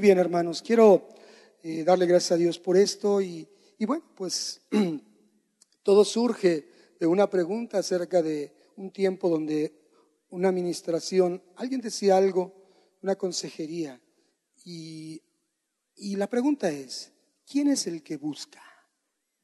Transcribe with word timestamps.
Bien, 0.00 0.18
hermanos, 0.18 0.62
quiero 0.62 1.08
eh, 1.60 1.82
darle 1.82 2.06
gracias 2.06 2.32
a 2.32 2.36
Dios 2.36 2.60
por 2.60 2.76
esto 2.76 3.20
y, 3.20 3.48
y 3.78 3.84
bueno, 3.84 4.04
pues 4.14 4.60
todo 5.82 6.04
surge 6.04 6.68
de 7.00 7.06
una 7.08 7.28
pregunta 7.28 7.78
acerca 7.78 8.22
de 8.22 8.54
un 8.76 8.92
tiempo 8.92 9.28
donde 9.28 9.74
una 10.30 10.50
administración, 10.50 11.42
alguien 11.56 11.80
decía 11.80 12.16
algo, 12.16 12.54
una 13.02 13.16
consejería, 13.16 14.00
y, 14.64 15.20
y 15.96 16.14
la 16.14 16.28
pregunta 16.28 16.70
es, 16.70 17.10
¿quién 17.44 17.66
es 17.66 17.88
el 17.88 18.04
que 18.04 18.18
busca? 18.18 18.62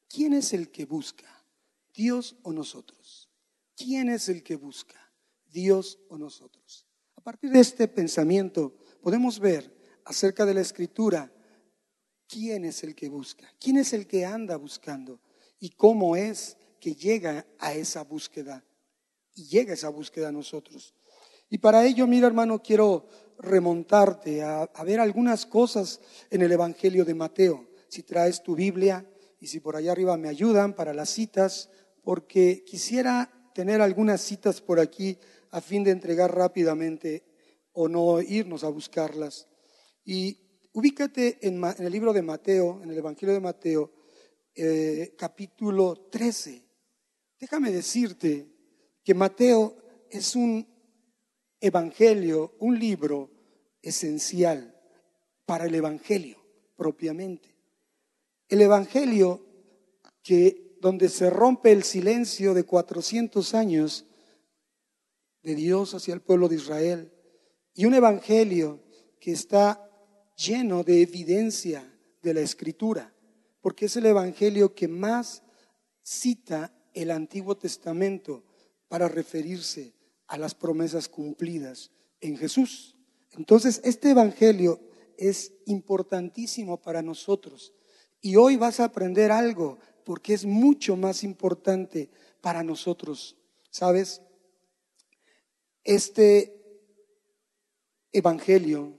¿Quién 0.08 0.34
es 0.34 0.52
el 0.52 0.70
que 0.70 0.84
busca? 0.84 1.44
¿Dios 1.92 2.36
o 2.42 2.52
nosotros? 2.52 3.28
¿Quién 3.76 4.08
es 4.08 4.28
el 4.28 4.44
que 4.44 4.54
busca? 4.54 5.12
¿Dios 5.50 5.98
o 6.08 6.16
nosotros? 6.16 6.86
A 7.16 7.20
partir 7.20 7.50
de 7.50 7.58
este 7.58 7.88
pensamiento 7.88 8.76
podemos 9.02 9.40
ver 9.40 9.73
acerca 10.04 10.44
de 10.46 10.54
la 10.54 10.60
escritura 10.60 11.32
quién 12.28 12.64
es 12.64 12.82
el 12.84 12.94
que 12.94 13.08
busca, 13.08 13.46
quién 13.60 13.76
es 13.76 13.92
el 13.92 14.06
que 14.06 14.24
anda 14.24 14.56
buscando 14.56 15.20
y 15.60 15.70
cómo 15.70 16.16
es 16.16 16.56
que 16.80 16.94
llega 16.94 17.46
a 17.58 17.74
esa 17.74 18.02
búsqueda 18.02 18.64
y 19.34 19.46
llega 19.46 19.74
esa 19.74 19.88
búsqueda 19.88 20.28
a 20.28 20.32
nosotros. 20.32 20.94
Y 21.48 21.58
para 21.58 21.84
ello, 21.84 22.06
mira 22.06 22.26
hermano, 22.26 22.62
quiero 22.62 23.06
remontarte 23.38 24.42
a, 24.42 24.68
ver 24.84 25.00
algunas 25.00 25.46
cosas 25.46 26.00
en 26.30 26.42
el 26.42 26.52
Evangelio 26.52 27.04
de 27.04 27.14
Mateo. 27.14 27.68
Si 27.88 28.02
traes 28.02 28.42
tu 28.42 28.54
Biblia 28.54 29.08
y 29.40 29.46
si 29.46 29.60
por 29.60 29.76
allá 29.76 29.92
arriba 29.92 30.16
me 30.16 30.28
ayudan 30.28 30.74
para 30.74 30.94
las 30.94 31.10
citas, 31.10 31.70
porque 32.02 32.64
quisiera 32.64 33.30
tener 33.54 33.80
algunas 33.80 34.20
citas 34.20 34.60
por 34.60 34.80
aquí 34.80 35.18
a 35.50 35.60
fin 35.60 35.84
de 35.84 35.90
entregar 35.90 36.34
rápidamente 36.34 37.24
o 37.72 37.88
no 37.88 38.20
irnos 38.20 38.64
a 38.64 38.68
buscarlas. 38.68 39.48
Y 40.04 40.68
ubícate 40.72 41.38
en, 41.40 41.62
el 41.78 41.92
libro 41.92 42.12
de 42.12 42.22
Mateo, 42.22 42.80
en 42.82 42.90
el 42.90 42.98
Evangelio 42.98 43.34
de 43.34 43.40
Mateo, 43.40 43.92
eh, 44.54 45.14
capítulo 45.16 46.08
13. 46.10 46.62
Déjame 47.40 47.72
decirte 47.72 48.46
que 49.02 49.14
Mateo 49.14 49.76
es 50.10 50.36
un 50.36 50.66
evangelio, 51.58 52.54
un 52.60 52.78
libro 52.78 53.30
esencial 53.80 54.78
para 55.46 55.64
el 55.64 55.74
evangelio 55.74 56.38
propiamente. 56.76 57.54
El 58.48 58.60
evangelio 58.60 59.46
que 60.22 60.76
donde 60.80 61.08
se 61.08 61.30
rompe 61.30 61.72
el 61.72 61.82
silencio 61.82 62.52
de 62.52 62.64
400 62.64 63.54
años 63.54 64.04
de 65.42 65.54
Dios 65.54 65.94
hacia 65.94 66.12
el 66.12 66.20
pueblo 66.20 66.48
de 66.48 66.56
Israel 66.56 67.12
y 67.72 67.86
un 67.86 67.94
evangelio 67.94 68.82
que 69.18 69.32
está 69.32 69.83
lleno 70.36 70.82
de 70.82 71.02
evidencia 71.02 71.90
de 72.22 72.34
la 72.34 72.40
escritura, 72.40 73.14
porque 73.60 73.86
es 73.86 73.96
el 73.96 74.06
evangelio 74.06 74.74
que 74.74 74.88
más 74.88 75.42
cita 76.02 76.72
el 76.92 77.10
Antiguo 77.10 77.56
Testamento 77.56 78.44
para 78.88 79.08
referirse 79.08 79.94
a 80.26 80.38
las 80.38 80.54
promesas 80.54 81.08
cumplidas 81.08 81.90
en 82.20 82.36
Jesús. 82.36 82.96
Entonces, 83.32 83.80
este 83.84 84.10
Evangelio 84.10 84.80
es 85.16 85.52
importantísimo 85.66 86.80
para 86.80 87.02
nosotros. 87.02 87.74
Y 88.20 88.36
hoy 88.36 88.56
vas 88.56 88.80
a 88.80 88.84
aprender 88.84 89.30
algo 89.30 89.78
porque 90.04 90.34
es 90.34 90.44
mucho 90.44 90.96
más 90.96 91.24
importante 91.24 92.10
para 92.40 92.62
nosotros. 92.62 93.36
¿Sabes? 93.70 94.22
Este 95.82 96.54
Evangelio 98.12 98.98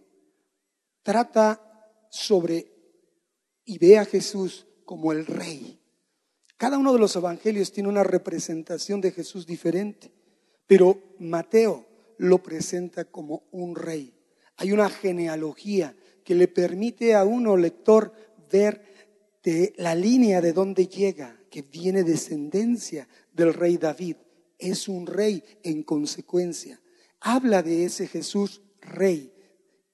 trata 1.05 1.61
sobre 2.09 2.73
y 3.63 3.77
ve 3.77 3.97
a 3.97 4.03
Jesús 4.03 4.67
como 4.83 5.13
el 5.13 5.25
rey 5.25 5.79
cada 6.57 6.77
uno 6.77 6.93
de 6.93 6.99
los 6.99 7.15
evangelios 7.15 7.71
tiene 7.71 7.89
una 7.89 8.03
representación 8.03 9.01
de 9.01 9.11
Jesús 9.11 9.45
diferente, 9.45 10.11
pero 10.67 11.15
Mateo 11.19 11.85
lo 12.17 12.41
presenta 12.41 13.05
como 13.05 13.43
un 13.51 13.75
rey. 13.75 14.13
Hay 14.55 14.71
una 14.71 14.89
genealogía 14.89 15.95
que 16.23 16.33
le 16.33 16.47
permite 16.47 17.13
a 17.13 17.25
uno 17.25 17.57
lector 17.57 18.13
ver 18.49 18.81
de 19.43 19.73
la 19.77 19.95
línea 19.95 20.39
de 20.39 20.53
donde 20.53 20.87
llega, 20.87 21.37
que 21.51 21.61
viene 21.61 22.03
descendencia 22.03 23.07
del 23.33 23.53
rey 23.53 23.77
David. 23.77 24.15
Es 24.57 24.87
un 24.87 25.05
rey 25.05 25.43
en 25.61 25.83
consecuencia. 25.83 26.81
Habla 27.19 27.63
de 27.63 27.83
ese 27.83 28.07
Jesús 28.07 28.61
rey 28.79 29.33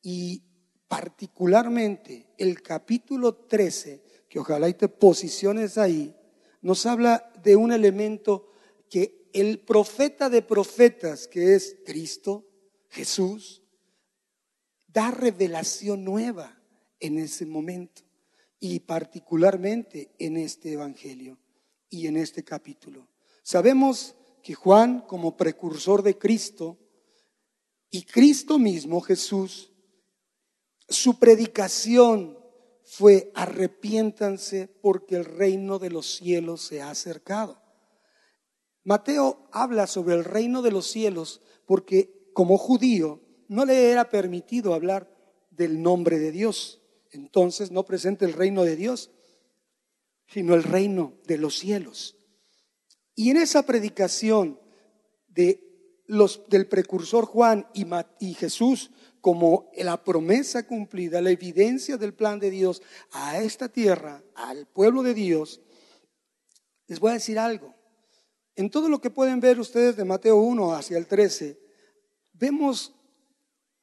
y 0.03 0.43
particularmente 0.91 2.27
el 2.37 2.61
capítulo 2.61 3.33
13, 3.33 4.03
que 4.27 4.39
ojalá 4.39 4.67
y 4.67 4.73
te 4.73 4.89
posiciones 4.89 5.77
ahí, 5.77 6.13
nos 6.61 6.85
habla 6.85 7.31
de 7.41 7.55
un 7.55 7.71
elemento 7.71 8.51
que 8.89 9.29
el 9.31 9.59
profeta 9.59 10.29
de 10.29 10.41
profetas, 10.41 11.29
que 11.29 11.55
es 11.55 11.77
Cristo, 11.85 12.45
Jesús, 12.89 13.63
da 14.85 15.11
revelación 15.11 16.03
nueva 16.03 16.61
en 16.99 17.19
ese 17.19 17.45
momento 17.45 18.01
y 18.59 18.81
particularmente 18.81 20.11
en 20.19 20.35
este 20.35 20.73
Evangelio 20.73 21.39
y 21.89 22.07
en 22.07 22.17
este 22.17 22.43
capítulo. 22.43 23.07
Sabemos 23.43 24.17
que 24.43 24.55
Juan, 24.55 25.05
como 25.07 25.37
precursor 25.37 26.03
de 26.03 26.17
Cristo, 26.17 26.77
y 27.89 28.03
Cristo 28.03 28.59
mismo, 28.59 28.99
Jesús, 28.99 29.70
su 30.91 31.19
predicación 31.19 32.37
fue 32.83 33.31
arrepiéntanse 33.35 34.67
porque 34.67 35.15
el 35.15 35.25
reino 35.25 35.79
de 35.79 35.89
los 35.89 36.15
cielos 36.15 36.61
se 36.61 36.81
ha 36.81 36.89
acercado. 36.89 37.61
Mateo 38.83 39.47
habla 39.51 39.87
sobre 39.87 40.15
el 40.15 40.25
reino 40.25 40.61
de 40.61 40.71
los 40.71 40.87
cielos 40.87 41.41
porque 41.65 42.31
como 42.33 42.57
judío 42.57 43.21
no 43.47 43.65
le 43.65 43.91
era 43.91 44.09
permitido 44.09 44.73
hablar 44.73 45.09
del 45.51 45.81
nombre 45.81 46.19
de 46.19 46.31
Dios. 46.31 46.81
Entonces 47.11 47.71
no 47.71 47.83
presenta 47.85 48.25
el 48.25 48.33
reino 48.33 48.63
de 48.63 48.75
Dios, 48.75 49.11
sino 50.27 50.55
el 50.55 50.63
reino 50.63 51.13
de 51.27 51.37
los 51.37 51.57
cielos. 51.57 52.17
Y 53.15 53.29
en 53.29 53.37
esa 53.37 53.63
predicación 53.63 54.59
de 55.27 55.63
los, 56.07 56.41
del 56.49 56.67
precursor 56.67 57.25
Juan 57.25 57.67
y, 57.73 57.85
y 58.19 58.33
Jesús 58.33 58.91
como 59.21 59.69
la 59.77 60.03
promesa 60.03 60.65
cumplida, 60.65 61.21
la 61.21 61.29
evidencia 61.29 61.95
del 61.97 62.13
plan 62.13 62.39
de 62.39 62.49
Dios 62.49 62.81
a 63.11 63.39
esta 63.39 63.69
tierra, 63.69 64.23
al 64.35 64.65
pueblo 64.65 65.03
de 65.03 65.13
Dios, 65.13 65.61
les 66.87 66.99
voy 66.99 67.11
a 67.11 67.13
decir 67.13 67.39
algo. 67.39 67.73
En 68.55 68.69
todo 68.69 68.89
lo 68.89 68.99
que 68.99 69.09
pueden 69.09 69.39
ver 69.39 69.59
ustedes 69.59 69.95
de 69.95 70.03
Mateo 70.03 70.37
1 70.37 70.73
hacia 70.73 70.97
el 70.97 71.07
13, 71.07 71.57
vemos 72.33 72.93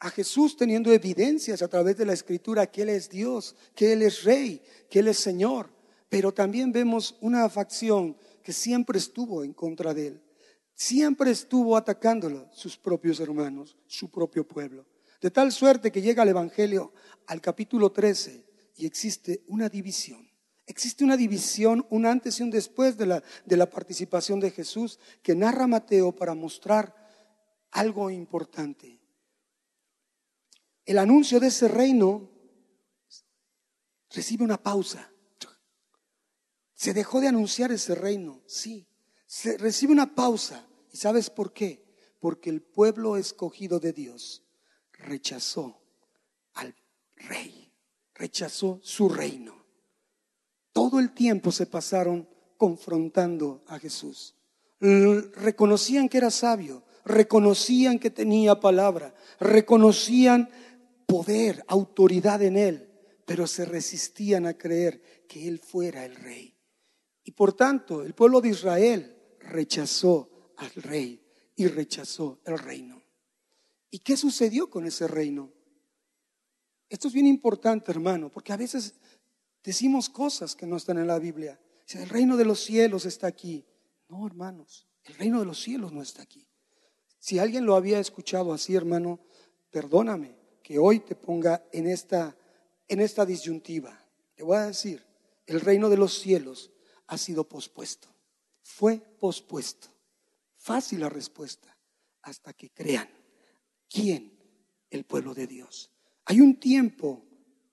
a 0.01 0.11
Jesús 0.11 0.57
teniendo 0.57 0.93
evidencias 0.93 1.63
a 1.63 1.69
través 1.69 1.97
de 1.97 2.05
la 2.05 2.13
escritura 2.13 2.67
que 2.67 2.83
Él 2.83 2.91
es 2.91 3.09
Dios, 3.09 3.57
que 3.75 3.93
Él 3.93 4.03
es 4.03 4.25
Rey, 4.25 4.63
que 4.91 4.99
Él 4.99 5.09
es 5.09 5.19
Señor. 5.19 5.71
Pero 6.09 6.33
también 6.33 6.73
vemos 6.73 7.17
una 7.21 7.49
facción 7.49 8.17
que 8.43 8.53
siempre 8.53 8.99
estuvo 8.99 9.43
en 9.43 9.53
contra 9.53 9.95
de 9.95 10.09
Él. 10.09 10.23
Siempre 10.75 11.31
estuvo 11.31 11.77
atacándolo, 11.77 12.49
sus 12.53 12.77
propios 12.77 13.21
hermanos, 13.21 13.77
su 13.87 14.11
propio 14.11 14.47
pueblo. 14.47 14.87
De 15.21 15.31
tal 15.31 15.51
suerte 15.51 15.91
que 15.91 16.01
llega 16.01 16.23
el 16.23 16.29
Evangelio 16.29 16.93
al 17.27 17.41
capítulo 17.41 17.91
13 17.91 18.45
y 18.77 18.87
existe 18.87 19.43
una 19.49 19.69
división. 19.69 20.31
Existe 20.65 21.03
una 21.03 21.17
división, 21.17 21.87
un 21.91 22.07
antes 22.07 22.39
y 22.39 22.43
un 22.43 22.51
después 22.51 22.97
de 22.97 23.07
la, 23.07 23.23
de 23.45 23.57
la 23.57 23.69
participación 23.69 24.39
de 24.39 24.51
Jesús 24.51 25.01
que 25.23 25.35
narra 25.35 25.67
Mateo 25.67 26.13
para 26.15 26.35
mostrar 26.35 26.95
algo 27.73 28.11
importante. 28.11 29.01
El 30.85 30.99
anuncio 30.99 31.41
de 31.41 31.49
ese 31.49 31.67
reino 31.67 32.31
recibe 34.11 34.45
una 34.45 34.63
pausa. 34.63 35.11
Se 36.75 36.95
dejó 36.95 37.21
de 37.21 37.29
anunciar 37.29 37.73
ese 37.73 37.97
reino, 37.97 38.43
sí. 38.47 38.87
Se 39.27 39.59
recibe 39.59 39.93
una 39.93 40.15
pausa. 40.15 40.69
¿Y 40.93 40.97
sabes 40.97 41.29
por 41.29 41.53
qué? 41.53 41.85
Porque 42.21 42.51
el 42.51 42.63
pueblo 42.63 43.17
escogido 43.17 43.81
de 43.81 43.93
Dios 43.93 44.48
rechazó 44.99 45.81
al 46.55 46.75
rey, 47.17 47.73
rechazó 48.15 48.81
su 48.83 49.09
reino. 49.09 49.65
Todo 50.73 51.01
el 51.01 51.13
tiempo 51.13 51.51
se 51.51 51.67
pasaron 51.67 52.29
confrontando 52.57 53.65
a 53.67 53.79
Jesús. 53.79 54.35
Reconocían 54.81 56.09
que 56.09 56.19
era 56.19 56.31
sabio, 56.31 56.85
reconocían 57.05 57.99
que 57.99 58.11
tenía 58.11 58.61
palabra, 58.61 59.15
reconocían 59.41 60.51
poder, 61.07 61.65
autoridad 61.67 62.43
en 62.43 62.57
él, 62.57 62.89
pero 63.25 63.47
se 63.47 63.65
resistían 63.65 64.47
a 64.47 64.57
creer 64.57 65.25
que 65.27 65.49
él 65.49 65.59
fuera 65.59 66.05
el 66.05 66.15
rey. 66.15 66.55
Y 67.25 67.33
por 67.33 67.53
tanto, 67.55 68.03
el 68.03 68.15
pueblo 68.15 68.41
de 68.41 68.51
Israel 68.51 69.17
rechazó 69.41 70.53
al 70.57 70.71
rey 70.83 71.25
y 71.57 71.67
rechazó 71.67 72.41
el 72.45 72.59
reino. 72.59 73.03
¿Y 73.91 74.01
qué 74.01 74.17
sucedió 74.17 74.69
con 74.69 74.87
ese 74.87 75.09
reino? 75.09 75.53
Esto 76.89 77.09
es 77.09 77.15
bien 77.15 77.27
importante, 77.27 77.91
hermano, 77.91 78.31
porque 78.31 78.53
a 78.53 78.57
veces 78.57 78.95
decimos 79.63 80.09
cosas 80.09 80.55
que 80.55 80.67
no 80.67 80.77
están 80.77 80.99
en 80.99 81.07
la 81.07 81.19
Biblia. 81.19 81.61
El 81.89 82.09
reino 82.09 82.37
de 82.37 82.45
los 82.45 82.61
cielos 82.61 83.07
está 83.07 83.27
aquí. 83.27 83.65
No, 84.09 84.27
hermanos, 84.27 84.87
el 85.05 85.15
reino 85.15 85.41
de 85.41 85.47
los 85.47 85.61
cielos 85.61 85.93
no 85.93 86.03
está 86.03 86.23
aquí. 86.23 86.47
Si 87.19 87.39
alguien 87.39 87.67
lo 87.67 87.75
había 87.75 87.99
escuchado 87.99 88.53
así, 88.53 88.75
hermano, 88.75 89.21
perdóname 89.71 90.37
que 90.63 90.79
hoy 90.79 91.01
te 91.01 91.15
ponga 91.15 91.65
en 91.73 91.87
esta, 91.87 92.37
en 92.87 93.01
esta 93.01 93.27
disyuntiva. 93.27 93.99
Te 94.35 94.45
voy 94.45 94.57
a 94.57 94.67
decir, 94.67 95.05
el 95.47 95.61
reino 95.61 95.89
de 95.89 95.97
los 95.97 96.19
cielos 96.19 96.71
ha 97.07 97.19
sido 97.19 97.49
pospuesto. 97.49 98.09
Fue 98.63 98.99
pospuesto. 98.99 99.89
Fácil 100.57 101.01
la 101.01 101.09
respuesta. 101.09 101.75
Hasta 102.23 102.53
que 102.53 102.71
crean. 102.71 103.09
¿Quién? 103.89 104.33
El 104.91 105.05
pueblo 105.05 105.35
de 105.35 105.47
Dios. 105.47 105.91
Hay 106.25 106.41
un 106.41 106.59
tiempo 106.59 107.25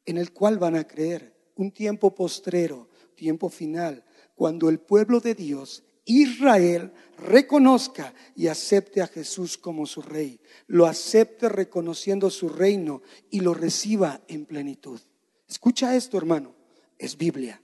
en 0.06 0.17
el 0.17 0.31
cual 0.31 0.57
van 0.57 0.75
a 0.75 0.88
creer, 0.88 1.35
un 1.56 1.71
tiempo 1.71 2.13
postrero, 2.13 2.89
tiempo 3.15 3.50
final, 3.50 4.03
cuando 4.35 4.69
el 4.69 4.79
pueblo 4.79 5.19
de 5.19 5.33
Dios, 5.35 5.83
Israel, 6.06 6.94
reconozca 7.17 8.13
y 8.35 8.47
acepte 8.47 9.01
a 9.01 9.07
Jesús 9.07 9.57
como 9.57 9.85
su 9.85 10.01
rey, 10.01 10.39
lo 10.67 10.85
acepte 10.85 11.50
reconociendo 11.50 12.29
su 12.29 12.50
reino 12.50 13.01
y 13.29 13.39
lo 13.39 13.53
reciba 13.53 14.21
en 14.27 14.45
plenitud. 14.45 15.00
Escucha 15.47 15.95
esto, 15.95 16.18
hermano, 16.18 16.56
es 16.97 17.18
Biblia. 17.18 17.61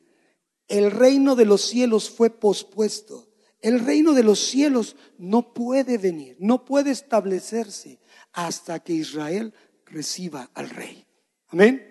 El 0.67 0.91
reino 0.91 1.35
de 1.35 1.45
los 1.45 1.61
cielos 1.61 2.09
fue 2.09 2.29
pospuesto. 2.29 3.27
El 3.61 3.79
reino 3.79 4.13
de 4.13 4.23
los 4.23 4.39
cielos 4.39 4.95
no 5.17 5.53
puede 5.53 5.97
venir, 5.97 6.35
no 6.39 6.65
puede 6.65 6.91
establecerse 6.91 7.99
hasta 8.33 8.79
que 8.79 8.93
Israel 8.93 9.53
reciba 9.85 10.49
al 10.55 10.69
rey. 10.69 11.05
Amén. 11.49 11.85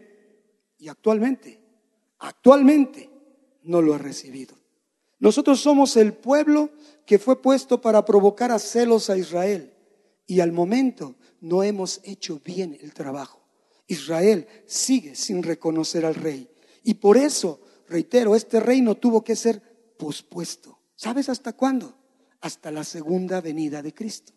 Y 0.79 0.89
actualmente, 0.89 1.61
actualmente 2.19 3.09
no 3.63 3.83
lo 3.83 3.95
ha 3.95 3.99
recibido. 3.99 4.57
Nosotros 5.21 5.61
somos 5.61 5.97
el 5.97 6.15
pueblo 6.15 6.71
que 7.07 7.19
fue 7.19 7.41
puesto 7.41 7.81
para 7.81 8.05
provocar 8.05 8.51
a 8.51 8.59
celos 8.59 9.11
a 9.11 9.19
Israel. 9.19 9.73
Y 10.27 10.41
al 10.41 10.51
momento 10.51 11.15
no 11.41 11.63
hemos 11.63 12.01
hecho 12.05 12.41
bien 12.45 12.77
el 12.81 12.95
trabajo. 12.95 13.41
Israel 13.87 14.47
sigue 14.67 15.15
sin 15.15 15.43
reconocer 15.43 16.07
al 16.07 16.15
rey. 16.15 16.49
Y 16.83 16.95
por 16.95 17.17
eso, 17.17 17.61
reitero, 17.89 18.35
este 18.35 18.61
reino 18.61 18.97
tuvo 18.97 19.23
que 19.23 19.37
ser 19.37 19.61
pospuesto. 19.99 20.80
¿Sabes 21.01 21.31
hasta 21.31 21.55
cuándo? 21.55 21.97
Hasta 22.43 22.71
la 22.71 22.85
segunda 22.85 23.41
venida 23.41 23.81
de 23.81 23.95
Cristo. 23.95 24.35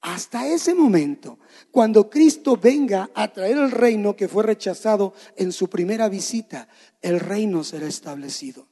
Hasta 0.00 0.44
ese 0.44 0.74
momento, 0.74 1.38
cuando 1.70 2.10
Cristo 2.10 2.56
venga 2.56 3.10
a 3.14 3.32
traer 3.32 3.56
el 3.58 3.70
reino 3.70 4.16
que 4.16 4.26
fue 4.26 4.42
rechazado 4.42 5.14
en 5.36 5.52
su 5.52 5.70
primera 5.70 6.08
visita, 6.08 6.66
el 7.00 7.20
reino 7.20 7.62
será 7.62 7.86
establecido. 7.86 8.66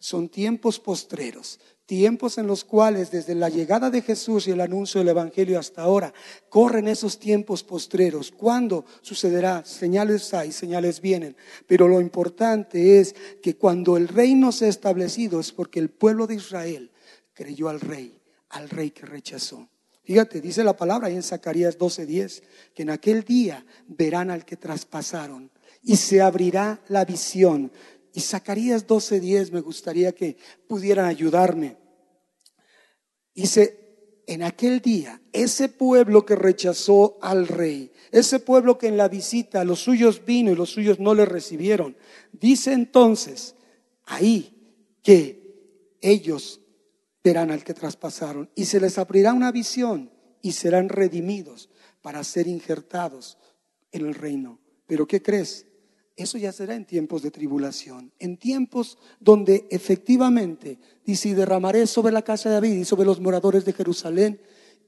Son 0.00 0.28
tiempos 0.30 0.80
postreros, 0.80 1.60
tiempos 1.84 2.38
en 2.38 2.46
los 2.46 2.64
cuales 2.64 3.10
desde 3.10 3.34
la 3.34 3.50
llegada 3.50 3.90
de 3.90 4.00
Jesús 4.00 4.48
y 4.48 4.50
el 4.50 4.62
anuncio 4.62 5.00
del 5.00 5.10
Evangelio 5.10 5.58
hasta 5.58 5.82
ahora, 5.82 6.14
corren 6.48 6.88
esos 6.88 7.18
tiempos 7.18 7.62
postreros. 7.62 8.30
¿Cuándo 8.30 8.86
sucederá? 9.02 9.62
Señales 9.64 10.32
hay, 10.32 10.52
señales 10.52 11.02
vienen. 11.02 11.36
Pero 11.66 11.86
lo 11.86 12.00
importante 12.00 12.98
es 12.98 13.14
que 13.42 13.56
cuando 13.56 13.98
el 13.98 14.08
reino 14.08 14.52
se 14.52 14.64
ha 14.64 14.68
establecido 14.68 15.38
es 15.38 15.52
porque 15.52 15.80
el 15.80 15.90
pueblo 15.90 16.26
de 16.26 16.36
Israel 16.36 16.90
creyó 17.34 17.68
al 17.68 17.80
rey, 17.80 18.18
al 18.48 18.70
rey 18.70 18.90
que 18.90 19.04
rechazó. 19.04 19.68
Fíjate, 20.02 20.40
dice 20.40 20.64
la 20.64 20.76
palabra 20.76 21.08
ahí 21.08 21.14
en 21.14 21.22
Zacarías 21.22 21.78
12:10, 21.78 22.42
que 22.74 22.82
en 22.82 22.90
aquel 22.90 23.22
día 23.22 23.66
verán 23.86 24.30
al 24.30 24.44
que 24.44 24.56
traspasaron 24.56 25.50
y 25.82 25.96
se 25.96 26.20
abrirá 26.20 26.80
la 26.88 27.04
visión. 27.04 27.70
Y 28.12 28.20
Zacarías 28.20 28.86
12:10 28.86 29.52
me 29.52 29.60
gustaría 29.60 30.12
que 30.12 30.36
pudieran 30.66 31.06
ayudarme. 31.06 31.76
Dice, 33.34 33.80
en 34.26 34.42
aquel 34.42 34.80
día, 34.80 35.20
ese 35.32 35.68
pueblo 35.68 36.24
que 36.24 36.36
rechazó 36.36 37.18
al 37.20 37.48
rey, 37.48 37.92
ese 38.12 38.38
pueblo 38.38 38.78
que 38.78 38.86
en 38.86 38.96
la 38.96 39.08
visita 39.08 39.64
los 39.64 39.80
suyos 39.80 40.24
vino 40.24 40.52
y 40.52 40.56
los 40.56 40.70
suyos 40.70 41.00
no 41.00 41.14
le 41.14 41.24
recibieron, 41.24 41.96
dice 42.32 42.72
entonces 42.72 43.54
ahí 44.04 44.96
que 45.02 45.96
ellos 46.00 46.60
verán 47.22 47.50
al 47.50 47.64
que 47.64 47.74
traspasaron 47.74 48.50
y 48.54 48.64
se 48.64 48.80
les 48.80 48.98
abrirá 48.98 49.32
una 49.32 49.52
visión 49.52 50.10
y 50.42 50.52
serán 50.52 50.88
redimidos 50.88 51.68
para 52.02 52.24
ser 52.24 52.46
injertados 52.46 53.36
en 53.92 54.06
el 54.06 54.14
reino. 54.14 54.58
Pero 54.86 55.06
¿qué 55.06 55.22
crees? 55.22 55.66
Eso 56.20 56.36
ya 56.36 56.52
será 56.52 56.74
en 56.74 56.84
tiempos 56.84 57.22
de 57.22 57.30
tribulación, 57.30 58.12
en 58.18 58.36
tiempos 58.36 58.98
donde 59.20 59.66
efectivamente 59.70 60.78
dice, 61.02 61.30
y 61.30 61.32
derramaré 61.34 61.86
sobre 61.86 62.12
la 62.12 62.20
casa 62.20 62.50
de 62.50 62.56
David 62.56 62.72
y 62.72 62.84
sobre 62.84 63.06
los 63.06 63.20
moradores 63.20 63.64
de 63.64 63.72
Jerusalén 63.72 64.38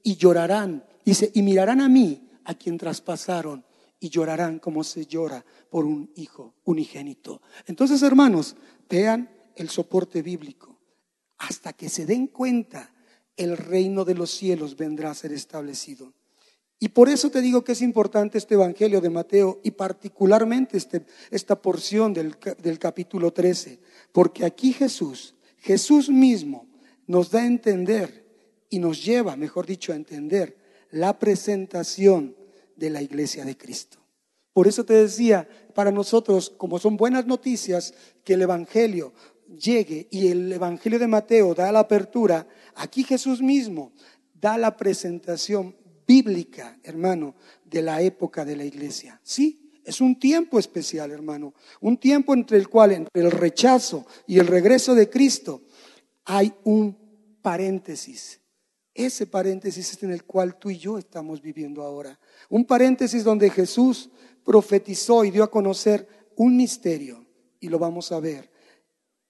y 0.03 0.15
llorarán, 0.15 0.85
dice, 1.03 1.31
y 1.33 1.41
mirarán 1.41 1.81
a 1.81 1.89
mí, 1.89 2.29
a 2.43 2.53
quien 2.53 2.77
traspasaron, 2.77 3.65
y 3.99 4.09
llorarán 4.09 4.59
como 4.59 4.83
se 4.83 5.07
llora 5.07 5.43
por 5.71 5.85
un 5.85 6.11
hijo 6.15 6.53
unigénito. 6.65 7.41
Entonces, 7.65 8.03
hermanos, 8.03 8.55
vean 8.87 9.27
el 9.55 9.69
soporte 9.69 10.21
bíblico 10.21 10.79
hasta 11.39 11.73
que 11.73 11.89
se 11.89 12.05
den 12.05 12.27
cuenta, 12.27 12.93
el 13.35 13.57
reino 13.57 14.05
de 14.05 14.13
los 14.13 14.29
cielos 14.29 14.77
vendrá 14.77 15.09
a 15.09 15.15
ser 15.15 15.33
establecido. 15.33 16.13
Y 16.83 16.89
por 16.89 17.07
eso 17.07 17.31
te 17.31 17.41
digo 17.41 17.63
que 17.63 17.71
es 17.71 17.81
importante 17.81 18.37
este 18.37 18.55
Evangelio 18.55 18.99
de 18.99 19.09
Mateo 19.09 19.61
y 19.63 19.71
particularmente 19.71 20.75
este, 20.75 21.05
esta 21.31 21.61
porción 21.61 22.13
del, 22.13 22.35
del 22.61 22.77
capítulo 22.77 23.31
13, 23.31 23.79
porque 24.11 24.43
aquí 24.43 24.73
Jesús, 24.73 25.33
Jesús 25.59 26.09
mismo 26.09 26.67
nos 27.07 27.31
da 27.31 27.39
a 27.39 27.45
entender 27.45 28.25
y 28.69 28.79
nos 28.79 29.01
lleva, 29.01 29.37
mejor 29.37 29.65
dicho, 29.65 29.93
a 29.93 29.95
entender 29.95 30.57
la 30.91 31.17
presentación 31.17 32.35
de 32.75 32.89
la 32.89 33.01
iglesia 33.01 33.45
de 33.45 33.55
Cristo. 33.55 33.99
Por 34.51 34.67
eso 34.67 34.83
te 34.83 34.95
decía, 34.95 35.47
para 35.73 35.89
nosotros, 35.89 36.49
como 36.49 36.79
son 36.79 36.97
buenas 36.97 37.25
noticias, 37.25 37.93
que 38.25 38.33
el 38.33 38.41
Evangelio 38.41 39.13
llegue 39.47 40.09
y 40.11 40.27
el 40.27 40.51
Evangelio 40.51 40.99
de 40.99 41.07
Mateo 41.07 41.55
da 41.55 41.71
la 41.71 41.79
apertura, 41.79 42.45
aquí 42.75 43.05
Jesús 43.05 43.41
mismo 43.41 43.93
da 44.33 44.57
la 44.57 44.75
presentación 44.75 45.77
bíblica, 46.05 46.79
hermano, 46.83 47.35
de 47.65 47.81
la 47.81 48.01
época 48.01 48.45
de 48.45 48.55
la 48.55 48.63
iglesia. 48.63 49.19
Sí, 49.23 49.71
es 49.83 50.01
un 50.01 50.19
tiempo 50.19 50.59
especial, 50.59 51.11
hermano, 51.11 51.53
un 51.81 51.97
tiempo 51.97 52.33
entre 52.33 52.57
el 52.57 52.69
cual, 52.69 52.93
entre 52.93 53.23
el 53.23 53.31
rechazo 53.31 54.05
y 54.27 54.39
el 54.39 54.47
regreso 54.47 54.95
de 54.95 55.09
Cristo, 55.09 55.63
hay 56.25 56.53
un 56.63 56.97
paréntesis. 57.41 58.39
Ese 58.93 59.25
paréntesis 59.27 59.91
es 59.91 60.03
en 60.03 60.11
el 60.11 60.23
cual 60.23 60.57
tú 60.57 60.69
y 60.69 60.77
yo 60.77 60.97
estamos 60.97 61.41
viviendo 61.41 61.81
ahora. 61.81 62.19
Un 62.49 62.65
paréntesis 62.65 63.23
donde 63.23 63.49
Jesús 63.49 64.09
profetizó 64.45 65.25
y 65.25 65.31
dio 65.31 65.43
a 65.43 65.51
conocer 65.51 66.07
un 66.35 66.55
misterio, 66.55 67.25
y 67.59 67.69
lo 67.69 67.79
vamos 67.79 68.11
a 68.11 68.19
ver 68.19 68.53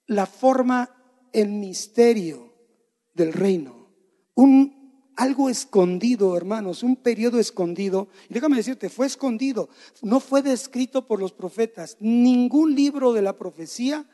la 0.07 0.25
forma, 0.25 0.89
el 1.31 1.49
misterio 1.49 2.53
del 3.13 3.33
reino. 3.33 3.89
Un, 4.35 4.82
algo 5.15 5.49
escondido, 5.49 6.35
hermanos, 6.35 6.83
un 6.83 6.95
periodo 6.95 7.39
escondido. 7.39 8.07
Y 8.29 8.33
déjame 8.33 8.57
decirte, 8.57 8.89
fue 8.89 9.07
escondido, 9.07 9.69
no 10.01 10.19
fue 10.19 10.41
descrito 10.41 11.07
por 11.07 11.19
los 11.19 11.31
profetas. 11.31 11.97
Ningún 11.99 12.75
libro 12.75 13.13
de 13.13 13.21
la 13.21 13.37
profecía 13.37 14.09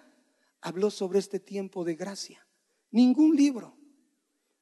habló 0.61 0.89
sobre 0.91 1.19
este 1.19 1.39
tiempo 1.39 1.83
de 1.83 1.95
gracia. 1.95 2.45
Ningún 2.91 3.35
libro. 3.35 3.77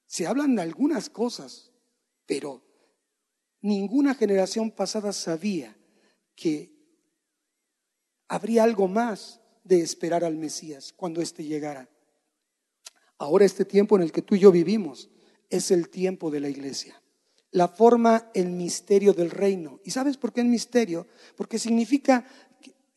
Se 0.06 0.28
hablan 0.28 0.56
de 0.56 0.62
algunas 0.62 1.10
cosas, 1.10 1.72
pero 2.26 2.64
ninguna 3.62 4.14
generación 4.14 4.72
pasada 4.72 5.12
sabía 5.12 5.78
que 6.36 6.74
habría 8.28 8.64
algo 8.64 8.88
más 8.88 9.42
de 9.64 9.82
esperar 9.82 10.24
al 10.24 10.36
Mesías 10.36 10.94
cuando 10.94 11.22
éste 11.22 11.44
llegara. 11.44 11.90
Ahora 13.18 13.46
este 13.46 13.66
tiempo 13.66 13.96
en 13.96 14.04
el 14.04 14.12
que 14.12 14.22
tú 14.22 14.36
y 14.36 14.40
yo 14.40 14.52
vivimos 14.52 15.10
es 15.50 15.72
el 15.72 15.90
tiempo 15.90 16.32
de 16.32 16.40
la 16.40 16.50
iglesia. 16.50 17.02
La 17.52 17.68
forma, 17.68 18.30
el 18.34 18.50
misterio 18.50 19.14
del 19.14 19.32
reino. 19.32 19.80
¿Y 19.84 19.92
sabes 19.92 20.18
por 20.18 20.34
qué 20.34 20.42
el 20.42 20.48
misterio? 20.48 21.08
Porque 21.36 21.60
significa 21.60 22.26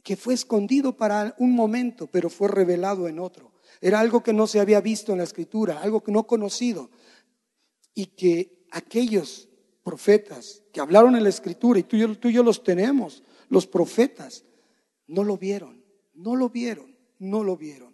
que 0.02 0.16
fue 0.16 0.34
escondido 0.34 0.96
para 0.96 1.34
un 1.38 1.52
momento, 1.52 2.06
pero 2.06 2.30
fue 2.30 2.48
revelado 2.48 3.08
en 3.08 3.18
otro. 3.18 3.52
Era 3.80 4.00
algo 4.00 4.22
que 4.22 4.32
no 4.32 4.46
se 4.46 4.60
había 4.60 4.80
visto 4.80 5.12
en 5.12 5.18
la 5.18 5.24
escritura, 5.24 5.80
algo 5.80 6.02
que 6.02 6.12
no 6.12 6.26
conocido. 6.26 6.90
Y 7.94 8.06
que 8.06 8.66
aquellos 8.70 9.48
profetas 9.82 10.62
que 10.72 10.80
hablaron 10.80 11.16
en 11.16 11.22
la 11.22 11.28
escritura, 11.28 11.78
y 11.78 11.84
tú 11.84 11.96
y, 11.96 12.00
yo, 12.00 12.18
tú 12.18 12.28
y 12.28 12.32
yo 12.32 12.42
los 12.42 12.62
tenemos, 12.62 13.22
los 13.48 13.66
profetas, 13.66 14.44
no 15.06 15.24
lo 15.24 15.36
vieron. 15.38 15.80
No 16.14 16.36
lo 16.36 16.50
vieron, 16.50 16.96
no 17.18 17.42
lo 17.44 17.56
vieron. 17.56 17.89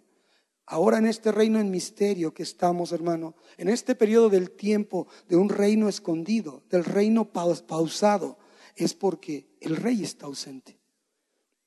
Ahora 0.69 0.97
en 0.97 1.05
este 1.05 1.31
reino 1.31 1.59
en 1.59 1.71
misterio 1.71 2.33
que 2.33 2.43
estamos, 2.43 2.91
hermano, 2.91 3.35
en 3.57 3.69
este 3.69 3.95
periodo 3.95 4.29
del 4.29 4.51
tiempo 4.51 5.07
de 5.29 5.37
un 5.37 5.47
reino 5.47 5.87
escondido, 5.87 6.63
del 6.69 6.83
reino 6.83 7.31
pausado, 7.31 8.37
es 8.75 8.93
porque 8.93 9.57
el 9.61 9.77
rey 9.77 10.03
está 10.03 10.25
ausente. 10.25 10.77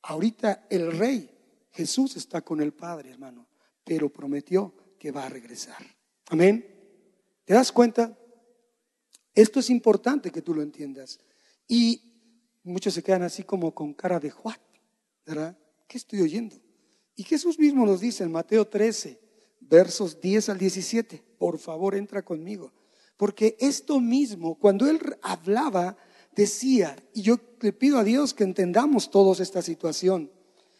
Ahorita 0.02 0.66
el 0.68 0.92
rey, 0.92 1.30
Jesús 1.70 2.16
está 2.16 2.42
con 2.42 2.60
el 2.60 2.74
Padre, 2.74 3.10
hermano, 3.10 3.48
pero 3.84 4.12
prometió 4.12 4.74
que 4.98 5.10
va 5.10 5.24
a 5.24 5.30
regresar. 5.30 5.82
Amén. 6.28 6.66
¿Te 7.46 7.54
das 7.54 7.72
cuenta? 7.72 8.16
Esto 9.34 9.60
es 9.60 9.70
importante 9.70 10.30
que 10.30 10.42
tú 10.42 10.54
lo 10.54 10.60
entiendas. 10.60 11.20
Y 11.66 12.02
muchos 12.64 12.92
se 12.92 13.02
quedan 13.02 13.22
así 13.22 13.44
como 13.44 13.74
con 13.74 13.94
cara 13.94 14.20
de 14.20 14.30
Juan, 14.30 14.58
¿verdad? 15.24 15.56
¿Qué 15.88 15.96
estoy 15.96 16.20
oyendo? 16.20 16.56
Y 17.20 17.24
Jesús 17.24 17.58
mismo 17.58 17.84
nos 17.84 18.00
dice 18.00 18.24
en 18.24 18.32
Mateo 18.32 18.66
13, 18.66 19.20
versos 19.60 20.22
10 20.22 20.48
al 20.48 20.56
17, 20.56 21.22
por 21.36 21.58
favor 21.58 21.94
entra 21.94 22.22
conmigo. 22.22 22.72
Porque 23.18 23.58
esto 23.60 24.00
mismo, 24.00 24.54
cuando 24.54 24.88
él 24.88 24.98
hablaba, 25.20 25.98
decía, 26.34 26.96
y 27.12 27.20
yo 27.20 27.38
le 27.60 27.74
pido 27.74 27.98
a 27.98 28.04
Dios 28.04 28.32
que 28.32 28.44
entendamos 28.44 29.10
todos 29.10 29.38
esta 29.40 29.60
situación. 29.60 30.32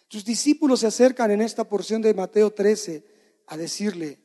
Sus 0.08 0.24
discípulos 0.24 0.80
se 0.80 0.86
acercan 0.86 1.30
en 1.30 1.42
esta 1.42 1.64
porción 1.64 2.00
de 2.00 2.14
Mateo 2.14 2.50
13 2.50 3.04
a 3.46 3.58
decirle, 3.58 4.18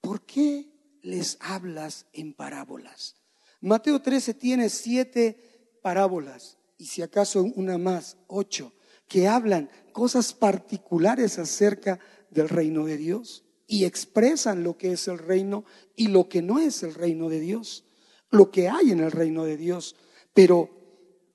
¿por 0.00 0.26
qué 0.26 0.68
les 1.02 1.38
hablas 1.38 2.06
en 2.12 2.34
parábolas? 2.34 3.14
Mateo 3.60 4.02
13 4.02 4.34
tiene 4.34 4.68
siete 4.68 5.78
parábolas 5.80 6.58
y 6.76 6.86
si 6.86 7.02
acaso 7.02 7.44
una 7.54 7.78
más, 7.78 8.16
ocho, 8.26 8.72
que 9.12 9.28
hablan 9.28 9.68
cosas 9.92 10.32
particulares 10.32 11.38
acerca 11.38 12.00
del 12.30 12.48
reino 12.48 12.86
de 12.86 12.96
Dios 12.96 13.44
y 13.66 13.84
expresan 13.84 14.64
lo 14.64 14.78
que 14.78 14.92
es 14.92 15.06
el 15.06 15.18
reino 15.18 15.66
y 15.94 16.08
lo 16.08 16.30
que 16.30 16.40
no 16.40 16.58
es 16.58 16.82
el 16.82 16.94
reino 16.94 17.28
de 17.28 17.38
Dios, 17.38 17.84
lo 18.30 18.50
que 18.50 18.70
hay 18.70 18.90
en 18.90 19.00
el 19.00 19.10
reino 19.10 19.44
de 19.44 19.58
Dios. 19.58 19.96
Pero 20.32 20.70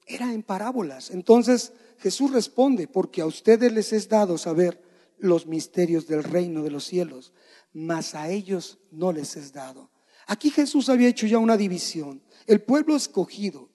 era 0.07 0.33
en 0.33 0.41
parábolas. 0.41 1.11
Entonces 1.11 1.71
Jesús 1.99 2.31
responde, 2.31 2.87
porque 2.87 3.21
a 3.21 3.27
ustedes 3.27 3.71
les 3.71 3.93
es 3.93 4.09
dado 4.09 4.39
saber 4.39 4.81
los 5.19 5.45
misterios 5.45 6.07
del 6.07 6.23
reino 6.23 6.63
de 6.63 6.71
los 6.71 6.83
cielos, 6.83 7.31
mas 7.73 8.15
a 8.15 8.31
ellos 8.31 8.79
no 8.89 9.11
les 9.11 9.35
es 9.35 9.53
dado. 9.53 9.91
Aquí 10.25 10.49
Jesús 10.49 10.89
había 10.89 11.09
hecho 11.09 11.27
ya 11.27 11.37
una 11.37 11.57
división. 11.57 12.23
El 12.47 12.59
pueblo 12.63 12.95
escogido 12.95 13.69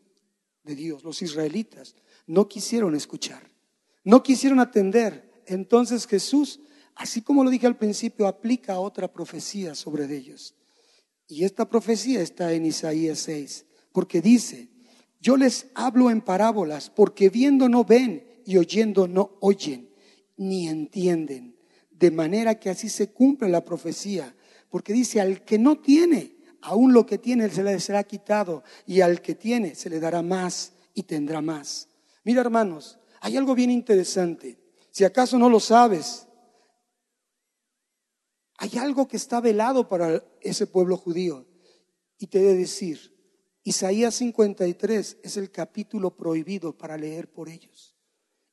de 0.64 0.74
Dios, 0.74 1.04
los 1.04 1.22
israelitas, 1.22 1.94
no 2.26 2.48
quisieron 2.48 2.96
escuchar, 2.96 3.51
no 4.04 4.22
quisieron 4.22 4.60
atender. 4.60 5.42
Entonces 5.46 6.06
Jesús, 6.06 6.60
así 6.94 7.22
como 7.22 7.44
lo 7.44 7.50
dije 7.50 7.66
al 7.66 7.76
principio, 7.76 8.26
aplica 8.26 8.78
otra 8.80 9.12
profecía 9.12 9.74
sobre 9.74 10.04
ellos. 10.14 10.54
Y 11.28 11.44
esta 11.44 11.68
profecía 11.68 12.20
está 12.20 12.52
en 12.52 12.66
Isaías 12.66 13.18
6, 13.20 13.64
porque 13.92 14.20
dice, 14.20 14.68
yo 15.22 15.36
les 15.36 15.66
hablo 15.74 16.10
en 16.10 16.20
parábolas 16.20 16.90
porque 16.90 17.30
viendo 17.30 17.68
no 17.68 17.84
ven 17.84 18.26
y 18.44 18.56
oyendo 18.56 19.06
no 19.06 19.36
oyen, 19.40 19.88
ni 20.36 20.66
entienden. 20.68 21.56
De 21.90 22.10
manera 22.10 22.58
que 22.58 22.70
así 22.70 22.88
se 22.88 23.10
cumple 23.12 23.48
la 23.48 23.64
profecía. 23.64 24.34
Porque 24.68 24.92
dice, 24.92 25.20
al 25.20 25.44
que 25.44 25.58
no 25.58 25.78
tiene, 25.78 26.34
aún 26.60 26.92
lo 26.92 27.06
que 27.06 27.18
tiene 27.18 27.48
se 27.50 27.62
le 27.62 27.78
será 27.78 28.02
quitado. 28.02 28.64
Y 28.84 29.00
al 29.00 29.22
que 29.22 29.36
tiene 29.36 29.76
se 29.76 29.88
le 29.88 30.00
dará 30.00 30.22
más 30.22 30.72
y 30.92 31.04
tendrá 31.04 31.40
más. 31.40 31.88
Mira 32.24 32.40
hermanos, 32.40 32.98
hay 33.22 33.36
algo 33.36 33.54
bien 33.54 33.70
interesante. 33.70 34.58
Si 34.90 35.04
acaso 35.04 35.38
no 35.38 35.48
lo 35.48 35.60
sabes, 35.60 36.26
hay 38.58 38.76
algo 38.78 39.06
que 39.06 39.16
está 39.16 39.40
velado 39.40 39.88
para 39.88 40.24
ese 40.40 40.66
pueblo 40.66 40.96
judío. 40.96 41.46
Y 42.18 42.26
te 42.26 42.40
he 42.40 42.42
de 42.42 42.56
decir, 42.56 43.16
Isaías 43.62 44.16
53 44.16 45.18
es 45.22 45.36
el 45.36 45.52
capítulo 45.52 46.16
prohibido 46.16 46.76
para 46.76 46.96
leer 46.96 47.30
por 47.30 47.48
ellos. 47.48 47.94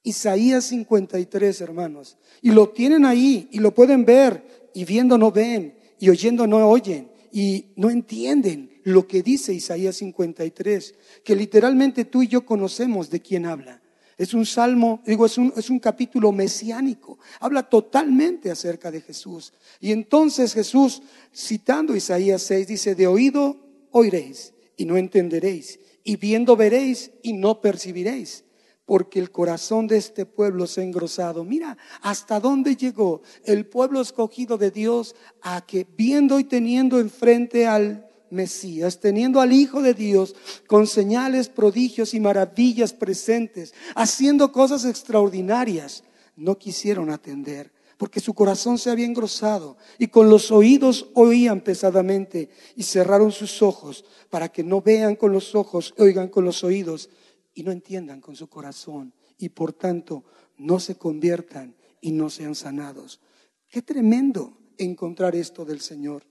Isaías 0.04 0.66
53, 0.66 1.62
hermanos. 1.62 2.20
Y 2.44 2.52
lo 2.52 2.70
tienen 2.70 3.06
ahí 3.06 3.50
y 3.52 3.58
lo 3.58 3.74
pueden 3.74 4.06
ver 4.06 4.70
y 4.76 4.86
viendo 4.86 5.18
no 5.18 5.32
ven 5.32 5.80
y 6.00 6.12
oyendo 6.12 6.46
no 6.46 6.70
oyen 6.70 7.12
y 7.32 7.74
no 7.76 7.90
entienden 7.90 8.80
lo 8.84 9.08
que 9.08 9.24
dice 9.24 9.52
Isaías 9.52 9.96
53, 9.96 10.94
que 11.24 11.36
literalmente 11.36 12.06
tú 12.06 12.22
y 12.22 12.28
yo 12.28 12.46
conocemos 12.46 13.10
de 13.10 13.20
quién 13.20 13.48
habla. 13.48 13.82
Es 14.20 14.34
un 14.34 14.46
salmo, 14.46 15.02
digo, 15.06 15.26
es 15.26 15.38
un, 15.38 15.54
es 15.56 15.70
un 15.70 15.80
capítulo 15.80 16.34
mesiánico. 16.34 17.20
Habla 17.40 17.64
totalmente 17.64 18.52
acerca 18.52 18.92
de 18.92 19.00
Jesús. 19.00 19.54
Y 19.80 19.94
entonces 19.94 20.54
Jesús, 20.54 21.02
citando 21.34 21.96
Isaías 21.96 22.42
6, 22.42 22.68
dice, 22.68 22.96
de 22.96 23.08
oído 23.08 23.56
oiréis 23.92 24.54
y 24.76 24.84
no 24.84 24.98
entenderéis, 24.98 25.80
y 26.04 26.18
viendo 26.18 26.58
veréis 26.58 27.12
y 27.24 27.32
no 27.32 27.62
percibiréis, 27.62 28.44
porque 28.86 29.20
el 29.20 29.32
corazón 29.32 29.88
de 29.88 29.96
este 29.96 30.26
pueblo 30.26 30.68
se 30.68 30.82
ha 30.82 30.84
engrosado. 30.84 31.46
Mira 31.46 31.78
hasta 32.02 32.42
dónde 32.42 32.76
llegó 32.76 33.22
el 33.46 33.68
pueblo 33.68 34.02
escogido 34.02 34.58
de 34.58 34.70
Dios 34.70 35.16
a 35.42 35.66
que 35.66 35.88
viendo 35.96 36.40
y 36.40 36.44
teniendo 36.44 37.00
enfrente 37.00 37.68
al 37.68 38.09
Mesías, 38.32 39.00
teniendo 39.00 39.42
al 39.42 39.54
Hijo 39.54 39.82
de 39.82 39.94
Dios 39.94 40.36
con 40.68 40.88
señales, 40.88 41.50
prodigios 41.50 42.14
y 42.14 42.20
maravillas 42.20 42.94
presentes, 42.94 43.74
haciendo 43.96 44.52
cosas 44.52 44.86
extraordinarias, 44.86 46.04
no 46.36 46.58
quisieron 46.58 47.10
atender 47.10 47.72
porque 48.00 48.22
su 48.22 48.34
corazón 48.34 48.78
se 48.78 48.90
había 48.90 49.06
engrosado 49.06 49.76
y 49.98 50.08
con 50.08 50.30
los 50.30 50.52
oídos 50.52 51.10
oían 51.16 51.60
pesadamente 51.60 52.50
y 52.78 52.84
cerraron 52.84 53.30
sus 53.34 53.62
ojos 53.62 54.06
para 54.30 54.48
que 54.48 54.64
no 54.64 54.82
vean 54.82 55.18
con 55.18 55.34
los 55.34 55.54
ojos, 55.54 55.94
oigan 55.98 56.30
con 56.30 56.46
los 56.46 56.64
oídos 56.64 57.10
y 57.54 57.64
no 57.64 57.74
entiendan 57.74 58.22
con 58.22 58.38
su 58.38 58.48
corazón 58.48 59.14
y 59.38 59.50
por 59.50 59.74
tanto 59.74 60.24
no 60.58 60.80
se 60.80 60.96
conviertan 60.96 61.76
y 62.00 62.14
no 62.14 62.30
sean 62.30 62.56
sanados. 62.56 63.20
Qué 63.68 63.82
tremendo 63.82 64.58
encontrar 64.78 65.36
esto 65.36 65.66
del 65.66 65.82
Señor. 65.82 66.29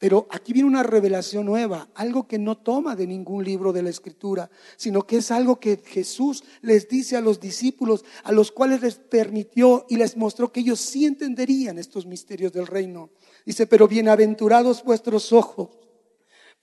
Pero 0.00 0.26
aquí 0.30 0.54
viene 0.54 0.66
una 0.66 0.82
revelación 0.82 1.44
nueva, 1.44 1.90
algo 1.94 2.26
que 2.26 2.38
no 2.38 2.56
toma 2.56 2.96
de 2.96 3.06
ningún 3.06 3.44
libro 3.44 3.70
de 3.70 3.82
la 3.82 3.90
Escritura, 3.90 4.50
sino 4.78 5.06
que 5.06 5.18
es 5.18 5.30
algo 5.30 5.60
que 5.60 5.76
Jesús 5.76 6.42
les 6.62 6.88
dice 6.88 7.18
a 7.18 7.20
los 7.20 7.38
discípulos, 7.38 8.06
a 8.24 8.32
los 8.32 8.50
cuales 8.50 8.80
les 8.80 8.94
permitió 8.94 9.84
y 9.90 9.96
les 9.96 10.16
mostró 10.16 10.50
que 10.50 10.60
ellos 10.60 10.80
sí 10.80 11.04
entenderían 11.04 11.78
estos 11.78 12.06
misterios 12.06 12.50
del 12.50 12.66
reino. 12.66 13.10
Dice, 13.44 13.66
pero 13.66 13.86
bienaventurados 13.86 14.82
vuestros 14.82 15.34
ojos, 15.34 15.68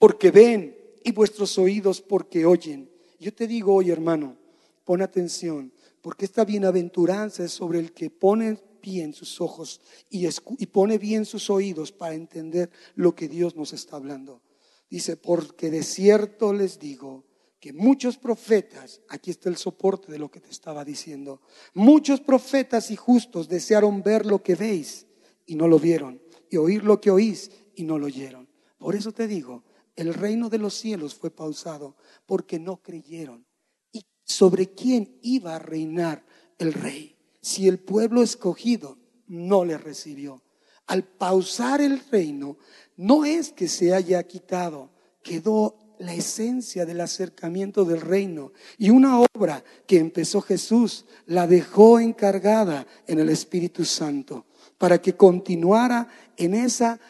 porque 0.00 0.32
ven, 0.32 0.76
y 1.04 1.12
vuestros 1.12 1.56
oídos, 1.58 2.00
porque 2.00 2.44
oyen. 2.44 2.90
Yo 3.20 3.32
te 3.32 3.46
digo 3.46 3.72
hoy, 3.72 3.92
hermano, 3.92 4.36
pon 4.84 5.00
atención, 5.00 5.72
porque 6.02 6.24
esta 6.24 6.44
bienaventuranza 6.44 7.44
es 7.44 7.52
sobre 7.52 7.78
el 7.78 7.92
que 7.92 8.10
pone 8.10 8.58
bien 8.88 9.12
sus 9.12 9.40
ojos 9.40 9.80
y, 10.08 10.26
y 10.26 10.66
pone 10.66 10.96
bien 10.96 11.26
sus 11.26 11.50
oídos 11.50 11.92
para 11.92 12.14
entender 12.14 12.70
lo 12.94 13.14
que 13.14 13.28
Dios 13.28 13.54
nos 13.54 13.72
está 13.74 13.96
hablando. 13.96 14.40
Dice, 14.88 15.16
porque 15.16 15.70
de 15.70 15.82
cierto 15.82 16.52
les 16.54 16.78
digo 16.78 17.26
que 17.60 17.72
muchos 17.72 18.16
profetas, 18.16 19.02
aquí 19.08 19.30
está 19.30 19.50
el 19.50 19.56
soporte 19.56 20.10
de 20.10 20.18
lo 20.18 20.30
que 20.30 20.40
te 20.40 20.50
estaba 20.50 20.84
diciendo, 20.84 21.42
muchos 21.74 22.20
profetas 22.20 22.90
y 22.90 22.96
justos 22.96 23.48
desearon 23.48 24.02
ver 24.02 24.24
lo 24.24 24.42
que 24.42 24.54
veis 24.54 25.06
y 25.44 25.54
no 25.54 25.68
lo 25.68 25.78
vieron, 25.78 26.22
y 26.50 26.56
oír 26.56 26.84
lo 26.84 27.00
que 27.00 27.10
oís 27.10 27.50
y 27.74 27.84
no 27.84 27.98
lo 27.98 28.06
oyeron. 28.06 28.48
Por 28.78 28.94
eso 28.94 29.12
te 29.12 29.26
digo, 29.26 29.64
el 29.96 30.14
reino 30.14 30.48
de 30.48 30.58
los 30.58 30.74
cielos 30.74 31.14
fue 31.14 31.30
pausado 31.30 31.96
porque 32.24 32.58
no 32.58 32.80
creyeron. 32.80 33.44
¿Y 33.92 34.06
sobre 34.24 34.72
quién 34.72 35.18
iba 35.22 35.56
a 35.56 35.58
reinar 35.58 36.24
el 36.58 36.72
rey? 36.72 37.17
Si 37.48 37.66
el 37.66 37.78
pueblo 37.78 38.22
escogido 38.22 38.98
no 39.26 39.64
le 39.64 39.78
recibió. 39.78 40.42
Al 40.86 41.04
pausar 41.04 41.80
el 41.80 41.98
reino, 42.10 42.58
no 42.98 43.24
es 43.24 43.52
que 43.52 43.68
se 43.68 43.94
haya 43.94 44.22
quitado, 44.24 44.90
quedó 45.22 45.78
la 45.98 46.12
esencia 46.12 46.84
del 46.84 47.00
acercamiento 47.00 47.86
del 47.86 48.02
reino. 48.02 48.52
Y 48.76 48.90
una 48.90 49.18
obra 49.20 49.64
que 49.86 49.96
empezó 49.96 50.42
Jesús 50.42 51.06
la 51.24 51.46
dejó 51.46 51.98
encargada 52.00 52.86
en 53.06 53.18
el 53.18 53.30
Espíritu 53.30 53.86
Santo 53.86 54.44
para 54.76 55.00
que 55.00 55.16
continuara 55.16 56.06
en 56.36 56.52
esa 56.52 57.00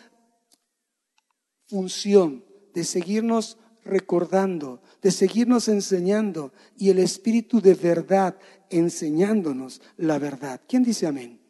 función 1.67 2.45
de 2.75 2.85
seguirnos 2.85 3.59
recordando, 3.89 4.81
de 5.03 5.11
seguirnos 5.11 5.69
enseñando 5.69 6.53
y 6.77 6.91
el 6.91 6.99
Espíritu 6.99 7.61
de 7.61 7.75
verdad 7.75 8.39
enseñándonos 8.71 9.81
la 9.97 10.19
verdad. 10.19 10.61
¿Quién 10.69 10.85
dice 10.85 11.07
amén? 11.07 11.41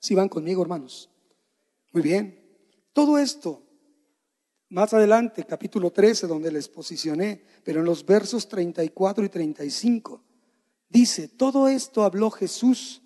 Si 0.00 0.14
van 0.14 0.28
conmigo, 0.28 0.62
hermanos. 0.62 1.10
Muy 1.92 2.02
bien. 2.02 2.38
Todo 2.92 3.18
esto, 3.18 3.62
más 4.70 4.92
adelante, 4.92 5.44
capítulo 5.44 5.90
13, 5.92 6.26
donde 6.26 6.50
les 6.50 6.68
posicioné, 6.68 7.44
pero 7.64 7.80
en 7.80 7.86
los 7.86 8.04
versos 8.04 8.48
34 8.48 9.24
y 9.24 9.28
35, 9.28 10.22
dice, 10.88 11.28
todo 11.28 11.68
esto 11.68 12.02
habló 12.02 12.30
Jesús 12.30 13.02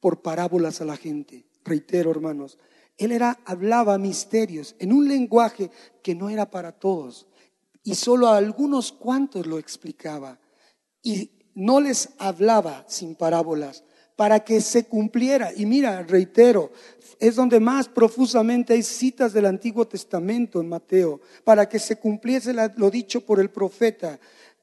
por 0.00 0.22
parábolas 0.22 0.80
a 0.80 0.84
la 0.84 0.96
gente. 0.96 1.46
Reitero, 1.64 2.10
hermanos, 2.10 2.58
él 2.96 3.12
era, 3.12 3.40
hablaba 3.44 3.98
misterios 3.98 4.76
en 4.78 4.92
un 4.92 5.08
lenguaje 5.08 5.70
que 6.02 6.14
no 6.14 6.28
era 6.28 6.50
para 6.50 6.72
todos 6.72 7.26
y 7.84 7.94
solo 7.94 8.28
a 8.28 8.38
algunos 8.38 8.90
cuantos 8.90 9.46
lo 9.46 9.58
explicaba. 9.58 10.40
Y 11.02 11.30
no 11.54 11.80
les 11.80 12.08
hablaba 12.18 12.84
sin 12.88 13.14
parábolas 13.14 13.84
para 14.16 14.40
que 14.40 14.60
se 14.60 14.86
cumpliera. 14.86 15.52
Y 15.54 15.66
mira, 15.66 16.02
reitero, 16.02 16.72
es 17.20 17.36
donde 17.36 17.60
más 17.60 17.88
profusamente 17.88 18.72
hay 18.72 18.82
citas 18.82 19.32
del 19.32 19.46
Antiguo 19.46 19.86
Testamento 19.86 20.60
en 20.60 20.68
Mateo, 20.68 21.20
para 21.44 21.68
que 21.68 21.78
se 21.78 21.96
cumpliese 21.96 22.54
lo 22.76 22.90
dicho 22.90 23.20
por 23.20 23.38
el 23.38 23.50
profeta 23.50 24.18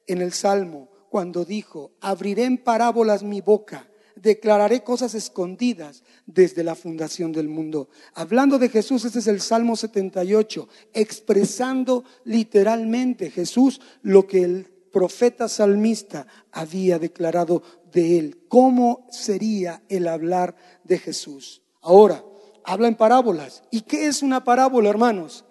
en 0.08 0.22
el 0.22 0.34
Salmo, 0.34 0.90
cuando 1.10 1.46
dijo, 1.46 1.92
abriré 2.02 2.46
en 2.46 2.58
parábolas 2.58 3.24
mi 3.24 3.42
boca, 3.42 3.88
declararé 4.22 4.84
cosas 4.84 5.16
escondidas 5.16 6.04
desde 6.26 6.64
la 6.64 6.76
fundación 6.76 7.32
del 7.32 7.50
mundo. 7.50 7.90
Hablando 8.14 8.60
de 8.60 8.70
Jesús, 8.70 9.04
este 9.06 9.20
es 9.20 9.28
el 9.28 9.42
Salmo 9.42 9.76
78, 9.76 10.68
expresando 10.94 12.04
literalmente 12.24 13.32
Jesús 13.32 13.82
lo 14.04 14.28
que 14.28 14.44
el 14.44 14.66
profeta 14.92 15.48
salmista 15.48 16.28
había 16.52 17.00
declarado 17.00 17.64
de 17.92 18.20
él. 18.20 18.44
¿Cómo 18.48 19.08
sería 19.10 19.82
el 19.90 20.08
hablar 20.08 20.56
de 20.84 21.00
Jesús? 21.00 21.62
Ahora, 21.82 22.24
habla 22.64 22.88
en 22.88 22.96
parábolas. 22.96 23.64
¿Y 23.72 23.82
qué 23.82 24.08
es 24.08 24.22
una 24.22 24.44
parábola, 24.44 24.90
hermanos? 24.90 25.46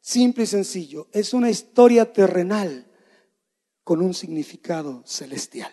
Simple 0.00 0.44
y 0.44 0.46
sencillo. 0.46 1.08
Es 1.12 1.34
una 1.34 1.50
historia 1.50 2.10
terrenal 2.10 2.86
con 3.82 4.00
un 4.00 4.14
significado 4.14 5.02
celestial. 5.04 5.70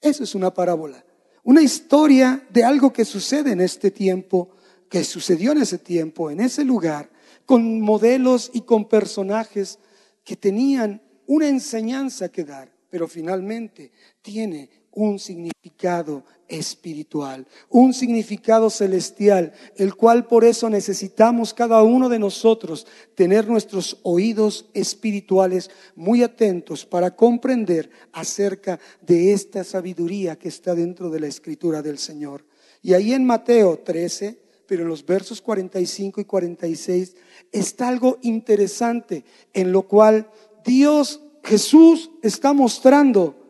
Eso 0.00 0.24
es 0.24 0.34
una 0.34 0.52
parábola. 0.52 1.05
Una 1.46 1.62
historia 1.62 2.44
de 2.50 2.64
algo 2.64 2.92
que 2.92 3.04
sucede 3.04 3.52
en 3.52 3.60
este 3.60 3.92
tiempo, 3.92 4.50
que 4.90 5.04
sucedió 5.04 5.52
en 5.52 5.58
ese 5.58 5.78
tiempo, 5.78 6.28
en 6.28 6.40
ese 6.40 6.64
lugar, 6.64 7.08
con 7.44 7.80
modelos 7.80 8.50
y 8.52 8.62
con 8.62 8.88
personajes 8.88 9.78
que 10.24 10.34
tenían 10.34 11.00
una 11.24 11.46
enseñanza 11.46 12.30
que 12.30 12.42
dar, 12.42 12.74
pero 12.90 13.06
finalmente 13.06 13.92
tiene 14.22 14.68
un 14.96 15.18
significado 15.18 16.24
espiritual, 16.48 17.46
un 17.68 17.92
significado 17.92 18.70
celestial, 18.70 19.52
el 19.76 19.94
cual 19.94 20.26
por 20.26 20.42
eso 20.44 20.70
necesitamos 20.70 21.52
cada 21.52 21.82
uno 21.82 22.08
de 22.08 22.18
nosotros 22.18 22.86
tener 23.14 23.46
nuestros 23.46 23.98
oídos 24.04 24.70
espirituales 24.72 25.70
muy 25.94 26.22
atentos 26.22 26.86
para 26.86 27.14
comprender 27.14 27.90
acerca 28.12 28.80
de 29.02 29.34
esta 29.34 29.64
sabiduría 29.64 30.36
que 30.36 30.48
está 30.48 30.74
dentro 30.74 31.10
de 31.10 31.20
la 31.20 31.26
escritura 31.26 31.82
del 31.82 31.98
Señor. 31.98 32.46
Y 32.80 32.94
ahí 32.94 33.12
en 33.12 33.26
Mateo 33.26 33.80
13, 33.80 34.40
pero 34.66 34.82
en 34.82 34.88
los 34.88 35.04
versos 35.04 35.42
45 35.42 36.22
y 36.22 36.24
46 36.24 37.16
está 37.52 37.88
algo 37.88 38.18
interesante 38.22 39.24
en 39.52 39.72
lo 39.72 39.82
cual 39.82 40.30
Dios, 40.64 41.20
Jesús 41.44 42.10
está 42.22 42.54
mostrando 42.54 43.45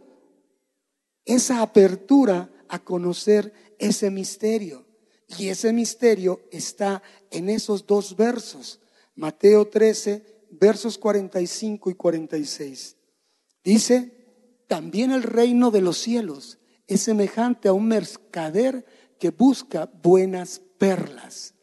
esa 1.26 1.60
apertura 1.60 2.50
a 2.68 2.78
conocer 2.78 3.52
ese 3.78 4.10
misterio. 4.10 4.86
Y 5.38 5.48
ese 5.48 5.72
misterio 5.72 6.40
está 6.50 7.02
en 7.30 7.50
esos 7.50 7.86
dos 7.86 8.16
versos, 8.16 8.80
Mateo 9.16 9.66
13, 9.66 10.24
versos 10.52 10.96
45 10.96 11.90
y 11.90 11.94
46. 11.94 12.96
Dice, 13.64 14.12
también 14.68 15.10
el 15.10 15.24
reino 15.24 15.70
de 15.72 15.80
los 15.80 15.98
cielos 15.98 16.58
es 16.86 17.02
semejante 17.02 17.68
a 17.68 17.72
un 17.72 17.88
mercader 17.88 18.86
que 19.18 19.30
busca 19.30 19.90
buenas 20.02 20.60
perlas, 20.78 21.54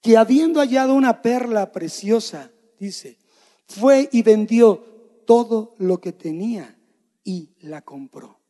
que 0.00 0.16
habiendo 0.16 0.60
hallado 0.60 0.94
una 0.94 1.22
perla 1.22 1.72
preciosa, 1.72 2.52
dice, 2.78 3.18
fue 3.66 4.08
y 4.12 4.22
vendió 4.22 4.84
todo 5.26 5.74
lo 5.78 6.00
que 6.00 6.12
tenía 6.12 6.78
y 7.24 7.50
la 7.60 7.82
compró. 7.82 8.41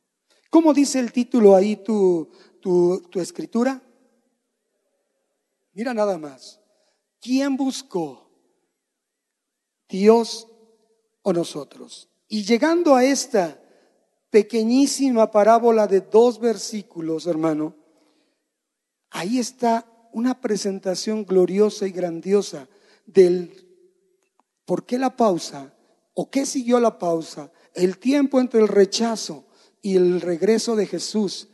¿Cómo 0.53 0.75
dice 0.75 0.99
el 0.99 1.13
título 1.13 1.57
ahí 1.57 1.77
tu, 1.77 2.29
tu, 2.61 3.01
escritura? 3.15 3.81
Mira 5.73 5.95
nada 5.95 6.19
más. 6.19 6.61
¿Quién 7.23 7.57
buscó? 7.57 8.31
¿Dios 9.89 10.47
o 11.23 11.33
nosotros? 11.33 12.11
Y 12.29 12.45
llegando 12.45 12.95
a 12.95 13.03
esta 13.03 13.63
pequeñísima 14.29 15.31
parábola 15.31 15.87
de 15.87 16.03
dos 16.03 16.39
versículos, 16.39 17.27
hermano, 17.27 17.75
ahí 19.09 19.39
está 19.39 19.87
una 20.13 20.39
presentación 20.39 21.25
gloriosa 21.25 21.87
y 21.87 21.93
grandiosa 21.93 22.69
del 23.07 23.67
por 24.67 24.85
qué 24.85 24.99
la 24.99 25.17
pausa 25.17 25.73
o 26.13 26.29
qué 26.29 26.45
siguió 26.45 26.79
la 26.79 26.99
pausa, 26.99 27.51
el 27.73 27.97
tiempo 27.97 28.39
entre 28.39 28.61
el 28.61 28.69
rechazo 28.69 29.47
y 29.83 29.97
el 29.97 30.21
regreso 30.21 30.77
de 30.77 30.87
Jesús. 30.87 31.49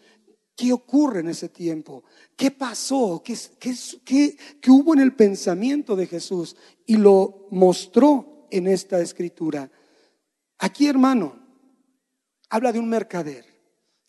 ¿Qué 0.55 0.73
ocurre 0.73 1.21
en 1.21 1.29
ese 1.29 1.49
tiempo? 1.49 2.05
¿Qué 2.37 2.51
pasó? 2.51 3.23
¿Qué, 3.25 3.37
qué, 3.59 4.37
qué, 4.61 4.71
hubo 4.71 4.93
en 4.93 5.01
el 5.01 5.15
pensamiento 5.15 5.97
de 5.97 6.07
Jesús? 6.07 6.57
Y 6.85 6.97
lo 6.97 7.47
mostró 7.51 8.47
en 8.51 8.67
esta 8.67 9.01
escritura. 9.01 9.71
Aquí, 10.59 10.87
hermano, 10.87 11.39
habla 12.51 12.73
de 12.73 12.81
un 12.81 12.89
mercader 12.89 13.47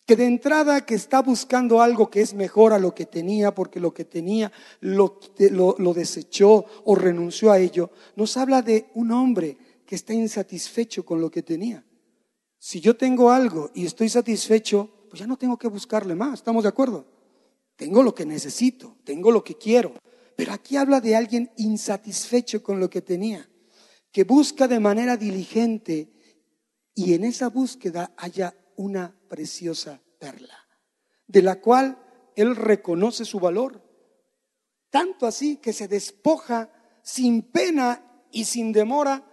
que 0.04 0.16
de 0.16 0.26
entrada 0.26 0.84
que 0.84 0.96
está 0.96 1.22
buscando 1.22 1.80
algo 1.80 2.10
que 2.10 2.20
es 2.20 2.34
mejor 2.34 2.72
a 2.72 2.80
lo 2.80 2.92
que 2.92 3.06
tenía, 3.06 3.54
porque 3.54 3.78
lo 3.78 3.94
que 3.94 4.04
tenía 4.04 4.50
lo, 4.80 5.20
lo, 5.52 5.76
lo 5.78 5.94
desechó 5.94 6.64
o 6.84 6.96
renunció 6.96 7.52
a 7.52 7.60
ello, 7.60 7.90
nos 8.16 8.36
habla 8.36 8.60
de 8.60 8.90
un 8.94 9.12
hombre 9.12 9.56
que 9.86 9.94
está 9.94 10.12
insatisfecho 10.12 11.04
con 11.04 11.20
lo 11.20 11.30
que 11.30 11.44
tenía. 11.44 11.84
Si 12.62 12.78
yo 12.78 12.94
tengo 12.94 13.30
algo 13.30 13.70
y 13.74 13.86
estoy 13.86 14.10
satisfecho, 14.10 15.06
pues 15.08 15.18
ya 15.18 15.26
no 15.26 15.38
tengo 15.38 15.56
que 15.56 15.66
buscarle 15.66 16.14
más, 16.14 16.34
¿estamos 16.34 16.62
de 16.62 16.68
acuerdo? 16.68 17.06
Tengo 17.74 18.02
lo 18.02 18.14
que 18.14 18.26
necesito, 18.26 18.98
tengo 19.02 19.30
lo 19.30 19.42
que 19.42 19.56
quiero. 19.56 19.94
Pero 20.36 20.52
aquí 20.52 20.76
habla 20.76 21.00
de 21.00 21.16
alguien 21.16 21.50
insatisfecho 21.56 22.62
con 22.62 22.78
lo 22.78 22.90
que 22.90 23.00
tenía, 23.00 23.48
que 24.12 24.24
busca 24.24 24.68
de 24.68 24.78
manera 24.78 25.16
diligente 25.16 26.12
y 26.94 27.14
en 27.14 27.24
esa 27.24 27.48
búsqueda 27.48 28.12
haya 28.18 28.54
una 28.76 29.18
preciosa 29.26 30.02
perla, 30.18 30.68
de 31.26 31.40
la 31.40 31.62
cual 31.62 31.98
él 32.36 32.56
reconoce 32.56 33.24
su 33.24 33.40
valor. 33.40 33.82
Tanto 34.90 35.26
así 35.26 35.56
que 35.56 35.72
se 35.72 35.88
despoja 35.88 36.70
sin 37.02 37.40
pena 37.40 38.26
y 38.30 38.44
sin 38.44 38.70
demora 38.70 39.26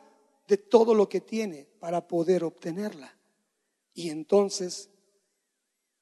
de 0.47 0.55
todo 0.55 0.95
lo 0.95 1.09
que 1.09 1.19
tiene 1.19 1.65
para 1.81 2.07
poder 2.07 2.45
obtenerla. 2.45 3.16
Y 3.97 4.12
entonces, 4.12 4.91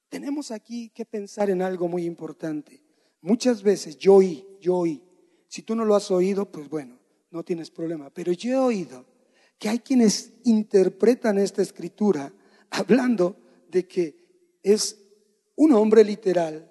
tenemos 0.10 0.52
aquí 0.52 0.90
que 0.90 1.06
pensar 1.06 1.50
en 1.50 1.62
algo 1.62 1.88
muy 1.88 2.04
importante. 2.04 2.84
Muchas 3.22 3.64
veces 3.64 3.98
yo 3.98 4.16
oí, 4.16 4.46
yo 4.60 4.76
oí, 4.76 5.02
si 5.48 5.62
tú 5.62 5.78
no 5.78 5.86
lo 5.86 5.96
has 5.96 6.12
oído, 6.12 6.52
pues 6.52 6.68
bueno, 6.68 7.00
no 7.32 7.44
tienes 7.44 7.72
problema, 7.72 8.10
pero 8.10 8.34
yo 8.34 8.52
he 8.52 8.58
oído 8.58 9.06
que 9.58 9.70
hay 9.70 9.80
quienes 9.80 10.34
interpretan 10.44 11.38
esta 11.38 11.62
escritura 11.62 12.34
hablando 12.70 13.38
de 13.70 13.88
que 13.88 14.60
es 14.62 15.00
un 15.56 15.72
hombre 15.72 16.04
literal 16.04 16.70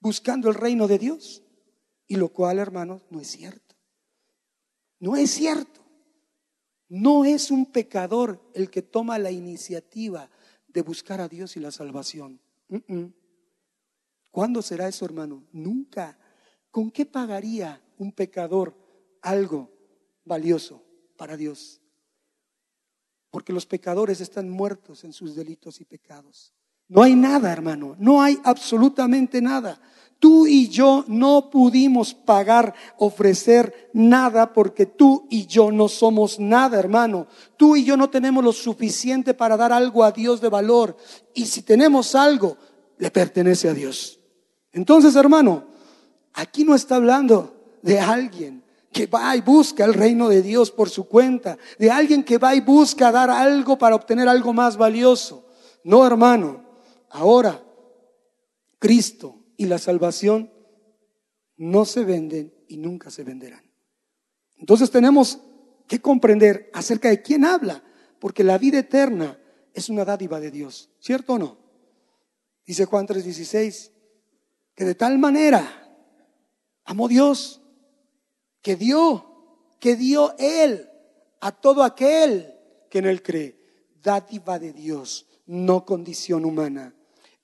buscando 0.00 0.48
el 0.48 0.54
reino 0.54 0.88
de 0.88 0.98
Dios. 0.98 1.42
Y 2.06 2.16
lo 2.16 2.30
cual, 2.30 2.58
hermanos, 2.58 3.02
no 3.10 3.20
es 3.20 3.28
cierto. 3.28 3.76
No 4.98 5.14
es 5.14 5.30
cierto. 5.30 5.85
No 6.88 7.24
es 7.24 7.50
un 7.50 7.66
pecador 7.66 8.40
el 8.54 8.70
que 8.70 8.82
toma 8.82 9.18
la 9.18 9.30
iniciativa 9.30 10.30
de 10.68 10.82
buscar 10.82 11.20
a 11.20 11.28
Dios 11.28 11.56
y 11.56 11.60
la 11.60 11.70
salvación. 11.70 12.40
¿Cuándo 14.30 14.62
será 14.62 14.88
eso, 14.88 15.04
hermano? 15.04 15.44
Nunca. 15.52 16.18
¿Con 16.70 16.90
qué 16.90 17.06
pagaría 17.06 17.82
un 17.98 18.12
pecador 18.12 18.76
algo 19.22 19.70
valioso 20.24 20.82
para 21.16 21.36
Dios? 21.36 21.80
Porque 23.30 23.52
los 23.52 23.66
pecadores 23.66 24.20
están 24.20 24.48
muertos 24.48 25.04
en 25.04 25.12
sus 25.12 25.34
delitos 25.34 25.80
y 25.80 25.84
pecados. 25.84 26.55
No 26.88 27.02
hay 27.02 27.14
nada, 27.14 27.52
hermano, 27.52 27.96
no 27.98 28.22
hay 28.22 28.38
absolutamente 28.44 29.40
nada. 29.40 29.80
Tú 30.18 30.46
y 30.46 30.68
yo 30.68 31.04
no 31.08 31.50
pudimos 31.50 32.14
pagar, 32.14 32.74
ofrecer 32.96 33.90
nada 33.92 34.52
porque 34.52 34.86
tú 34.86 35.26
y 35.28 35.46
yo 35.46 35.70
no 35.70 35.88
somos 35.88 36.40
nada, 36.40 36.78
hermano. 36.78 37.26
Tú 37.56 37.76
y 37.76 37.84
yo 37.84 37.96
no 37.98 38.08
tenemos 38.08 38.42
lo 38.42 38.52
suficiente 38.52 39.34
para 39.34 39.58
dar 39.58 39.72
algo 39.72 40.04
a 40.04 40.12
Dios 40.12 40.40
de 40.40 40.48
valor. 40.48 40.96
Y 41.34 41.44
si 41.44 41.62
tenemos 41.62 42.14
algo, 42.14 42.56
le 42.96 43.10
pertenece 43.10 43.68
a 43.68 43.74
Dios. 43.74 44.18
Entonces, 44.72 45.16
hermano, 45.16 45.64
aquí 46.32 46.64
no 46.64 46.74
está 46.74 46.96
hablando 46.96 47.54
de 47.82 48.00
alguien 48.00 48.64
que 48.90 49.06
va 49.06 49.36
y 49.36 49.42
busca 49.42 49.84
el 49.84 49.92
reino 49.92 50.30
de 50.30 50.40
Dios 50.40 50.70
por 50.70 50.88
su 50.88 51.06
cuenta, 51.06 51.58
de 51.78 51.90
alguien 51.90 52.24
que 52.24 52.38
va 52.38 52.54
y 52.54 52.60
busca 52.60 53.12
dar 53.12 53.28
algo 53.28 53.76
para 53.76 53.94
obtener 53.94 54.28
algo 54.28 54.54
más 54.54 54.78
valioso. 54.78 55.44
No, 55.84 56.06
hermano. 56.06 56.65
Ahora, 57.10 57.64
Cristo 58.78 59.44
y 59.56 59.66
la 59.66 59.78
salvación 59.78 60.52
no 61.56 61.84
se 61.84 62.04
venden 62.04 62.54
y 62.68 62.76
nunca 62.76 63.10
se 63.10 63.24
venderán. 63.24 63.64
Entonces 64.56 64.90
tenemos 64.90 65.40
que 65.86 66.00
comprender 66.00 66.70
acerca 66.72 67.08
de 67.08 67.22
quién 67.22 67.44
habla, 67.44 67.82
porque 68.18 68.44
la 68.44 68.58
vida 68.58 68.78
eterna 68.78 69.38
es 69.72 69.88
una 69.88 70.04
dádiva 70.04 70.40
de 70.40 70.50
Dios, 70.50 70.90
¿cierto 71.00 71.34
o 71.34 71.38
no? 71.38 71.58
Dice 72.66 72.84
Juan 72.86 73.06
3:16, 73.06 73.92
que 74.74 74.84
de 74.84 74.94
tal 74.94 75.18
manera 75.18 75.64
amó 76.84 77.08
Dios 77.08 77.62
que 78.66 78.74
dio, 78.74 79.76
que 79.78 79.94
dio 79.94 80.34
Él 80.38 80.90
a 81.40 81.52
todo 81.52 81.84
aquel 81.84 82.52
que 82.90 82.98
en 82.98 83.06
Él 83.06 83.22
cree. 83.22 83.56
Dádiva 84.02 84.58
de 84.58 84.72
Dios, 84.72 85.28
no 85.46 85.84
condición 85.84 86.44
humana. 86.44 86.94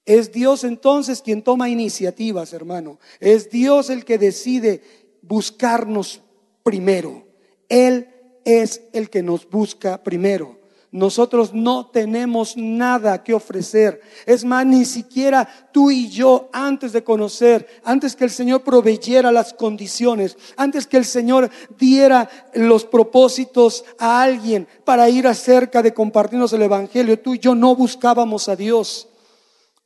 Es 0.04 0.32
Dios 0.32 0.64
entonces 0.64 1.22
quien 1.22 1.42
toma 1.42 1.68
iniciativas, 1.68 2.52
hermano. 2.52 2.98
Es 3.20 3.50
Dios 3.50 3.88
el 3.90 4.04
que 4.04 4.18
decide 4.18 4.82
buscarnos 5.22 6.22
primero. 6.62 7.24
Él 7.68 8.08
es 8.44 8.82
el 8.92 9.10
que 9.10 9.22
nos 9.22 9.48
busca 9.48 10.02
primero. 10.02 10.58
Nosotros 10.92 11.54
no 11.54 11.86
tenemos 11.86 12.54
nada 12.54 13.24
que 13.24 13.32
ofrecer. 13.32 14.02
Es 14.26 14.44
más, 14.44 14.66
ni 14.66 14.84
siquiera 14.84 15.48
tú 15.72 15.90
y 15.90 16.10
yo, 16.10 16.50
antes 16.52 16.92
de 16.92 17.02
conocer, 17.02 17.66
antes 17.82 18.14
que 18.14 18.24
el 18.24 18.30
Señor 18.30 18.62
proveyera 18.62 19.32
las 19.32 19.54
condiciones, 19.54 20.36
antes 20.54 20.86
que 20.86 20.98
el 20.98 21.06
Señor 21.06 21.48
diera 21.78 22.28
los 22.52 22.84
propósitos 22.84 23.86
a 23.98 24.22
alguien 24.22 24.68
para 24.84 25.08
ir 25.08 25.26
acerca 25.26 25.80
de 25.80 25.94
compartirnos 25.94 26.52
el 26.52 26.60
Evangelio, 26.60 27.18
tú 27.18 27.34
y 27.34 27.38
yo 27.38 27.54
no 27.54 27.74
buscábamos 27.74 28.50
a 28.50 28.56
Dios. 28.56 29.08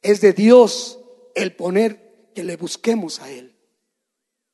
Es 0.03 0.21
de 0.21 0.33
Dios 0.33 0.99
el 1.37 1.55
poner 1.55 2.31
que 2.35 2.43
le 2.43 2.57
busquemos 2.57 3.21
a 3.21 3.31
Él. 3.31 3.55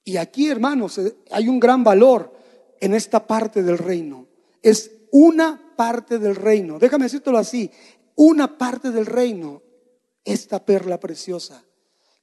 Y 0.04 0.18
aquí, 0.18 0.50
hermanos, 0.50 1.00
hay 1.30 1.48
un 1.48 1.58
gran 1.58 1.82
valor 1.82 2.30
en 2.78 2.92
esta 2.92 3.26
parte 3.26 3.62
del 3.62 3.78
reino. 3.78 4.26
Es 4.60 4.90
una 5.12 5.61
parte 5.74 6.18
del 6.18 6.36
reino. 6.36 6.78
Déjame 6.78 7.04
decírtelo 7.04 7.38
así, 7.38 7.70
una 8.14 8.58
parte 8.58 8.90
del 8.90 9.06
reino, 9.06 9.62
esta 10.24 10.64
perla 10.64 10.98
preciosa. 11.00 11.64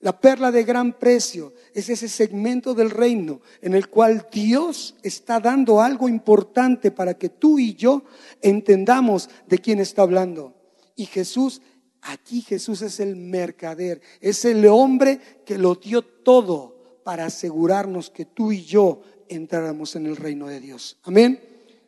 La 0.02 0.18
perla 0.18 0.50
de 0.50 0.64
gran 0.64 0.94
precio 0.98 1.54
es 1.74 1.90
ese 1.90 2.08
segmento 2.08 2.74
del 2.74 2.90
reino 2.90 3.42
en 3.62 3.74
el 3.74 3.90
cual 3.90 4.28
Dios 4.32 4.96
está 5.04 5.42
dando 5.42 5.82
algo 5.82 6.08
importante 6.08 6.90
para 6.90 7.16
que 7.16 7.28
tú 7.28 7.60
y 7.60 7.76
yo 7.76 8.04
entendamos 8.42 9.30
de 9.48 9.60
quién 9.60 9.80
está 9.80 10.04
hablando. 10.04 10.56
Y 10.96 11.06
Jesús, 11.06 11.62
aquí 12.02 12.42
Jesús 12.42 12.82
es 12.82 13.02
el 13.02 13.18
mercader, 13.18 14.02
es 14.22 14.46
el 14.46 14.66
hombre 14.68 15.20
que 15.46 15.58
lo 15.58 15.76
dio 15.76 16.02
todo 16.02 17.02
para 17.04 17.26
asegurarnos 17.26 18.10
que 18.10 18.24
tú 18.24 18.54
y 18.54 18.64
yo 18.64 19.02
entráramos 19.28 19.98
en 19.98 20.06
el 20.06 20.16
reino 20.16 20.48
de 20.48 20.62
Dios. 20.62 20.98
Amén. 21.04 21.42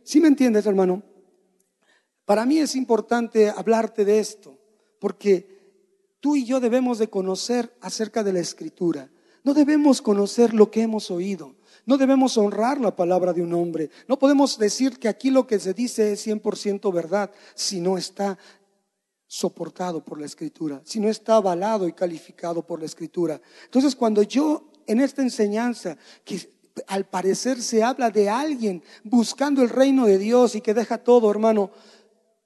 ¿Sí 0.04 0.20
me 0.20 0.28
entiendes, 0.28 0.66
hermano? 0.66 1.02
Para 2.32 2.46
mí 2.46 2.60
es 2.60 2.78
importante 2.78 3.50
hablarte 3.50 4.06
de 4.06 4.20
esto, 4.20 4.58
porque 5.00 5.60
tú 6.22 6.38
y 6.38 6.46
yo 6.46 6.62
debemos 6.62 6.98
de 6.98 7.10
conocer 7.10 7.76
acerca 7.82 8.24
de 8.24 8.32
la 8.32 8.40
escritura. 8.40 9.12
No 9.44 9.54
debemos 9.54 10.02
conocer 10.02 10.54
lo 10.54 10.72
que 10.72 10.82
hemos 10.82 11.12
oído. 11.12 11.58
No 11.86 11.98
debemos 11.98 12.38
honrar 12.38 12.80
la 12.80 12.96
palabra 12.96 13.34
de 13.34 13.42
un 13.42 13.54
hombre. 13.54 13.90
No 14.08 14.18
podemos 14.18 14.58
decir 14.58 14.98
que 14.98 15.10
aquí 15.10 15.30
lo 15.30 15.46
que 15.46 15.60
se 15.60 15.74
dice 15.74 16.14
es 16.14 16.26
100% 16.26 16.94
verdad 16.94 17.32
si 17.54 17.82
no 17.82 17.98
está 17.98 18.38
soportado 19.28 20.02
por 20.02 20.18
la 20.18 20.26
escritura, 20.26 20.82
si 20.86 21.02
no 21.02 21.10
está 21.10 21.36
avalado 21.36 21.86
y 21.86 21.92
calificado 21.92 22.66
por 22.66 22.80
la 22.80 22.86
escritura. 22.86 23.42
Entonces, 23.66 23.94
cuando 23.94 24.24
yo 24.24 24.72
en 24.88 25.02
esta 25.02 25.22
enseñanza, 25.22 25.98
que 26.24 26.50
al 26.88 27.04
parecer 27.04 27.62
se 27.62 27.84
habla 27.84 28.10
de 28.10 28.30
alguien 28.30 28.82
buscando 29.04 29.62
el 29.62 29.70
reino 29.70 30.06
de 30.06 30.18
Dios 30.18 30.56
y 30.56 30.62
que 30.62 30.74
deja 30.74 30.98
todo, 30.98 31.30
hermano. 31.30 31.72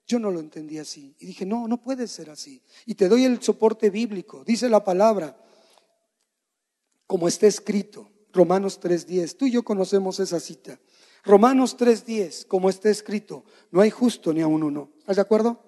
Yo 0.07 0.19
no 0.19 0.29
lo 0.29 0.39
entendí 0.39 0.77
así. 0.77 1.15
Y 1.19 1.25
dije, 1.25 1.45
no, 1.45 1.67
no 1.67 1.81
puede 1.81 2.07
ser 2.07 2.29
así. 2.29 2.61
Y 2.85 2.95
te 2.95 3.09
doy 3.09 3.25
el 3.25 3.41
soporte 3.41 3.89
bíblico. 3.89 4.43
Dice 4.43 4.69
la 4.69 4.83
palabra, 4.83 5.35
como 7.07 7.27
está 7.27 7.47
escrito, 7.47 8.09
Romanos 8.31 8.79
3.10. 8.79 9.37
Tú 9.37 9.45
y 9.47 9.51
yo 9.51 9.63
conocemos 9.63 10.19
esa 10.19 10.39
cita. 10.39 10.79
Romanos 11.23 11.75
3.10, 11.75 12.45
como 12.45 12.69
está 12.69 12.89
escrito, 12.89 13.45
no 13.71 13.81
hay 13.81 13.89
justo 13.89 14.31
ni 14.31 14.41
a 14.41 14.47
uno. 14.47 14.91
¿Estás 14.99 15.15
de 15.15 15.21
acuerdo? 15.23 15.59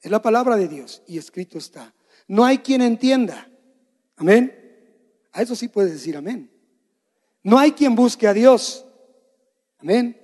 Es 0.00 0.10
la 0.10 0.22
palabra 0.22 0.56
de 0.56 0.68
Dios 0.68 1.02
y 1.06 1.18
escrito 1.18 1.58
está. 1.58 1.94
No 2.28 2.44
hay 2.44 2.58
quien 2.58 2.80
entienda. 2.80 3.50
Amén. 4.16 4.54
A 5.32 5.42
eso 5.42 5.54
sí 5.54 5.68
puedes 5.68 5.92
decir 5.92 6.16
amén. 6.16 6.50
No 7.42 7.58
hay 7.58 7.72
quien 7.72 7.94
busque 7.94 8.26
a 8.26 8.32
Dios. 8.32 8.86
Amén. 9.78 10.18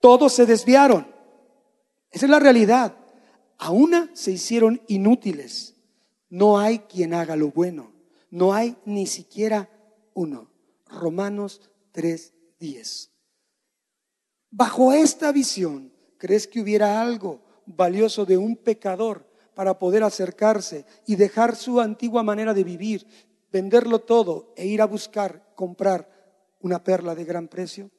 Todos 0.00 0.32
se 0.32 0.46
desviaron. 0.46 1.06
Esa 2.12 2.26
es 2.26 2.30
la 2.30 2.38
realidad. 2.38 2.94
A 3.58 3.70
una 3.70 4.10
se 4.12 4.32
hicieron 4.32 4.82
inútiles. 4.86 5.74
No 6.28 6.58
hay 6.58 6.80
quien 6.80 7.14
haga 7.14 7.36
lo 7.36 7.50
bueno. 7.50 7.92
No 8.30 8.52
hay 8.52 8.76
ni 8.84 9.06
siquiera 9.06 9.70
uno. 10.14 10.50
Romanos 10.86 11.70
3:10. 11.92 13.10
Bajo 14.50 14.92
esta 14.92 15.32
visión, 15.32 15.92
¿crees 16.18 16.46
que 16.46 16.60
hubiera 16.60 17.00
algo 17.00 17.40
valioso 17.64 18.26
de 18.26 18.36
un 18.36 18.56
pecador 18.56 19.26
para 19.54 19.78
poder 19.78 20.02
acercarse 20.02 20.84
y 21.06 21.16
dejar 21.16 21.56
su 21.56 21.80
antigua 21.80 22.22
manera 22.22 22.52
de 22.52 22.64
vivir, 22.64 23.06
venderlo 23.50 24.00
todo 24.00 24.52
e 24.56 24.66
ir 24.66 24.82
a 24.82 24.86
buscar, 24.86 25.52
comprar 25.54 26.10
una 26.60 26.84
perla 26.84 27.14
de 27.14 27.24
gran 27.24 27.48
precio? 27.48 27.90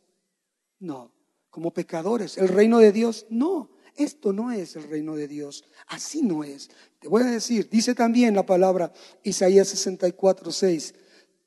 No, 0.80 1.12
como 1.50 1.74
pecadores. 1.74 2.38
¿El 2.38 2.50
reino 2.50 2.80
de 2.80 2.92
Dios? 2.92 3.26
No, 3.30 3.70
esto 3.96 4.34
no 4.34 4.52
es 4.52 4.76
el 4.76 4.84
reino 4.84 5.16
de 5.16 5.28
Dios. 5.28 5.64
Así 5.88 6.22
no 6.22 6.44
es. 6.44 6.70
Te 7.00 7.08
voy 7.08 7.24
a 7.24 7.28
decir, 7.28 7.70
dice 7.70 7.94
también 7.94 8.36
la 8.36 8.46
palabra 8.46 8.92
Isaías 9.24 9.68
64, 9.68 10.52
6, 10.52 10.96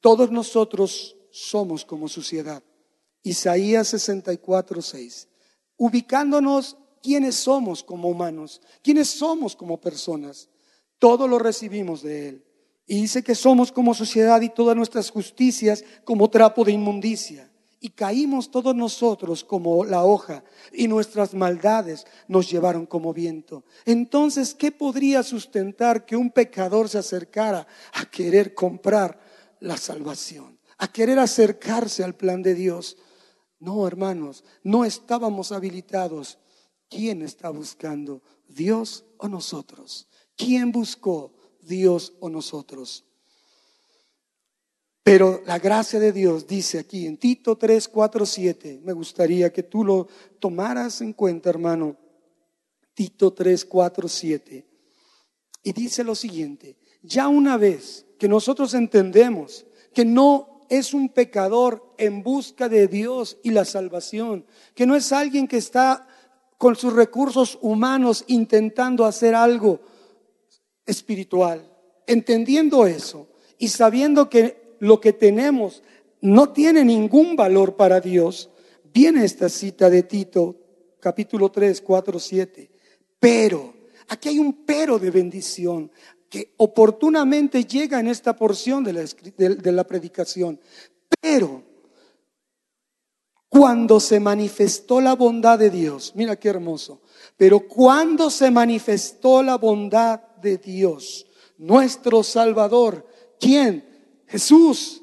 todos 0.01 0.31
nosotros 0.31 1.17
somos 1.31 1.85
como 1.85 2.09
suciedad. 2.09 2.63
Isaías 3.23 3.89
64, 3.89 4.81
6. 4.81 5.29
Ubicándonos 5.77 6.77
quiénes 7.03 7.35
somos 7.35 7.83
como 7.83 8.09
humanos, 8.09 8.61
quiénes 8.83 9.09
somos 9.09 9.57
como 9.57 9.81
personas. 9.81 10.49
Todo 10.99 11.29
lo 11.29 11.39
recibimos 11.39 12.03
de 12.03 12.29
Él. 12.29 12.45
Y 12.87 13.01
dice 13.03 13.23
que 13.23 13.35
somos 13.35 13.73
como 13.73 13.95
sociedad 13.95 14.41
y 14.41 14.49
todas 14.49 14.77
nuestras 14.77 15.11
justicias 15.11 15.85
como 16.05 16.31
trapo 16.31 16.65
de 16.65 16.73
inmundicia. 16.73 17.51
Y 17.79 17.91
caímos 17.91 18.51
todos 18.51 18.75
nosotros 18.75 19.45
como 19.45 19.85
la 19.85 20.05
hoja 20.05 20.43
y 20.73 20.89
nuestras 20.89 21.35
maldades 21.35 22.07
nos 22.27 22.51
llevaron 22.51 22.87
como 22.87 23.13
viento. 23.13 23.65
Entonces, 23.85 24.55
¿qué 24.55 24.73
podría 24.73 25.23
sustentar 25.23 26.07
que 26.07 26.17
un 26.17 26.31
pecador 26.31 26.89
se 26.89 26.99
acercara 26.99 27.67
a 27.93 28.07
querer 28.07 28.55
comprar 28.55 29.21
la 29.61 29.77
salvación? 29.77 30.59
A 30.79 30.89
querer 30.91 31.19
acercarse 31.19 32.03
al 32.03 32.15
plan 32.15 32.43
de 32.43 32.55
Dios. 32.55 32.97
No, 33.59 33.87
hermanos, 33.87 34.45
no 34.63 34.85
estábamos 34.85 35.53
habilitados. 35.53 36.39
¿Quién 36.89 37.23
está 37.23 37.51
buscando? 37.51 38.23
¿Dios 38.49 39.05
o 39.19 39.29
nosotros? 39.29 40.09
¿Quién 40.37 40.73
buscó? 40.73 41.35
Dios 41.61 42.15
o 42.21 42.29
nosotros. 42.29 43.05
Pero 45.07 45.41
la 45.47 45.61
gracia 45.61 46.01
de 46.01 46.11
Dios 46.11 46.49
dice 46.49 46.81
aquí 46.81 47.07
en 47.07 47.17
Tito 47.17 47.57
3, 47.57 47.87
4, 47.87 48.27
7, 48.27 48.81
me 48.83 48.93
gustaría 48.93 49.53
que 49.53 49.63
tú 49.63 49.85
lo 49.85 50.09
tomaras 50.41 51.01
en 51.01 51.13
cuenta, 51.13 51.49
hermano. 51.49 51.97
Tito 52.93 53.33
3, 53.33 53.67
4, 53.67 54.09
7. 54.09 54.67
Y 55.63 55.73
dice 55.73 56.03
lo 56.03 56.17
siguiente, 56.17 56.77
ya 57.03 57.29
una 57.29 57.57
vez 57.57 58.05
que 58.19 58.27
nosotros 58.27 58.75
entendemos 58.75 59.65
que 59.95 60.05
no 60.05 60.67
es 60.69 60.93
un 60.93 61.09
pecador 61.11 61.95
en 61.99 62.25
busca 62.25 62.69
de 62.69 62.89
Dios 62.89 63.39
y 63.45 63.51
la 63.51 63.65
salvación, 63.65 64.45
que 64.75 64.87
no 64.87 64.97
es 64.97 65.13
alguien 65.13 65.47
que 65.47 65.59
está 65.59 66.09
con 66.59 66.75
sus 66.75 66.93
recursos 66.93 67.61
humanos 67.63 68.25
intentando 68.27 69.05
hacer 69.05 69.37
algo, 69.37 69.79
espiritual. 70.85 71.65
Entendiendo 72.09 72.89
eso 72.89 73.29
y 73.57 73.69
sabiendo 73.69 74.29
que 74.29 74.66
lo 74.81 75.01
que 75.01 75.13
tenemos 75.13 75.83
no 76.21 76.53
tiene 76.53 76.85
ningún 76.85 77.37
valor 77.37 77.77
para 77.77 78.01
Dios, 78.01 78.51
viene 78.93 79.25
esta 79.25 79.49
cita 79.49 79.91
de 79.91 80.03
Tito, 80.03 80.57
capítulo 81.01 81.51
3, 81.51 81.81
4, 81.81 82.19
7. 82.19 82.71
Pero, 83.19 83.75
aquí 84.09 84.31
hay 84.31 84.39
un 84.39 84.65
pero 84.65 84.99
de 84.99 85.11
bendición 85.11 85.91
que 86.29 86.55
oportunamente 86.57 87.65
llega 87.65 88.01
en 88.01 88.09
esta 88.09 88.35
porción 88.35 88.83
de 88.83 88.93
la, 88.93 89.05
de 89.37 89.73
la 89.73 89.85
predicación. 89.85 90.61
Pero, 91.21 91.63
cuando 93.49 94.01
se 94.01 94.21
manifestó 94.21 95.01
la 95.01 95.15
bondad 95.15 95.59
de 95.59 95.71
Dios, 95.71 96.13
mira 96.15 96.37
qué 96.37 96.49
hermoso, 96.49 97.01
pero 97.37 97.61
cuando 97.61 98.31
se 98.31 98.51
manifestó 98.51 99.43
la 99.43 99.57
bondad 99.57 100.21
de 100.43 100.59
Dios, 100.59 101.27
nuestro 101.57 102.23
Salvador, 102.23 103.07
¿quién? 103.39 103.96
Jesús. 104.27 105.03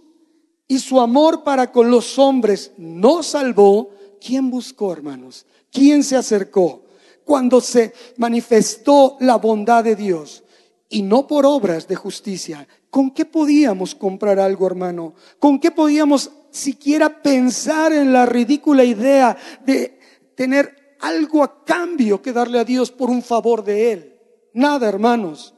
Y 0.67 0.79
su 0.79 0.99
amor 0.99 1.43
para 1.43 1.71
con 1.71 1.91
los 1.91 2.17
hombres 2.17 2.71
nos 2.77 3.27
salvó. 3.27 3.89
¿Quién 4.19 4.49
buscó, 4.49 4.93
hermanos? 4.93 5.45
¿Quién 5.71 6.03
se 6.03 6.15
acercó? 6.15 6.85
Cuando 7.25 7.61
se 7.61 7.93
manifestó 8.17 9.17
la 9.19 9.37
bondad 9.37 9.83
de 9.83 9.95
Dios 9.95 10.43
y 10.89 11.01
no 11.01 11.27
por 11.27 11.45
obras 11.45 11.87
de 11.87 11.95
justicia 11.95 12.67
¿Con 12.93 13.09
qué 13.09 13.25
podíamos 13.25 13.95
comprar 13.95 14.39
algo, 14.39 14.67
hermano? 14.67 15.15
¿Con 15.39 15.59
qué 15.59 15.71
podíamos 15.71 16.29
siquiera 16.51 17.23
pensar 17.23 17.91
en 17.91 18.13
la 18.13 18.27
ridícula 18.27 18.83
idea 18.83 19.35
de 19.65 19.97
tener 20.35 20.95
algo 20.99 21.41
a 21.41 21.65
cambio 21.65 22.21
que 22.21 22.31
darle 22.31 22.59
a 22.59 22.63
Dios 22.63 22.91
por 22.91 23.09
un 23.09 23.23
favor 23.23 23.63
de 23.63 23.93
Él? 23.93 24.19
Nada, 24.53 24.87
hermanos. 24.87 25.55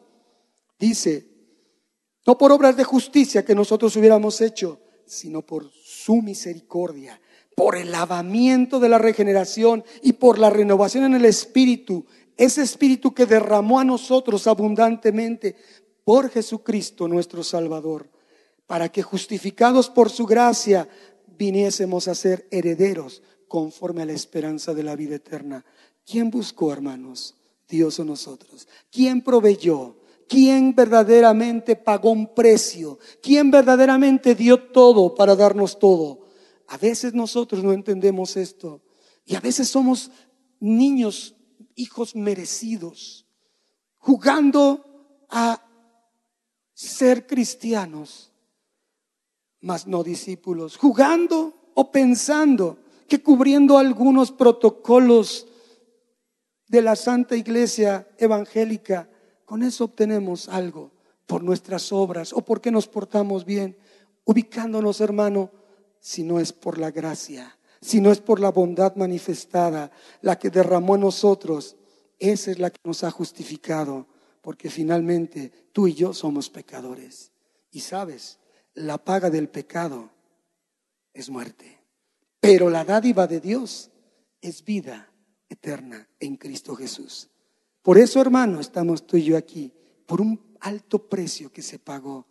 Dice, 0.79 1.27
no 2.25 2.37
por 2.37 2.51
obras 2.51 2.75
de 2.75 2.83
justicia 2.83 3.45
que 3.45 3.55
nosotros 3.55 3.95
hubiéramos 3.95 4.41
hecho, 4.41 4.79
sino 5.05 5.41
por 5.43 5.71
su 5.71 6.21
misericordia, 6.21 7.21
por 7.55 7.75
el 7.75 7.91
lavamiento 7.91 8.79
de 8.79 8.89
la 8.89 8.97
regeneración 8.97 9.83
y 10.01 10.13
por 10.13 10.39
la 10.39 10.49
renovación 10.49 11.05
en 11.05 11.13
el 11.13 11.25
Espíritu, 11.25 12.05
ese 12.37 12.63
Espíritu 12.63 13.13
que 13.13 13.25
derramó 13.25 13.79
a 13.79 13.85
nosotros 13.85 14.47
abundantemente 14.47 15.55
por 16.03 16.29
Jesucristo 16.29 17.07
nuestro 17.07 17.43
Salvador, 17.43 18.09
para 18.67 18.89
que 18.89 19.03
justificados 19.03 19.89
por 19.89 20.09
su 20.09 20.25
gracia 20.25 20.89
viniésemos 21.37 22.07
a 22.07 22.15
ser 22.15 22.47
herederos 22.51 23.21
conforme 23.47 24.01
a 24.01 24.05
la 24.05 24.13
esperanza 24.13 24.73
de 24.73 24.83
la 24.83 24.95
vida 24.95 25.15
eterna. 25.15 25.63
¿Quién 26.05 26.29
buscó, 26.29 26.73
hermanos? 26.73 27.35
Dios 27.67 27.99
o 27.99 28.05
nosotros. 28.05 28.67
¿Quién 28.91 29.21
proveyó? 29.21 29.97
¿Quién 30.27 30.73
verdaderamente 30.73 31.75
pagó 31.75 32.11
un 32.11 32.33
precio? 32.33 32.99
¿Quién 33.21 33.51
verdaderamente 33.51 34.33
dio 34.33 34.71
todo 34.71 35.13
para 35.13 35.35
darnos 35.35 35.77
todo? 35.77 36.25
A 36.67 36.77
veces 36.77 37.13
nosotros 37.13 37.63
no 37.63 37.73
entendemos 37.73 38.35
esto 38.37 38.81
y 39.25 39.35
a 39.35 39.39
veces 39.39 39.69
somos 39.69 40.11
niños, 40.59 41.35
hijos 41.75 42.15
merecidos, 42.15 43.27
jugando 43.97 45.25
a 45.29 45.61
ser 46.73 47.27
cristianos, 47.27 48.31
mas 49.61 49.87
no 49.87 50.03
discípulos, 50.03 50.77
jugando 50.77 51.71
o 51.75 51.91
pensando 51.91 52.79
que 53.07 53.21
cubriendo 53.21 53.77
algunos 53.77 54.31
protocolos 54.31 55.47
de 56.67 56.81
la 56.81 56.95
Santa 56.95 57.35
Iglesia 57.35 58.07
Evangélica, 58.17 59.09
con 59.45 59.63
eso 59.63 59.85
obtenemos 59.85 60.49
algo 60.49 60.91
por 61.25 61.43
nuestras 61.43 61.91
obras 61.91 62.33
o 62.33 62.41
porque 62.41 62.71
nos 62.71 62.87
portamos 62.87 63.45
bien, 63.45 63.77
ubicándonos, 64.25 65.01
hermano, 65.01 65.51
si 65.99 66.23
no 66.23 66.39
es 66.39 66.51
por 66.51 66.77
la 66.77 66.91
gracia, 66.91 67.57
si 67.81 68.01
no 68.01 68.11
es 68.11 68.19
por 68.19 68.39
la 68.39 68.51
bondad 68.51 68.95
manifestada, 68.95 69.91
la 70.21 70.37
que 70.37 70.49
derramó 70.49 70.95
en 70.95 71.01
nosotros, 71.01 71.75
esa 72.19 72.51
es 72.51 72.59
la 72.59 72.69
que 72.69 72.79
nos 72.83 73.03
ha 73.03 73.11
justificado, 73.11 74.07
porque 74.41 74.69
finalmente 74.69 75.51
tú 75.71 75.87
y 75.87 75.93
yo 75.93 76.13
somos 76.13 76.49
pecadores. 76.49 77.31
Y 77.71 77.81
sabes, 77.81 78.39
la 78.73 78.97
paga 78.97 79.29
del 79.29 79.49
pecado 79.49 80.11
es 81.13 81.29
muerte, 81.29 81.79
pero 82.39 82.69
la 82.69 82.85
dádiva 82.85 83.27
de 83.27 83.39
Dios 83.39 83.91
es 84.41 84.63
vida 84.63 85.11
eterna 85.49 86.07
en 86.19 86.37
Cristo 86.37 86.75
Jesús. 86.75 87.29
Por 87.85 87.99
eso, 87.99 88.19
hermano, 88.19 88.59
estamos 88.61 89.05
tú 89.05 89.15
y 89.15 89.25
yo 89.25 89.37
aquí, 89.37 89.71
por 90.07 90.19
un 90.19 90.57
alto 90.59 91.07
precio 91.07 91.51
que 91.51 91.61
se 91.61 91.77
pagó. 91.77 92.25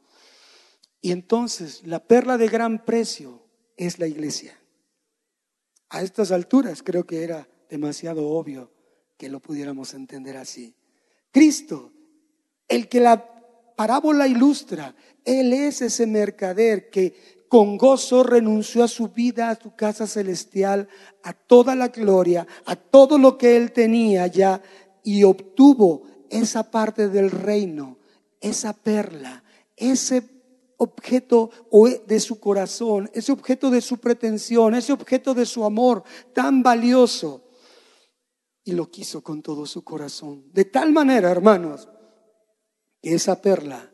Y 1.01 1.13
entonces, 1.13 1.87
la 1.87 2.01
perla 2.01 2.37
de 2.37 2.49
gran 2.49 2.85
precio 2.85 3.41
es 3.77 4.01
la 4.01 4.09
iglesia. 4.09 4.59
A 5.91 6.03
estas 6.03 6.33
alturas 6.33 6.83
creo 6.83 7.07
que 7.07 7.23
era 7.23 7.49
demasiado 7.71 8.29
obvio 8.31 8.73
que 9.17 9.29
lo 9.29 9.39
pudiéramos 9.39 9.95
entender 9.95 10.37
así. 10.37 10.75
Cristo, 11.31 11.93
el 12.67 12.89
que 12.89 12.99
la 12.99 13.25
parábola 13.77 14.27
ilustra, 14.27 14.97
Él 15.25 15.53
es 15.53 15.83
ese 15.83 16.09
mercader 16.09 16.91
que 16.91 17.45
con 17.47 17.79
gozo 17.79 18.25
renunció 18.25 18.83
a 18.83 18.89
su 18.89 19.11
vida, 19.11 19.51
a 19.51 19.55
su 19.55 19.77
casa 19.77 20.09
celestial, 20.09 20.89
a 21.23 21.33
toda 21.33 21.77
la 21.77 21.87
gloria, 21.87 22.45
a 22.65 22.75
todo 22.75 23.19
lo 23.19 23.39
que 23.39 23.57
Él 23.57 23.71
tenía 23.71 24.27
ya 24.27 24.61
y 25.05 25.23
obtuvo 25.23 26.03
esa 26.31 26.71
parte 26.71 27.09
del 27.09 27.31
reino, 27.31 27.99
esa 28.41 28.73
perla, 28.73 29.45
ese 29.77 30.35
objeto 30.79 31.51
de 32.07 32.19
su 32.19 32.41
corazón, 32.41 33.09
ese 33.15 33.31
objeto 33.31 33.71
de 33.71 33.81
su 33.81 33.99
pretensión, 33.99 34.75
ese 34.75 34.93
objeto 34.93 35.35
de 35.35 35.47
su 35.47 35.65
amor 35.65 36.03
tan 36.33 36.63
valioso. 36.63 37.43
Y 38.65 38.73
lo 38.73 38.91
quiso 38.91 39.23
con 39.23 39.43
todo 39.43 39.67
su 39.67 39.85
corazón. 39.85 40.51
De 40.53 40.65
tal 40.65 40.91
manera, 40.91 41.31
hermanos, 41.31 41.89
que 43.03 43.15
esa 43.15 43.41
perla 43.43 43.93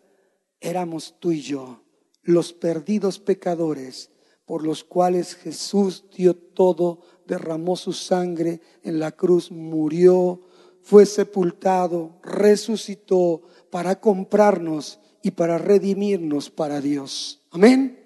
éramos 0.61 1.17
tú 1.19 1.33
y 1.33 1.41
yo, 1.41 1.83
los 2.23 2.53
perdidos 2.53 3.19
pecadores 3.19 4.11
por 4.45 4.65
los 4.65 4.85
cuales 4.85 5.35
Jesús 5.37 6.05
dio 6.17 6.35
todo, 6.35 7.03
derramó 7.27 7.77
su 7.77 7.93
sangre 7.93 8.61
en 8.83 8.99
la 8.99 9.13
cruz, 9.13 9.51
murió, 9.51 10.43
fue 10.83 11.07
sepultado, 11.07 12.19
resucitó 12.23 13.43
para 13.71 14.01
comprarnos 14.01 14.99
y 15.23 15.33
para 15.33 15.59
redimirnos 15.59 16.51
para 16.51 16.81
Dios. 16.81 17.43
Amén. 17.51 17.99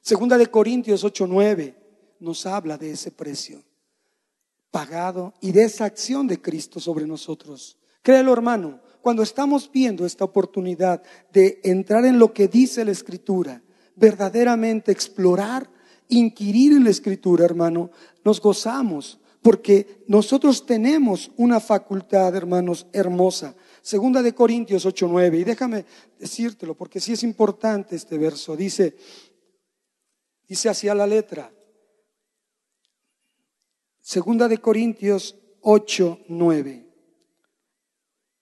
Segunda 0.00 0.38
de 0.38 0.46
Corintios 0.46 1.04
8:9 1.04 1.74
nos 2.20 2.46
habla 2.46 2.78
de 2.78 2.92
ese 2.92 3.10
precio 3.10 3.62
pagado 4.70 5.32
y 5.40 5.52
de 5.52 5.64
esa 5.64 5.86
acción 5.86 6.26
de 6.26 6.40
Cristo 6.40 6.80
sobre 6.80 7.06
nosotros. 7.06 7.78
Créelo, 8.02 8.32
hermano, 8.32 8.80
cuando 9.00 9.22
estamos 9.22 9.70
viendo 9.72 10.04
esta 10.04 10.24
oportunidad 10.24 11.02
de 11.32 11.60
entrar 11.64 12.04
en 12.04 12.18
lo 12.18 12.32
que 12.32 12.46
dice 12.46 12.84
la 12.84 12.90
Escritura, 12.90 13.62
verdaderamente 13.94 14.92
explorar, 14.92 15.70
inquirir 16.08 16.72
en 16.72 16.84
la 16.84 16.90
Escritura, 16.90 17.44
hermano, 17.44 17.90
nos 18.24 18.40
gozamos 18.40 19.18
porque 19.46 20.02
nosotros 20.08 20.66
tenemos 20.66 21.30
una 21.36 21.60
facultad, 21.60 22.34
hermanos, 22.34 22.84
hermosa. 22.92 23.54
Segunda 23.80 24.20
de 24.20 24.34
Corintios 24.34 24.84
8:9. 24.84 25.38
Y 25.38 25.44
déjame 25.44 25.84
decírtelo, 26.18 26.74
porque 26.74 26.98
sí 26.98 27.12
es 27.12 27.22
importante 27.22 27.94
este 27.94 28.18
verso. 28.18 28.56
Dice, 28.56 28.96
dice 30.48 30.68
así 30.68 30.88
a 30.88 30.96
la 30.96 31.06
letra. 31.06 31.54
Segunda 34.00 34.48
de 34.48 34.58
Corintios 34.58 35.36
8:9. 35.60 36.84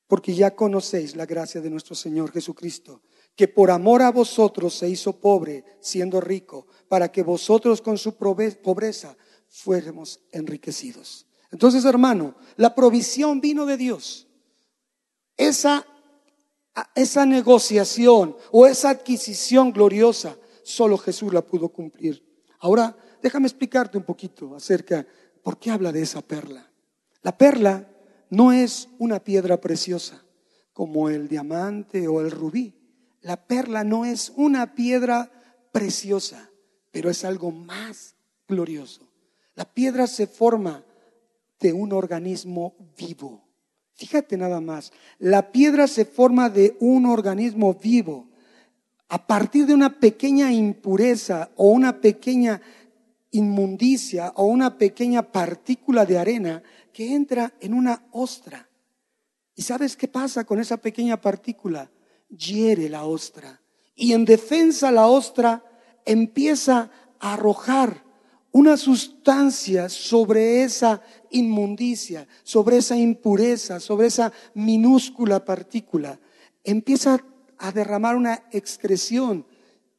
Porque 0.06 0.34
ya 0.34 0.56
conocéis 0.56 1.16
la 1.16 1.26
gracia 1.26 1.60
de 1.60 1.68
nuestro 1.68 1.94
Señor 1.94 2.32
Jesucristo, 2.32 3.02
que 3.36 3.46
por 3.46 3.70
amor 3.70 4.00
a 4.00 4.10
vosotros 4.10 4.72
se 4.72 4.88
hizo 4.88 5.20
pobre, 5.20 5.66
siendo 5.80 6.18
rico, 6.22 6.66
para 6.88 7.12
que 7.12 7.22
vosotros 7.22 7.82
con 7.82 7.98
su 7.98 8.16
pobreza 8.16 9.18
fuéramos 9.54 10.20
enriquecidos. 10.32 11.26
Entonces, 11.52 11.84
hermano, 11.84 12.34
la 12.56 12.74
provisión 12.74 13.40
vino 13.40 13.64
de 13.66 13.76
Dios. 13.76 14.26
Esa, 15.36 15.86
esa 16.96 17.24
negociación 17.24 18.36
o 18.50 18.66
esa 18.66 18.90
adquisición 18.90 19.72
gloriosa, 19.72 20.36
solo 20.64 20.98
Jesús 20.98 21.32
la 21.32 21.40
pudo 21.40 21.68
cumplir. 21.68 22.20
Ahora, 22.58 22.96
déjame 23.22 23.46
explicarte 23.46 23.96
un 23.96 24.02
poquito 24.02 24.56
acerca 24.56 25.06
por 25.42 25.58
qué 25.58 25.70
habla 25.70 25.92
de 25.92 26.02
esa 26.02 26.20
perla. 26.20 26.68
La 27.22 27.38
perla 27.38 27.88
no 28.30 28.50
es 28.50 28.88
una 28.98 29.22
piedra 29.22 29.60
preciosa 29.60 30.24
como 30.72 31.08
el 31.08 31.28
diamante 31.28 32.08
o 32.08 32.20
el 32.20 32.32
rubí. 32.32 32.74
La 33.20 33.46
perla 33.46 33.84
no 33.84 34.04
es 34.04 34.32
una 34.34 34.74
piedra 34.74 35.30
preciosa, 35.70 36.50
pero 36.90 37.08
es 37.08 37.24
algo 37.24 37.52
más 37.52 38.16
glorioso. 38.48 39.13
La 39.54 39.64
piedra 39.64 40.06
se 40.06 40.26
forma 40.26 40.84
de 41.60 41.72
un 41.72 41.92
organismo 41.92 42.74
vivo. 42.96 43.44
Fíjate 43.94 44.36
nada 44.36 44.60
más, 44.60 44.92
la 45.18 45.52
piedra 45.52 45.86
se 45.86 46.04
forma 46.04 46.50
de 46.50 46.76
un 46.80 47.06
organismo 47.06 47.74
vivo 47.74 48.28
a 49.08 49.26
partir 49.26 49.66
de 49.66 49.74
una 49.74 50.00
pequeña 50.00 50.52
impureza 50.52 51.50
o 51.56 51.68
una 51.68 52.00
pequeña 52.00 52.60
inmundicia 53.30 54.32
o 54.36 54.44
una 54.46 54.78
pequeña 54.78 55.22
partícula 55.22 56.04
de 56.06 56.18
arena 56.18 56.62
que 56.92 57.14
entra 57.14 57.52
en 57.60 57.74
una 57.74 58.04
ostra. 58.12 58.68
¿Y 59.54 59.62
sabes 59.62 59.96
qué 59.96 60.08
pasa 60.08 60.44
con 60.44 60.60
esa 60.60 60.76
pequeña 60.76 61.20
partícula? 61.20 61.90
Hiere 62.28 62.88
la 62.88 63.04
ostra. 63.04 63.60
Y 63.94 64.12
en 64.12 64.24
defensa 64.24 64.90
la 64.90 65.06
ostra 65.06 65.64
empieza 66.04 66.90
a 67.20 67.34
arrojar 67.34 68.03
una 68.54 68.76
sustancia 68.76 69.88
sobre 69.88 70.62
esa 70.62 71.02
inmundicia, 71.30 72.28
sobre 72.44 72.76
esa 72.76 72.96
impureza, 72.96 73.80
sobre 73.80 74.06
esa 74.06 74.32
minúscula 74.54 75.44
partícula. 75.44 76.20
Empieza 76.62 77.18
a 77.58 77.72
derramar 77.72 78.14
una 78.14 78.44
excreción 78.52 79.44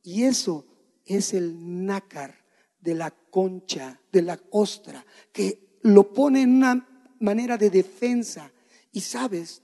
y 0.02 0.24
eso 0.24 0.66
es 1.06 1.34
el 1.34 1.86
nácar 1.86 2.46
de 2.80 2.96
la 2.96 3.12
concha, 3.12 4.00
de 4.10 4.22
la 4.22 4.40
ostra, 4.52 5.06
que 5.34 5.80
lo 5.82 6.14
pone 6.14 6.44
en 6.44 6.56
una 6.56 6.88
manera 7.20 7.58
de 7.58 7.70
defensa. 7.70 8.50
Y 8.94 9.02
sabes, 9.02 9.64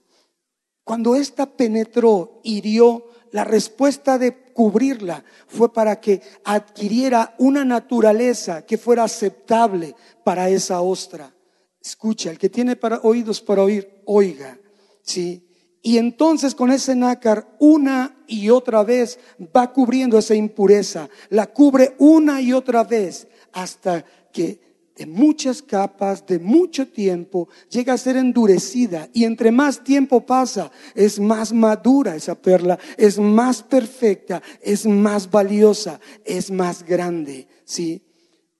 Cuando 0.83 1.15
ésta 1.15 1.45
penetró, 1.45 2.41
hirió, 2.43 3.05
la 3.31 3.43
respuesta 3.43 4.17
de 4.17 4.35
cubrirla 4.35 5.23
fue 5.47 5.71
para 5.73 5.99
que 5.99 6.21
adquiriera 6.43 7.35
una 7.37 7.65
naturaleza 7.65 8.65
que 8.65 8.77
fuera 8.77 9.03
aceptable 9.03 9.95
para 10.23 10.49
esa 10.49 10.81
ostra. 10.81 11.33
Escucha, 11.81 12.29
el 12.29 12.37
que 12.37 12.49
tiene 12.49 12.75
para, 12.75 12.99
oídos 13.03 13.41
para 13.41 13.63
oír, 13.63 14.01
oiga. 14.05 14.59
¿sí? 15.01 15.47
Y 15.81 15.97
entonces 15.97 16.53
con 16.53 16.71
ese 16.71 16.95
nácar 16.95 17.55
una 17.59 18.15
y 18.27 18.49
otra 18.49 18.83
vez 18.83 19.19
va 19.55 19.73
cubriendo 19.73 20.17
esa 20.17 20.35
impureza, 20.35 21.09
la 21.29 21.47
cubre 21.47 21.95
una 21.97 22.41
y 22.41 22.53
otra 22.53 22.83
vez 22.83 23.27
hasta 23.51 24.05
que 24.31 24.70
de 24.95 25.05
muchas 25.05 25.61
capas, 25.61 26.25
de 26.25 26.39
mucho 26.39 26.87
tiempo, 26.87 27.49
llega 27.69 27.93
a 27.93 27.97
ser 27.97 28.17
endurecida 28.17 29.09
y 29.13 29.23
entre 29.23 29.51
más 29.51 29.83
tiempo 29.83 30.25
pasa, 30.25 30.71
es 30.95 31.19
más 31.19 31.53
madura 31.53 32.15
esa 32.15 32.35
perla, 32.35 32.77
es 32.97 33.17
más 33.17 33.63
perfecta, 33.63 34.41
es 34.61 34.85
más 34.85 35.29
valiosa, 35.29 35.99
es 36.25 36.51
más 36.51 36.83
grande, 36.83 37.47
¿sí? 37.65 38.03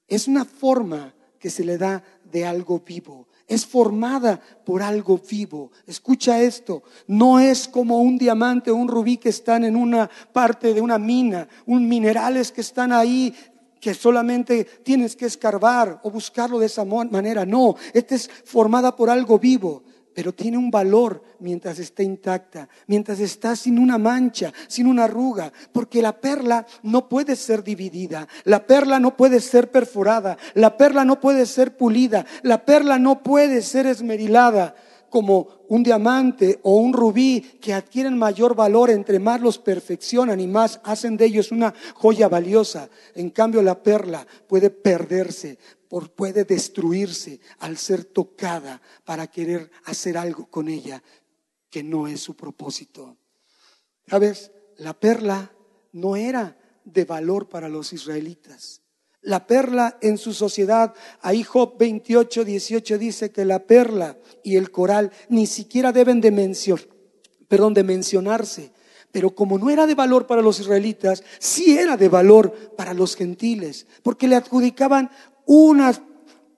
Es 0.08 0.28
una 0.28 0.46
forma 0.46 1.13
que 1.39 1.50
se 1.50 1.63
le 1.63 1.78
da 1.78 2.04
de 2.32 2.46
algo 2.46 2.80
vivo 2.80 3.28
es 3.52 3.65
formada 3.65 4.39
por 4.65 4.82
algo 4.82 5.20
vivo. 5.30 5.72
Escucha 5.86 6.41
esto, 6.41 6.84
no 7.06 7.38
es 7.41 7.67
como 7.67 8.00
un 8.00 8.17
diamante 8.17 8.72
o 8.72 8.76
un 8.76 8.88
rubí 8.88 9.17
que 9.17 9.28
están 9.28 9.65
en 9.65 9.76
una 9.76 10.10
parte 10.32 10.74
de 10.74 10.80
una 10.80 10.98
mina, 10.98 11.50
un 11.65 11.86
minerales 11.89 12.54
que 12.54 12.62
están 12.62 12.94
ahí 12.94 13.36
que 13.82 13.94
solamente 13.94 14.63
tienes 14.63 15.17
que 15.17 15.26
escarbar 15.26 16.00
o 16.04 16.12
buscarlo 16.12 16.60
de 16.60 16.67
esa 16.67 16.86
manera. 16.86 17.46
No, 17.46 17.76
esta 17.94 18.15
es 18.15 18.30
formada 18.46 18.96
por 18.96 19.10
algo 19.10 19.38
vivo 19.38 19.84
pero 20.13 20.34
tiene 20.34 20.58
un 20.58 20.70
valor 20.70 21.24
mientras 21.39 21.80
está 21.80 22.04
intacta, 22.04 22.67
mientras 22.88 23.20
está 23.20 23.56
sin 23.56 23.80
una 23.80 23.98
mancha, 23.98 24.54
sin 24.67 24.88
una 24.88 25.06
arruga, 25.06 25.52
porque 25.72 26.02
la 26.02 26.20
perla 26.20 26.65
no 26.84 27.08
puede 27.08 27.36
ser 27.36 27.63
dividida, 27.63 28.28
la 28.44 28.65
perla 28.65 29.00
no 29.00 29.15
puede 29.15 29.39
ser 29.39 29.72
perforada, 29.72 30.38
la 30.54 30.78
perla 30.78 31.06
no 31.06 31.20
puede 31.20 31.46
ser 31.46 31.78
pulida, 31.78 32.26
la 32.44 32.65
perla 32.65 33.00
no 33.00 33.24
puede 33.24 33.62
ser 33.62 33.88
esmerilada 33.88 34.76
como 35.12 35.65
un 35.67 35.84
diamante 35.84 36.60
o 36.63 36.78
un 36.78 36.93
rubí 36.93 37.41
que 37.62 37.74
adquieren 37.74 38.17
mayor 38.17 38.56
valor 38.56 38.89
entre 38.89 39.19
más 39.19 39.41
los 39.41 39.60
perfeccionan 39.60 40.39
y 40.39 40.47
más 40.47 40.80
hacen 40.84 41.17
de 41.17 41.26
ellos 41.26 41.52
una 41.52 41.76
joya 41.93 42.30
valiosa. 42.30 42.89
En 43.13 43.30
cambio, 43.30 43.62
la 43.62 43.84
perla 43.84 44.26
puede 44.47 44.69
perderse, 44.69 45.60
puede 46.15 46.45
destruirse 46.45 47.41
al 47.60 47.78
ser 47.78 48.06
tocada 48.06 48.82
para 49.04 49.28
querer 49.28 49.69
hacer 49.84 50.17
algo 50.17 50.47
con 50.47 50.69
ella 50.69 51.04
que 51.69 51.84
no 51.84 52.08
es 52.08 52.21
su 52.21 52.36
propósito. 52.36 53.17
¿Sabes? 54.08 54.52
La 54.78 54.93
perla 54.93 55.52
no 55.91 56.15
era 56.15 56.58
de 56.86 57.04
valor 57.04 57.50
para 57.50 57.67
los 57.67 57.91
israelitas. 57.91 58.81
La 59.21 59.45
perla 59.45 59.97
en 60.01 60.17
su 60.17 60.34
sociedad, 60.34 60.95
ahí 61.21 61.43
Job 61.43 61.77
28, 61.77 62.43
18 62.43 62.97
dice 62.97 63.31
que 63.31 63.45
la 63.45 63.60
perla 63.60 64.17
y 64.43 64.55
el 64.55 64.71
coral 64.71 65.12
ni 65.29 65.45
siquiera 65.45 65.91
deben 65.91 66.21
de 66.21 66.31
perdón, 67.47 67.73
de 67.75 67.84
mencionarse. 67.84 68.71
Pero 69.12 69.36
como 69.36 69.60
no 69.60 69.69
era 69.69 69.86
de 69.86 69.93
valor 69.93 70.25
para 70.25 70.41
los 70.41 70.60
israelitas, 70.60 71.23
sí 71.38 71.77
era 71.77 71.97
de 71.97 72.10
valor 72.10 72.51
para 72.75 72.93
los 72.93 73.15
gentiles, 73.15 73.86
porque 74.01 74.27
le 74.27 74.38
adjudicaban 74.38 75.12
unas, 75.45 76.01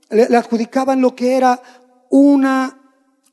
le, 0.09 0.23
adjudicaban 0.37 1.01
lo 1.01 1.15
que 1.15 1.35
era 1.35 1.61
una, 2.09 2.79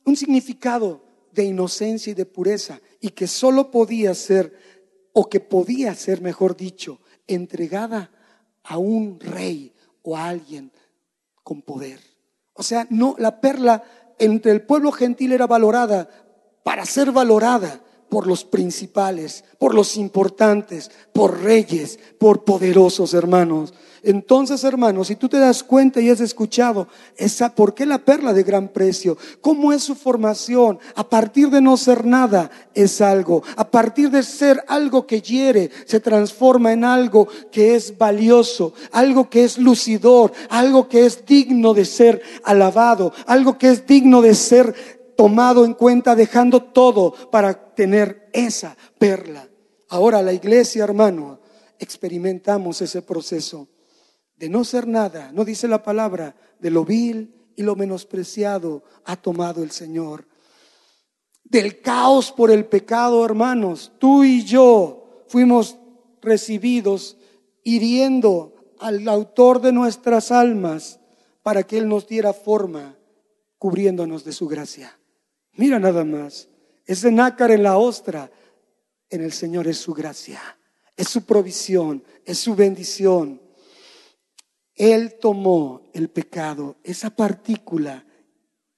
un 0.03 0.15
significado 0.17 1.05
de 1.31 1.45
inocencia 1.45 2.11
y 2.11 2.15
de 2.15 2.25
pureza, 2.25 2.81
y 2.99 3.09
que 3.09 3.27
solo 3.27 3.71
podía 3.71 4.13
ser, 4.13 4.53
o 5.13 5.29
que 5.29 5.39
podía 5.39 5.93
ser, 5.95 6.21
mejor 6.21 6.57
dicho, 6.57 6.99
entregada 7.27 8.11
a 8.63 8.77
un 8.77 9.19
rey 9.19 9.73
o 10.03 10.17
a 10.17 10.27
alguien 10.27 10.71
con 11.43 11.61
poder. 11.61 11.99
O 12.53 12.63
sea, 12.63 12.87
no, 12.89 13.15
la 13.17 13.41
perla 13.41 13.83
entre 14.19 14.51
el 14.51 14.61
pueblo 14.61 14.91
gentil 14.91 15.31
era 15.31 15.47
valorada 15.47 16.09
para 16.63 16.85
ser 16.85 17.11
valorada 17.11 17.81
por 18.09 18.27
los 18.27 18.43
principales, 18.43 19.45
por 19.57 19.73
los 19.73 19.97
importantes, 19.97 20.91
por 21.13 21.41
reyes, 21.41 21.97
por 22.19 22.43
poderosos 22.43 23.13
hermanos. 23.13 23.73
Entonces, 24.03 24.63
hermanos, 24.63 25.07
si 25.07 25.15
tú 25.15 25.29
te 25.29 25.37
das 25.37 25.61
cuenta 25.61 26.01
y 26.01 26.09
has 26.09 26.21
escuchado 26.21 26.87
esa, 27.17 27.53
¿por 27.53 27.75
qué 27.75 27.85
la 27.85 27.99
perla 27.99 28.33
de 28.33 28.41
gran 28.41 28.67
precio? 28.67 29.15
¿Cómo 29.41 29.71
es 29.71 29.83
su 29.83 29.93
formación? 29.93 30.79
A 30.95 31.07
partir 31.07 31.51
de 31.51 31.61
no 31.61 31.77
ser 31.77 32.05
nada 32.05 32.49
es 32.73 32.99
algo. 32.99 33.43
A 33.55 33.69
partir 33.69 34.09
de 34.09 34.23
ser 34.23 34.63
algo 34.67 35.05
que 35.05 35.21
hiere, 35.21 35.69
se 35.85 35.99
transforma 35.99 36.73
en 36.73 36.83
algo 36.83 37.27
que 37.51 37.75
es 37.75 37.95
valioso, 37.95 38.73
algo 38.91 39.29
que 39.29 39.43
es 39.43 39.59
lucidor, 39.59 40.31
algo 40.49 40.89
que 40.89 41.05
es 41.05 41.23
digno 41.23 41.75
de 41.75 41.85
ser 41.85 42.23
alabado, 42.43 43.13
algo 43.27 43.59
que 43.59 43.69
es 43.69 43.85
digno 43.85 44.23
de 44.23 44.33
ser 44.33 45.13
tomado 45.15 45.63
en 45.63 45.75
cuenta 45.75 46.15
dejando 46.15 46.63
todo 46.63 47.13
para 47.29 47.75
tener 47.75 48.29
esa 48.33 48.75
perla. 48.97 49.47
Ahora 49.89 50.23
la 50.23 50.33
iglesia, 50.33 50.83
hermano, 50.83 51.39
experimentamos 51.77 52.81
ese 52.81 53.03
proceso 53.03 53.67
de 54.41 54.49
no 54.49 54.63
ser 54.63 54.87
nada, 54.87 55.31
no 55.31 55.45
dice 55.45 55.67
la 55.67 55.83
palabra, 55.83 56.35
de 56.59 56.71
lo 56.71 56.83
vil 56.83 57.31
y 57.55 57.61
lo 57.61 57.75
menospreciado 57.75 58.83
ha 59.05 59.15
tomado 59.15 59.61
el 59.61 59.69
Señor. 59.69 60.25
Del 61.43 61.79
caos 61.79 62.31
por 62.31 62.49
el 62.49 62.65
pecado, 62.65 63.23
hermanos, 63.23 63.91
tú 63.99 64.23
y 64.23 64.43
yo 64.43 65.25
fuimos 65.27 65.77
recibidos 66.23 67.17
hiriendo 67.63 68.55
al 68.79 69.07
autor 69.07 69.61
de 69.61 69.73
nuestras 69.73 70.31
almas 70.31 70.99
para 71.43 71.61
que 71.61 71.77
Él 71.77 71.87
nos 71.87 72.07
diera 72.07 72.33
forma, 72.33 72.97
cubriéndonos 73.59 74.23
de 74.23 74.31
su 74.31 74.47
gracia. 74.47 74.97
Mira 75.53 75.77
nada 75.77 76.03
más, 76.03 76.49
ese 76.87 77.11
nácar 77.11 77.51
en 77.51 77.61
la 77.61 77.77
ostra, 77.77 78.31
en 79.07 79.21
el 79.21 79.33
Señor 79.33 79.67
es 79.67 79.77
su 79.77 79.93
gracia, 79.93 80.41
es 80.97 81.09
su 81.09 81.27
provisión, 81.27 82.03
es 82.25 82.39
su 82.39 82.55
bendición. 82.55 83.39
Él 84.75 85.15
tomó 85.19 85.89
el 85.93 86.09
pecado, 86.09 86.77
esa 86.83 87.09
partícula, 87.09 88.05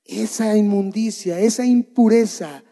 esa 0.03 0.57
inmundicia, 0.57 1.39
esa 1.39 1.65
impureza, 1.65 2.63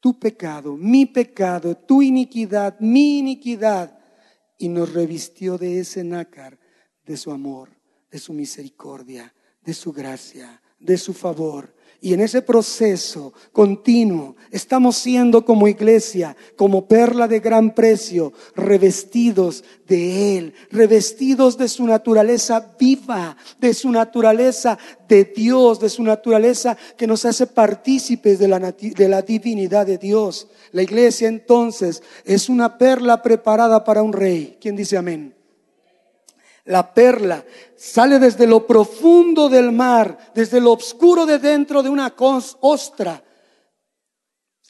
tu 0.00 0.18
pecado, 0.18 0.76
mi 0.76 1.06
pecado, 1.06 1.76
tu 1.76 2.02
iniquidad, 2.02 2.78
mi 2.80 3.18
iniquidad, 3.18 3.98
y 4.58 4.68
nos 4.68 4.92
revistió 4.92 5.58
de 5.58 5.80
ese 5.80 6.02
nácar, 6.02 6.58
de 7.04 7.16
su 7.16 7.30
amor, 7.30 7.70
de 8.10 8.18
su 8.18 8.32
misericordia, 8.32 9.34
de 9.62 9.74
su 9.74 9.92
gracia, 9.92 10.62
de 10.78 10.96
su 10.96 11.12
favor. 11.12 11.75
Y 12.00 12.12
en 12.12 12.20
ese 12.20 12.42
proceso 12.42 13.32
continuo 13.52 14.36
estamos 14.50 14.96
siendo 14.96 15.44
como 15.44 15.68
iglesia, 15.68 16.36
como 16.56 16.86
perla 16.86 17.28
de 17.28 17.40
gran 17.40 17.74
precio, 17.74 18.32
revestidos 18.54 19.64
de 19.86 20.36
Él, 20.38 20.54
revestidos 20.70 21.56
de 21.56 21.68
su 21.68 21.86
naturaleza 21.86 22.74
viva, 22.78 23.36
de 23.58 23.72
su 23.72 23.90
naturaleza 23.90 24.78
de 25.08 25.24
Dios, 25.24 25.80
de 25.80 25.88
su 25.88 26.02
naturaleza 26.02 26.76
que 26.96 27.06
nos 27.06 27.24
hace 27.24 27.46
partícipes 27.46 28.38
de 28.38 28.48
la, 28.48 28.58
de 28.58 29.08
la 29.08 29.22
divinidad 29.22 29.86
de 29.86 29.98
Dios. 29.98 30.48
La 30.72 30.82
iglesia 30.82 31.28
entonces 31.28 32.02
es 32.24 32.48
una 32.48 32.76
perla 32.76 33.22
preparada 33.22 33.84
para 33.84 34.02
un 34.02 34.12
rey. 34.12 34.58
¿Quién 34.60 34.76
dice 34.76 34.96
amén? 34.96 35.35
La 36.66 36.92
perla 36.92 37.44
sale 37.76 38.18
desde 38.18 38.46
lo 38.46 38.66
profundo 38.66 39.48
del 39.48 39.72
mar, 39.72 40.32
desde 40.34 40.60
lo 40.60 40.72
oscuro 40.72 41.24
de 41.24 41.38
dentro 41.38 41.82
de 41.82 41.88
una 41.88 42.14
ostra, 42.60 43.22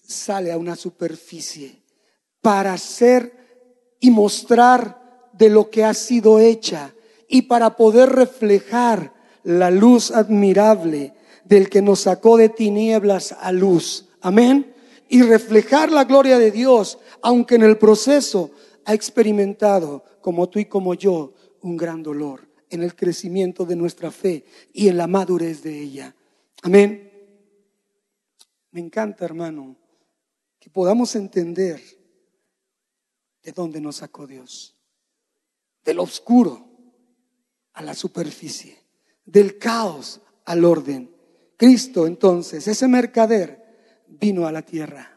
sale 0.03 0.53
a 0.53 0.59
una 0.59 0.77
superficie 0.77 1.83
para 2.41 2.77
ser 2.79 3.97
y 3.99 4.11
mostrar 4.11 5.31
de 5.33 5.49
lo 5.49 5.71
que 5.71 5.85
ha 5.85 5.95
sido 5.95 6.39
hecha 6.39 6.95
y 7.29 7.43
para 7.43 7.77
poder 7.77 8.11
reflejar 8.11 9.13
la 9.43 9.71
luz 9.71 10.11
admirable 10.11 11.15
del 11.45 11.71
que 11.71 11.83
nos 11.83 12.01
sacó 12.01 12.37
de 12.37 12.49
tinieblas 12.49 13.35
a 13.41 13.53
luz. 13.53 14.09
Amén. 14.21 14.75
Y 15.09 15.23
reflejar 15.23 15.93
la 15.93 16.05
gloria 16.05 16.39
de 16.39 16.51
Dios, 16.51 16.99
aunque 17.23 17.55
en 17.55 17.63
el 17.63 17.79
proceso 17.79 18.51
ha 18.85 18.95
experimentado, 18.95 20.05
como 20.21 20.49
tú 20.49 20.59
y 20.59 20.65
como 20.65 20.95
yo, 20.95 21.33
un 21.63 21.77
gran 21.77 22.03
dolor 22.03 22.49
en 22.71 22.83
el 22.83 22.95
crecimiento 22.95 23.65
de 23.65 23.77
nuestra 23.77 24.11
fe 24.11 24.45
y 24.73 24.89
en 24.89 24.97
la 24.97 25.07
madurez 25.07 25.63
de 25.63 25.81
ella. 25.81 26.15
Amén. 26.63 27.11
Me 28.71 28.81
encanta, 28.81 29.25
hermano, 29.25 29.77
que 30.59 30.71
podamos 30.71 31.15
entender 31.17 31.81
de 33.43 33.53
dónde 33.53 33.81
nos 33.81 33.97
sacó 33.97 34.27
Dios. 34.27 34.77
Del 35.85 36.01
oscuro 36.01 36.69
a 37.73 37.83
la 37.83 37.95
superficie, 37.95 38.77
del 39.25 39.59
caos 39.59 40.21
al 40.45 40.65
orden. 40.65 41.15
Cristo 41.57 42.07
entonces, 42.07 42.67
ese 42.67 42.89
mercader, 42.89 44.05
vino 44.09 44.47
a 44.47 44.53
la 44.53 44.63
tierra 44.63 45.17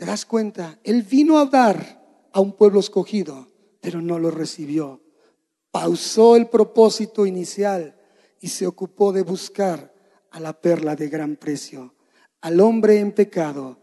¿Te 0.00 0.06
das 0.06 0.24
cuenta? 0.24 0.78
Él 0.82 1.02
vino 1.02 1.38
a 1.38 1.44
dar 1.44 2.30
a 2.32 2.40
un 2.40 2.56
pueblo 2.56 2.80
escogido, 2.80 3.48
pero 3.82 4.00
no 4.00 4.18
lo 4.18 4.30
recibió. 4.30 5.02
Pausó 5.70 6.36
el 6.36 6.48
propósito 6.48 7.26
inicial 7.26 7.96
y 8.40 8.48
se 8.48 8.66
ocupó 8.66 9.12
de 9.12 9.22
buscar 9.22 9.94
a 10.30 10.40
la 10.40 10.60
perla 10.60 10.96
de 10.96 11.08
gran 11.08 11.36
precio, 11.36 11.94
al 12.40 12.60
hombre 12.60 12.98
en 12.98 13.12
pecado, 13.12 13.78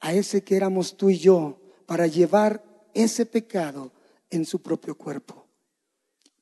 a 0.00 0.12
ese 0.14 0.42
que 0.42 0.56
éramos 0.56 0.96
tú 0.96 1.10
y 1.10 1.18
yo, 1.18 1.60
para 1.86 2.06
llevar 2.06 2.64
ese 2.94 3.26
pecado 3.26 3.92
en 4.30 4.44
su 4.44 4.60
propio 4.62 4.96
cuerpo. 4.96 5.46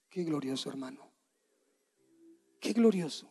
Qué 0.09 0.25
glorioso, 0.25 0.69
hermano. 0.69 1.11
Qué 2.61 2.73
glorioso. 2.73 3.31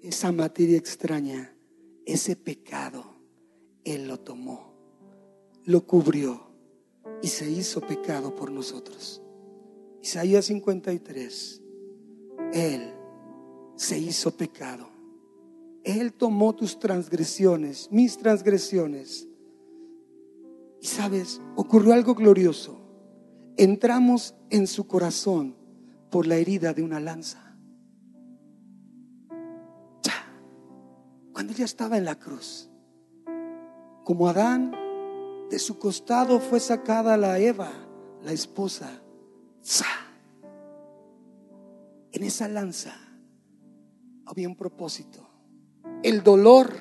Esa 0.00 0.30
materia 0.30 0.76
extraña, 0.76 1.54
ese 2.06 2.36
pecado, 2.36 3.16
Él 3.84 4.06
lo 4.06 4.20
tomó, 4.20 4.74
lo 5.64 5.84
cubrió 5.86 6.47
y 7.22 7.28
se 7.28 7.50
hizo 7.50 7.80
pecado 7.80 8.34
por 8.34 8.50
nosotros. 8.50 9.22
Isaías 10.02 10.46
53, 10.46 11.62
Él 12.52 12.92
se 13.76 13.98
hizo 13.98 14.36
pecado. 14.36 14.88
Él 15.84 16.12
tomó 16.12 16.54
tus 16.54 16.78
transgresiones, 16.78 17.88
mis 17.90 18.18
transgresiones. 18.18 19.28
Y 20.80 20.86
sabes, 20.86 21.40
ocurrió 21.56 21.94
algo 21.94 22.14
glorioso. 22.14 22.80
Entramos 23.56 24.34
en 24.50 24.66
su 24.66 24.86
corazón 24.86 25.56
por 26.10 26.26
la 26.26 26.36
herida 26.36 26.72
de 26.72 26.82
una 26.82 27.00
lanza. 27.00 27.48
Cuando 31.32 31.52
ya 31.52 31.64
estaba 31.64 31.96
en 31.96 32.04
la 32.04 32.18
cruz, 32.18 32.68
como 34.02 34.28
Adán, 34.28 34.72
de 35.50 35.58
su 35.58 35.78
costado 35.78 36.40
fue 36.40 36.60
sacada 36.60 37.16
la 37.16 37.38
Eva, 37.38 37.70
la 38.22 38.32
esposa. 38.32 39.02
En 42.12 42.24
esa 42.24 42.48
lanza 42.48 42.94
había 44.26 44.48
un 44.48 44.56
propósito. 44.56 45.26
El 46.02 46.22
dolor, 46.22 46.72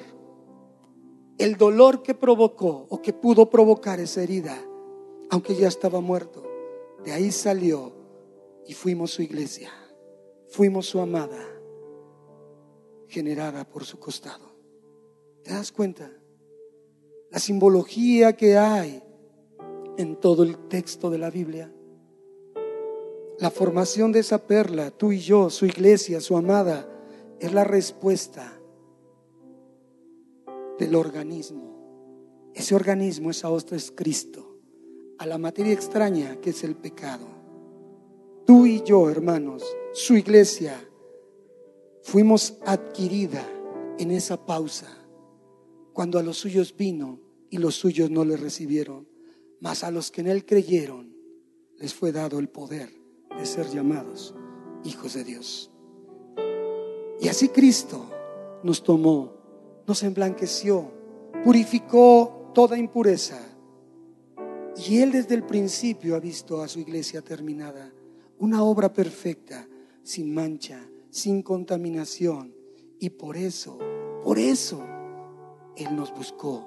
el 1.38 1.57
dolor 1.57 2.03
que 2.03 2.13
provocó 2.13 2.88
o 2.89 3.01
que 3.01 3.13
pudo 3.13 3.49
provocar 3.49 3.99
esa 3.99 4.22
herida, 4.22 4.57
aunque 5.30 5.55
ya 5.55 5.68
estaba 5.68 6.01
muerto, 6.01 6.43
de 7.03 7.13
ahí 7.13 7.32
salió 7.32 7.93
y 8.65 8.74
fuimos 8.74 9.11
su 9.11 9.22
iglesia, 9.22 9.72
fuimos 10.49 10.88
su 10.88 10.99
amada, 10.99 11.39
generada 13.07 13.68
por 13.68 13.86
su 13.86 13.99
costado. 13.99 14.45
¿Te 15.43 15.51
das 15.51 15.72
cuenta? 15.72 16.11
La 17.30 17.39
simbología 17.39 18.36
que 18.36 18.57
hay 18.57 19.03
en 19.97 20.15
todo 20.15 20.43
el 20.43 20.57
texto 20.67 21.09
de 21.09 21.17
la 21.17 21.30
Biblia. 21.30 21.71
La 23.39 23.51
formación 23.51 24.11
de 24.11 24.19
esa 24.19 24.47
perla, 24.47 24.91
tú 24.91 25.11
y 25.11 25.19
yo, 25.19 25.49
su 25.49 25.65
iglesia, 25.65 26.21
su 26.21 26.38
amada, 26.38 26.88
es 27.39 27.53
la 27.53 27.63
respuesta 27.63 28.53
del 30.80 30.95
organismo. 30.95 32.51
Ese 32.53 32.73
organismo, 32.73 33.30
esa 33.30 33.49
hostia 33.49 33.78
es 33.78 33.91
Cristo, 33.91 34.57
a 35.19 35.25
la 35.25 35.38
materia 35.38 35.73
extraña 35.73 36.38
que 36.41 36.51
es 36.51 36.63
el 36.63 36.75
pecado. 36.75 37.25
Tú 38.45 38.65
y 38.65 38.82
yo, 38.84 39.09
hermanos, 39.09 39.63
su 39.93 40.15
iglesia, 40.15 40.80
fuimos 42.01 42.57
adquirida 42.65 43.45
en 43.99 44.11
esa 44.11 44.43
pausa, 44.45 44.88
cuando 45.98 46.20
a 46.20 46.22
los 46.22 46.38
suyos 46.38 46.76
vino 46.78 47.20
y 47.50 47.58
los 47.58 47.74
suyos 47.74 48.12
no 48.12 48.24
le 48.24 48.38
recibieron, 48.38 49.08
mas 49.60 49.84
a 49.84 49.89
los 49.89 50.12
que 50.12 50.22
en 50.22 50.28
él 50.28 50.45
creyeron 50.45 51.12
les 51.80 51.91
fue 51.95 52.12
dado 52.12 52.38
el 52.38 52.50
poder 52.50 52.93
de 53.36 53.43
ser 53.48 53.68
llamados 53.72 54.36
hijos 54.84 55.16
de 55.16 55.24
Dios. 55.24 55.72
Y 57.20 57.30
así 57.30 57.50
Cristo 57.50 58.12
nos 58.62 58.84
tomó, 58.84 59.34
nos 59.88 60.04
emblanqueció, 60.04 60.91
purificó 61.43 62.52
toda 62.54 62.78
impureza. 62.78 63.41
Y 64.88 65.00
Él 65.00 65.12
desde 65.12 65.34
el 65.34 65.48
principio 65.48 66.16
ha 66.16 66.20
visto 66.20 66.62
a 66.62 66.68
su 66.68 66.80
iglesia 66.80 67.24
terminada, 67.24 67.91
una 68.38 68.62
obra 68.62 68.93
perfecta, 68.93 69.68
sin 70.04 70.32
mancha, 70.32 70.80
sin 71.10 71.41
contaminación. 71.41 72.54
Y 73.00 73.10
por 73.10 73.36
eso, 73.36 73.80
por 74.24 74.38
eso, 74.38 74.86
Él 75.78 75.95
nos 75.95 76.13
buscó 76.13 76.65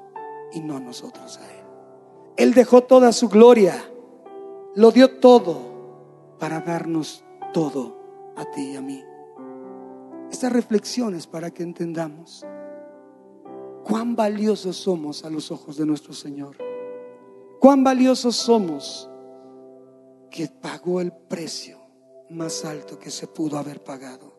y 0.52 0.61
no 0.61 0.80
nosotros 0.80 1.38
a 1.38 1.44
Él. 1.44 1.64
Él 2.36 2.54
dejó 2.54 2.82
toda 2.82 3.12
su 3.12 3.28
gloria, 3.28 3.84
lo 4.74 4.90
dio 4.90 5.18
todo 5.18 6.36
para 6.38 6.61
darnos 6.61 7.24
todo 7.52 8.32
a 8.36 8.50
ti 8.50 8.72
y 8.72 8.76
a 8.76 8.80
mí. 8.80 9.04
Estas 10.30 10.52
reflexiones 10.52 11.26
para 11.26 11.50
que 11.50 11.62
entendamos 11.62 12.46
cuán 13.84 14.14
valiosos 14.14 14.76
somos 14.76 15.24
a 15.24 15.30
los 15.30 15.50
ojos 15.50 15.76
de 15.76 15.86
nuestro 15.86 16.12
Señor. 16.12 16.56
Cuán 17.58 17.84
valiosos 17.84 18.36
somos 18.36 19.11
que 20.30 20.48
pagó 20.48 21.00
el 21.00 21.12
precio 21.12 21.78
más 22.30 22.64
alto 22.64 22.98
que 22.98 23.11
se 23.11 23.26
pudo 23.26 23.58
haber 23.58 23.82
pagado. 23.82 24.32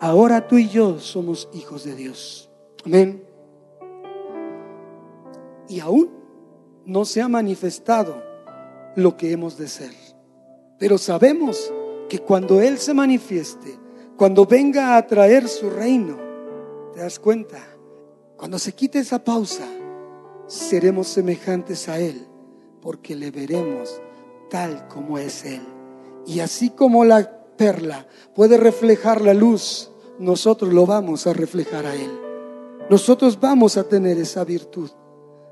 Ahora 0.00 0.46
tú 0.46 0.58
y 0.58 0.68
yo 0.68 0.98
somos 0.98 1.48
hijos 1.54 1.84
de 1.84 1.94
Dios. 1.94 2.45
Amén. 2.86 3.20
Y 5.68 5.80
aún 5.80 6.08
no 6.84 7.04
se 7.04 7.20
ha 7.20 7.26
manifestado 7.26 8.22
lo 8.94 9.16
que 9.16 9.32
hemos 9.32 9.58
de 9.58 9.66
ser. 9.66 9.90
Pero 10.78 10.96
sabemos 10.96 11.72
que 12.08 12.20
cuando 12.20 12.60
Él 12.60 12.78
se 12.78 12.94
manifieste, 12.94 13.76
cuando 14.16 14.46
venga 14.46 14.96
a 14.96 15.04
traer 15.04 15.48
su 15.48 15.68
reino, 15.68 16.16
¿te 16.94 17.00
das 17.00 17.18
cuenta? 17.18 17.58
Cuando 18.36 18.56
se 18.56 18.72
quite 18.72 19.00
esa 19.00 19.24
pausa, 19.24 19.66
seremos 20.46 21.08
semejantes 21.08 21.88
a 21.88 21.98
Él, 21.98 22.24
porque 22.80 23.16
le 23.16 23.32
veremos 23.32 24.00
tal 24.48 24.86
como 24.86 25.18
es 25.18 25.44
Él. 25.44 25.62
Y 26.24 26.38
así 26.38 26.70
como 26.70 27.04
la 27.04 27.48
perla 27.56 28.06
puede 28.32 28.56
reflejar 28.56 29.22
la 29.22 29.34
luz, 29.34 29.90
nosotros 30.20 30.72
lo 30.72 30.86
vamos 30.86 31.26
a 31.26 31.32
reflejar 31.32 31.84
a 31.84 31.94
Él. 31.96 32.25
Nosotros 32.88 33.40
vamos 33.40 33.76
a 33.76 33.88
tener 33.88 34.16
esa 34.16 34.44
virtud 34.44 34.90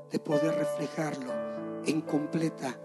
de 0.09 0.19
poder 0.19 0.55
reflejarlo 0.55 1.33
en 1.85 1.99
completa 1.99 2.79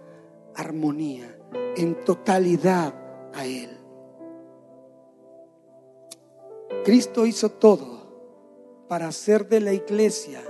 armonía, 0.56 1.38
en 1.76 2.04
totalidad 2.04 2.92
a 3.32 3.46
Él. 3.46 3.70
Cristo 6.84 7.26
hizo 7.26 7.50
todo 7.50 8.00
para 8.88 9.06
hacer 9.06 9.48
de 9.48 9.60
la 9.60 9.72
iglesia 9.72 10.42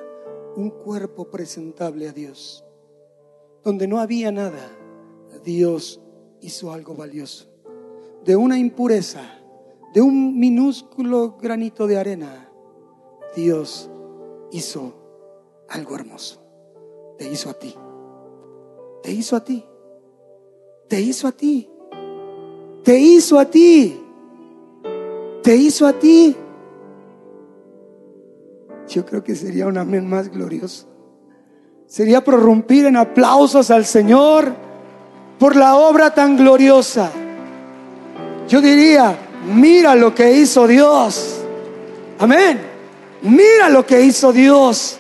un 0.57 0.71
cuerpo 0.71 1.29
presentable 1.29 2.09
a 2.09 2.13
Dios. 2.13 2.65
Donde 3.63 3.87
no 3.87 4.01
había 4.01 4.33
nada, 4.33 4.71
Dios 5.45 6.01
hizo 6.41 6.73
algo 6.73 6.95
valioso. 6.95 7.49
De 8.25 8.35
una 8.35 8.59
impureza, 8.59 9.23
de 9.93 10.01
un 10.01 10.39
minúsculo 10.39 11.37
granito 11.37 11.87
de 11.87 11.99
arena, 11.99 12.50
Dios 13.35 13.91
hizo 14.51 14.95
algo 15.69 15.95
hermoso. 15.95 16.41
Te 17.19 17.31
hizo 17.31 17.51
a 17.51 17.55
ti. 17.55 17.75
Te 19.03 19.13
hizo 19.13 19.37
a 19.37 19.45
ti. 19.45 19.65
Te 20.89 21.01
hizo 21.01 21.29
a 21.29 21.33
ti. 21.33 21.71
Te 22.83 22.99
hizo 22.99 23.39
a 23.39 23.45
ti 23.45 24.01
te 25.43 25.57
hizo 25.57 25.87
a 25.87 25.93
ti. 25.93 26.37
Yo 28.89 29.07
creo 29.07 29.23
que 29.23 29.35
sería 29.35 29.67
un 29.67 29.79
amén 29.79 30.09
más 30.09 30.31
glorioso. 30.31 30.87
Sería 31.87 32.23
prorrumpir 32.23 32.87
en 32.87 32.97
aplausos 32.97 33.71
al 33.71 33.85
Señor 33.85 34.53
por 35.39 35.57
la 35.57 35.77
obra 35.77 36.15
tan 36.15 36.37
gloriosa. 36.37 37.11
Yo 38.49 38.61
diría, 38.61 39.17
mira 39.55 39.95
lo 39.95 40.15
que 40.15 40.33
hizo 40.33 40.67
Dios. 40.67 41.41
Amén. 42.19 42.70
Mira 43.23 43.69
lo 43.69 43.87
que 43.87 44.01
hizo 44.03 44.33
Dios. 44.33 44.99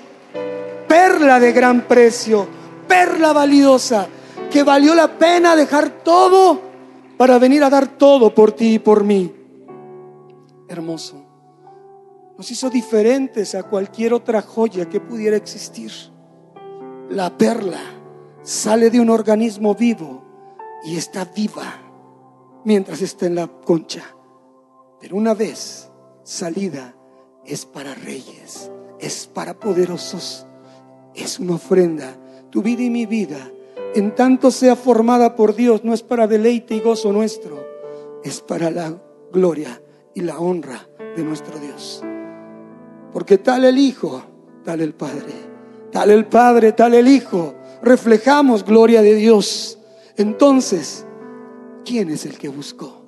Perla 0.88 1.38
de 1.38 1.52
gran 1.52 1.86
precio, 1.86 2.46
perla 2.88 3.32
valiosa, 3.32 4.08
que 4.50 4.62
valió 4.62 4.94
la 4.94 5.18
pena 5.18 5.54
dejar 5.54 6.02
todo 6.02 6.60
para 7.16 7.38
venir 7.38 7.62
a 7.62 7.70
dar 7.70 7.86
todo 7.86 8.34
por 8.34 8.52
ti 8.52 8.74
y 8.74 8.78
por 8.78 9.04
mí 9.04 9.40
hermoso. 10.70 11.26
Nos 12.38 12.50
hizo 12.50 12.70
diferentes 12.70 13.54
a 13.54 13.64
cualquier 13.64 14.14
otra 14.14 14.40
joya 14.40 14.88
que 14.88 15.00
pudiera 15.00 15.36
existir. 15.36 15.90
La 17.10 17.36
perla 17.36 17.80
sale 18.42 18.88
de 18.88 19.00
un 19.00 19.10
organismo 19.10 19.74
vivo 19.74 20.24
y 20.84 20.96
está 20.96 21.24
viva 21.24 22.62
mientras 22.64 23.02
está 23.02 23.26
en 23.26 23.34
la 23.34 23.48
concha. 23.48 24.02
Pero 25.00 25.16
una 25.16 25.34
vez 25.34 25.90
salida 26.22 26.94
es 27.44 27.66
para 27.66 27.94
reyes, 27.94 28.70
es 28.98 29.26
para 29.26 29.58
poderosos, 29.58 30.46
es 31.14 31.38
una 31.38 31.54
ofrenda. 31.54 32.16
Tu 32.50 32.62
vida 32.62 32.82
y 32.82 32.90
mi 32.90 33.06
vida, 33.06 33.50
en 33.94 34.14
tanto 34.14 34.50
sea 34.50 34.76
formada 34.76 35.36
por 35.36 35.54
Dios, 35.54 35.84
no 35.84 35.94
es 35.94 36.02
para 36.02 36.26
deleite 36.26 36.74
y 36.74 36.80
gozo 36.80 37.12
nuestro, 37.12 37.64
es 38.24 38.40
para 38.40 38.70
la 38.70 39.00
gloria 39.32 39.80
y 40.14 40.20
la 40.22 40.38
honra 40.38 40.88
de 41.16 41.22
nuestro 41.22 41.58
Dios. 41.58 42.02
Porque 43.12 43.38
tal 43.38 43.64
el 43.64 43.78
Hijo, 43.78 44.22
tal 44.64 44.80
el 44.80 44.94
Padre, 44.94 45.32
tal 45.90 46.10
el 46.10 46.26
Padre, 46.26 46.72
tal 46.72 46.94
el 46.94 47.08
Hijo, 47.08 47.54
reflejamos 47.82 48.64
gloria 48.64 49.02
de 49.02 49.14
Dios. 49.14 49.78
Entonces, 50.16 51.06
¿quién 51.84 52.10
es 52.10 52.26
el 52.26 52.38
que 52.38 52.48
buscó? 52.48 53.02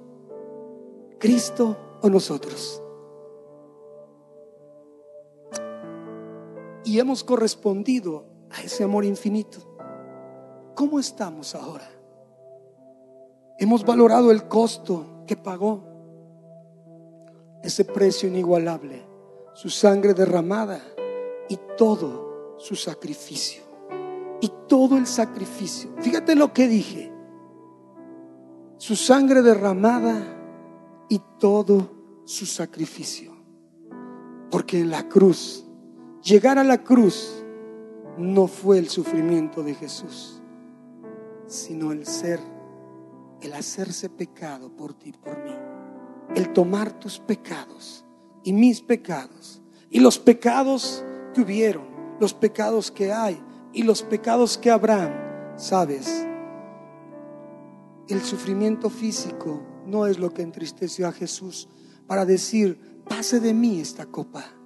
¿Cristo 1.19 1.99
o 2.03 2.09
nosotros? 2.09 2.82
Y 6.93 6.99
hemos 6.99 7.25
correspondido 7.25 8.27
a 8.51 8.61
ese 8.61 8.85
amor 8.85 9.07
infinito. 9.07 9.61
¿Cómo 10.75 11.01
estamos 11.01 11.55
ahora? 11.55 11.91
Hemos 13.59 13.83
valorado 13.83 14.31
el 14.31 14.47
costo 14.47 15.25
que 15.27 15.35
pagó, 15.35 15.83
ese 17.63 17.87
precio 17.87 18.29
inigualable, 18.29 19.07
su 19.55 19.71
sangre 19.71 20.13
derramada 20.13 20.83
y 21.49 21.59
todo 21.79 22.59
su 22.59 22.77
sacrificio. 22.77 23.63
Y 24.43 24.53
todo 24.69 24.99
el 24.99 25.07
sacrificio. 25.07 25.95
Fíjate 26.03 26.35
lo 26.35 26.53
que 26.53 26.69
dije. 26.69 27.11
Su 28.77 28.97
sangre 28.97 29.41
derramada 29.41 30.23
y 31.09 31.23
todo 31.39 31.89
su 32.27 32.45
sacrificio. 32.45 33.33
Porque 34.51 34.81
en 34.81 34.91
la 34.91 35.09
cruz, 35.09 35.67
llegar 36.23 36.59
a 36.59 36.65
la 36.65 36.83
cruz 36.83 37.45
no 38.17 38.47
fue 38.47 38.79
el 38.79 38.89
sufrimiento 38.89 39.63
de 39.63 39.75
Jesús, 39.75 40.43
sino 41.47 41.93
el 41.93 42.07
ser, 42.07 42.41
el 43.41 43.53
hacerse 43.55 44.09
pecado 44.09 44.75
por 44.75 44.95
ti, 44.95 45.13
por 45.13 45.43
mí. 45.43 45.55
El 46.35 46.53
tomar 46.53 46.99
tus 46.99 47.19
pecados 47.19 48.05
y 48.43 48.53
mis 48.53 48.81
pecados 48.81 49.63
y 49.91 50.01
los 50.01 50.19
pecados 50.19 51.05
que 51.35 51.43
hubieron, 51.43 51.85
los 52.21 52.33
pecados 52.33 52.91
que 52.91 53.13
hay 53.13 53.43
y 53.73 53.83
los 53.83 54.03
pecados 54.03 54.57
que 54.57 54.71
habrán, 54.71 55.55
sabes, 55.57 56.27
el 58.09 58.21
sufrimiento 58.23 58.91
físico 58.91 59.63
no 59.87 60.07
es 60.07 60.19
lo 60.19 60.33
que 60.33 60.43
entristeció 60.43 61.09
a 61.09 61.13
Jesús 61.13 61.69
para 62.07 62.25
decir, 62.25 63.03
pase 63.09 63.41
de 63.41 63.55
mí 63.55 63.81
esta 63.81 64.07
copa. 64.07 64.62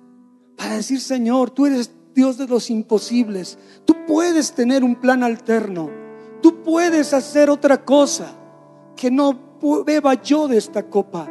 Para 0.56 0.76
decir, 0.76 1.00
Señor, 1.00 1.50
tú 1.50 1.66
eres 1.66 1.90
Dios 2.14 2.38
de 2.38 2.46
los 2.46 2.70
imposibles. 2.70 3.58
Tú 3.84 3.94
puedes 4.06 4.52
tener 4.52 4.82
un 4.82 4.96
plan 4.96 5.22
alterno. 5.22 5.90
Tú 6.40 6.62
puedes 6.62 7.12
hacer 7.12 7.50
otra 7.50 7.84
cosa 7.84 8.34
que 8.96 9.10
no 9.10 9.58
beba 9.84 10.14
yo 10.22 10.48
de 10.48 10.56
esta 10.56 10.88
copa. 10.88 11.28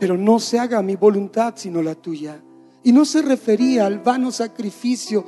Pero 0.00 0.16
no 0.16 0.40
se 0.40 0.58
haga 0.58 0.82
mi 0.82 0.96
voluntad 0.96 1.54
sino 1.56 1.80
la 1.80 1.94
tuya. 1.94 2.42
Y 2.82 2.92
no 2.92 3.04
se 3.04 3.22
refería 3.22 3.86
al 3.86 4.00
vano 4.00 4.32
sacrificio 4.32 5.24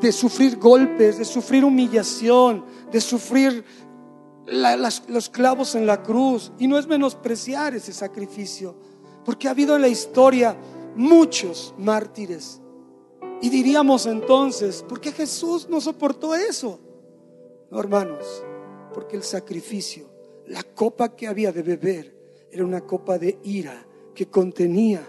de 0.00 0.10
sufrir 0.10 0.58
golpes, 0.58 1.18
de 1.18 1.24
sufrir 1.24 1.64
humillación, 1.64 2.64
de 2.90 3.00
sufrir 3.00 3.64
los 4.46 5.30
clavos 5.30 5.74
en 5.76 5.86
la 5.86 6.02
cruz. 6.02 6.52
Y 6.58 6.66
no 6.66 6.78
es 6.78 6.88
menospreciar 6.88 7.74
ese 7.74 7.92
sacrificio, 7.92 8.74
porque 9.24 9.46
ha 9.46 9.52
habido 9.52 9.76
en 9.76 9.82
la 9.82 9.88
historia 9.88 10.56
muchos 10.96 11.74
mártires. 11.78 12.60
Y 13.44 13.50
diríamos 13.50 14.06
entonces, 14.06 14.82
¿por 14.88 15.02
qué 15.02 15.12
Jesús 15.12 15.68
no 15.68 15.78
soportó 15.78 16.34
eso? 16.34 16.80
No, 17.70 17.78
hermanos, 17.78 18.42
porque 18.94 19.16
el 19.16 19.22
sacrificio, 19.22 20.06
la 20.46 20.62
copa 20.62 21.14
que 21.14 21.28
había 21.28 21.52
de 21.52 21.62
beber, 21.62 22.16
era 22.50 22.64
una 22.64 22.80
copa 22.80 23.18
de 23.18 23.38
ira 23.42 23.86
que 24.14 24.28
contenía 24.30 25.06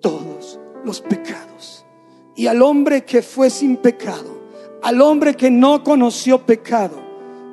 todos 0.00 0.58
los 0.84 1.00
pecados. 1.00 1.86
Y 2.34 2.48
al 2.48 2.60
hombre 2.60 3.04
que 3.04 3.22
fue 3.22 3.50
sin 3.50 3.76
pecado, 3.76 4.40
al 4.82 5.00
hombre 5.00 5.36
que 5.36 5.48
no 5.48 5.84
conoció 5.84 6.44
pecado, 6.44 7.00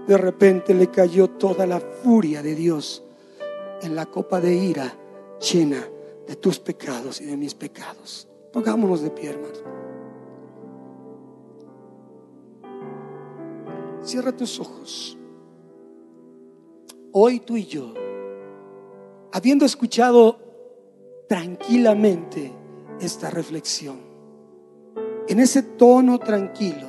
de 0.08 0.18
repente 0.18 0.74
le 0.74 0.90
cayó 0.90 1.30
toda 1.30 1.68
la 1.68 1.80
furia 1.80 2.42
de 2.42 2.56
Dios 2.56 3.04
en 3.84 3.96
la 3.96 4.08
copa 4.08 4.42
de 4.42 4.56
ira 4.56 4.98
llena 5.40 5.88
de 6.26 6.36
tus 6.38 6.58
pecados 6.58 7.22
y 7.22 7.26
de 7.26 7.38
mis 7.38 7.54
pecados. 7.54 8.28
Pongámonos 8.52 9.02
de 9.04 9.12
pie, 9.12 9.38
Cierra 14.08 14.32
tus 14.32 14.58
ojos. 14.62 15.18
Hoy 17.12 17.42
tú 17.42 17.58
y 17.58 17.66
yo, 17.66 17.94
habiendo 19.34 19.66
escuchado 19.66 20.40
tranquilamente 21.28 22.54
esta 23.02 23.30
reflexión, 23.30 23.98
en 25.28 25.42
ese 25.42 25.62
tono 25.62 26.20
tranquilo, 26.20 26.88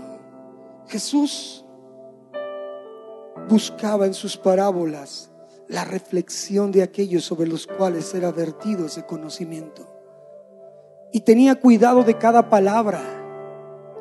Jesús 0.86 1.64
buscaba 3.48 4.06
en 4.06 4.14
sus 4.14 4.36
parábolas 4.36 5.32
la 5.66 5.84
reflexión 5.84 6.70
de 6.70 6.84
aquellos 6.84 7.24
sobre 7.24 7.48
los 7.48 7.66
cuales 7.66 8.14
era 8.14 8.30
vertido 8.30 8.86
ese 8.86 9.04
conocimiento. 9.04 9.88
Y 11.12 11.22
tenía 11.22 11.56
cuidado 11.56 12.04
de 12.04 12.16
cada 12.16 12.48
palabra, 12.48 13.17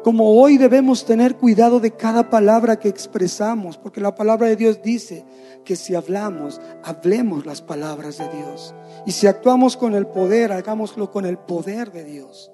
como 0.07 0.39
hoy 0.39 0.57
debemos 0.57 1.03
tener 1.03 1.35
cuidado 1.35 1.81
de 1.81 1.91
cada 1.91 2.29
palabra 2.29 2.79
que 2.79 2.87
expresamos, 2.87 3.77
porque 3.77 3.99
la 3.99 4.15
palabra 4.15 4.47
de 4.47 4.55
Dios 4.55 4.81
dice 4.81 5.25
que 5.65 5.75
si 5.75 5.95
hablamos, 5.95 6.61
hablemos 6.81 7.45
las 7.45 7.61
palabras 7.61 8.17
de 8.17 8.29
Dios. 8.29 8.73
Y 9.05 9.11
si 9.11 9.27
actuamos 9.27 9.75
con 9.75 9.95
el 9.95 10.07
poder, 10.07 10.53
hagámoslo 10.53 11.11
con 11.11 11.25
el 11.25 11.37
poder 11.37 11.91
de 11.91 12.05
Dios 12.05 12.53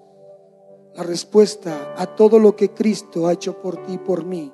la 0.95 1.03
respuesta 1.03 1.93
a 1.95 2.07
todo 2.07 2.39
lo 2.39 2.55
que 2.55 2.71
Cristo 2.71 3.27
ha 3.27 3.33
hecho 3.33 3.61
por 3.61 3.85
ti 3.85 3.93
y 3.93 3.97
por 3.99 4.25
mí, 4.25 4.51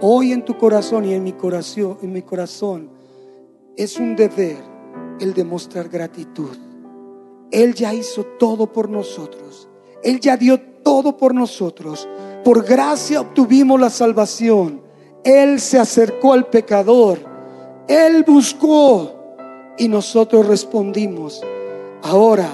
hoy 0.00 0.32
en 0.32 0.42
tu 0.42 0.56
corazón 0.56 1.04
y 1.04 1.12
en 1.12 1.22
mi 1.22 1.34
corazón, 1.34 1.98
en 2.00 2.10
mi 2.10 2.22
corazón, 2.22 2.90
es 3.76 3.98
un 3.98 4.16
deber 4.16 4.64
el 5.20 5.34
demostrar 5.34 5.90
gratitud. 5.90 6.56
Él 7.50 7.74
ya 7.74 7.92
hizo 7.92 8.24
todo 8.38 8.72
por 8.72 8.88
nosotros. 8.88 9.68
Él 10.02 10.20
ya 10.20 10.38
dio 10.38 10.58
todo 10.82 11.16
por 11.16 11.34
nosotros. 11.34 12.08
Por 12.44 12.64
gracia 12.64 13.20
obtuvimos 13.20 13.80
la 13.80 13.90
salvación. 13.90 14.80
Él 15.24 15.60
se 15.60 15.78
acercó 15.78 16.32
al 16.32 16.46
pecador. 16.46 17.18
Él 17.86 18.24
buscó 18.26 19.12
y 19.76 19.88
nosotros 19.88 20.46
respondimos. 20.46 21.42
Ahora 22.02 22.48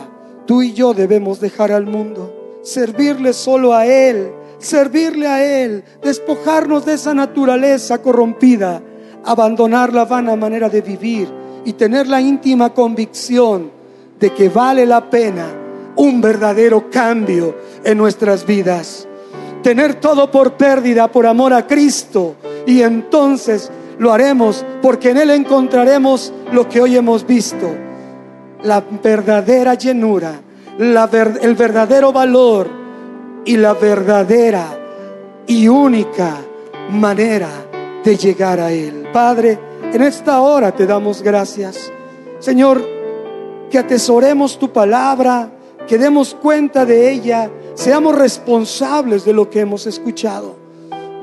tú 0.46 0.62
y 0.62 0.72
yo 0.72 0.94
debemos 0.94 1.40
dejar 1.40 1.72
al 1.72 1.86
mundo 1.86 2.32
servirle 2.66 3.32
solo 3.32 3.72
a 3.72 3.86
Él, 3.86 4.32
servirle 4.58 5.28
a 5.28 5.44
Él, 5.44 5.84
despojarnos 6.02 6.84
de 6.84 6.94
esa 6.94 7.14
naturaleza 7.14 8.02
corrompida, 8.02 8.82
abandonar 9.24 9.92
la 9.92 10.04
vana 10.04 10.34
manera 10.34 10.68
de 10.68 10.80
vivir 10.80 11.28
y 11.64 11.74
tener 11.74 12.08
la 12.08 12.20
íntima 12.20 12.74
convicción 12.74 13.70
de 14.18 14.30
que 14.34 14.48
vale 14.48 14.84
la 14.84 15.08
pena 15.08 15.46
un 15.94 16.20
verdadero 16.20 16.90
cambio 16.90 17.54
en 17.84 17.98
nuestras 17.98 18.44
vidas. 18.44 19.06
Tener 19.62 19.94
todo 19.94 20.30
por 20.30 20.54
pérdida 20.54 21.10
por 21.10 21.26
amor 21.26 21.52
a 21.52 21.66
Cristo 21.66 22.36
y 22.66 22.82
entonces 22.82 23.70
lo 23.98 24.12
haremos 24.12 24.64
porque 24.82 25.10
en 25.10 25.18
Él 25.18 25.30
encontraremos 25.30 26.32
lo 26.52 26.68
que 26.68 26.80
hoy 26.80 26.96
hemos 26.96 27.26
visto, 27.26 27.74
la 28.62 28.84
verdadera 29.02 29.74
llenura 29.74 30.40
el 30.78 31.54
verdadero 31.54 32.12
valor 32.12 32.68
y 33.44 33.56
la 33.56 33.74
verdadera 33.74 34.66
y 35.46 35.68
única 35.68 36.36
manera 36.90 37.48
de 38.04 38.16
llegar 38.16 38.60
a 38.60 38.70
Él. 38.70 39.08
Padre, 39.12 39.58
en 39.92 40.02
esta 40.02 40.40
hora 40.40 40.72
te 40.72 40.86
damos 40.86 41.22
gracias. 41.22 41.90
Señor, 42.40 42.84
que 43.70 43.78
atesoremos 43.78 44.58
tu 44.58 44.70
palabra, 44.70 45.50
que 45.86 45.96
demos 45.96 46.34
cuenta 46.34 46.84
de 46.84 47.10
ella, 47.10 47.50
seamos 47.76 48.16
responsables 48.16 49.24
de 49.24 49.32
lo 49.32 49.48
que 49.48 49.60
hemos 49.60 49.86
escuchado. 49.86 50.56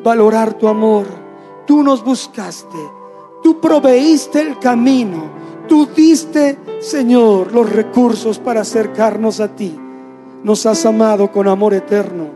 Valorar 0.03 0.53
tu 0.53 0.69
amor. 0.69 1.05
Tú 1.67 1.83
nos 1.83 2.03
buscaste, 2.03 2.77
tú 3.41 3.59
proveíste 3.59 4.41
el 4.41 4.59
camino, 4.59 5.31
tú 5.67 5.87
diste 5.95 6.57
Señor, 6.83 7.53
los 7.53 7.71
recursos 7.71 8.39
para 8.39 8.61
acercarnos 8.61 9.39
a 9.39 9.55
ti. 9.55 9.79
Nos 10.43 10.65
has 10.65 10.85
amado 10.85 11.31
con 11.31 11.47
amor 11.47 11.73
eterno 11.73 12.27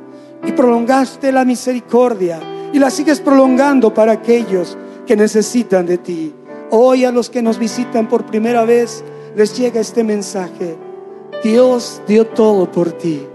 y 0.45 0.53
prolongaste 0.53 1.33
la 1.33 1.43
misericordia 1.43 2.39
y 2.71 2.79
la 2.79 2.89
sigues 2.89 3.19
prolongando 3.19 3.93
para 3.93 4.13
aquellos 4.13 4.77
que 5.05 5.17
necesitan 5.17 5.85
de 5.85 5.97
ti. 5.97 6.33
Hoy 6.71 7.03
a 7.03 7.11
los 7.11 7.29
que 7.29 7.41
nos 7.41 7.59
visitan 7.59 8.07
por 8.07 8.25
primera 8.25 8.63
vez 8.63 9.03
les 9.35 9.57
llega 9.57 9.81
este 9.81 10.05
mensaje. 10.05 10.77
Dios 11.43 12.01
dio 12.07 12.25
todo 12.27 12.71
por 12.71 12.93
ti. 12.93 13.27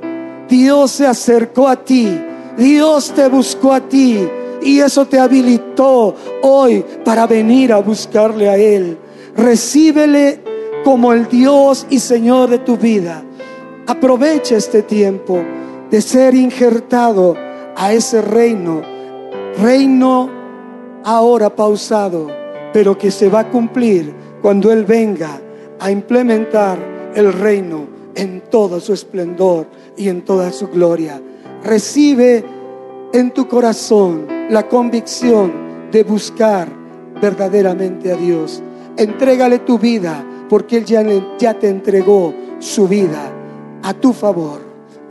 Dios 0.52 0.90
se 0.90 1.06
acercó 1.06 1.66
a 1.66 1.82
ti, 1.82 2.14
Dios 2.58 3.10
te 3.16 3.26
buscó 3.26 3.72
a 3.72 3.80
ti 3.80 4.28
y 4.60 4.80
eso 4.80 5.06
te 5.06 5.18
habilitó 5.18 6.14
hoy 6.42 6.84
para 7.02 7.26
venir 7.26 7.72
a 7.72 7.78
buscarle 7.78 8.50
a 8.50 8.58
Él. 8.58 8.98
Recíbele 9.34 10.42
como 10.84 11.14
el 11.14 11.26
Dios 11.26 11.86
y 11.88 12.00
Señor 12.00 12.50
de 12.50 12.58
tu 12.58 12.76
vida. 12.76 13.22
Aprovecha 13.86 14.58
este 14.58 14.82
tiempo 14.82 15.42
de 15.90 16.02
ser 16.02 16.34
injertado 16.34 17.34
a 17.74 17.94
ese 17.94 18.20
reino, 18.20 18.82
reino 19.58 20.28
ahora 21.02 21.56
pausado, 21.56 22.26
pero 22.74 22.98
que 22.98 23.10
se 23.10 23.30
va 23.30 23.40
a 23.40 23.50
cumplir 23.50 24.12
cuando 24.42 24.70
Él 24.70 24.84
venga 24.84 25.40
a 25.80 25.90
implementar 25.90 26.78
el 27.14 27.32
reino 27.32 27.86
en 28.14 28.42
todo 28.50 28.80
su 28.80 28.92
esplendor 28.92 29.66
y 29.96 30.08
en 30.08 30.22
toda 30.22 30.52
su 30.52 30.68
gloria. 30.68 31.20
Recibe 31.64 32.44
en 33.12 33.32
tu 33.32 33.46
corazón 33.48 34.26
la 34.50 34.68
convicción 34.68 35.52
de 35.90 36.02
buscar 36.02 36.68
verdaderamente 37.20 38.12
a 38.12 38.16
Dios. 38.16 38.62
Entrégale 38.96 39.60
tu 39.60 39.78
vida 39.78 40.24
porque 40.48 40.78
Él 40.78 40.84
ya, 40.84 41.04
ya 41.38 41.58
te 41.58 41.68
entregó 41.68 42.34
su 42.58 42.88
vida 42.88 43.32
a 43.82 43.94
tu 43.94 44.12
favor. 44.12 44.60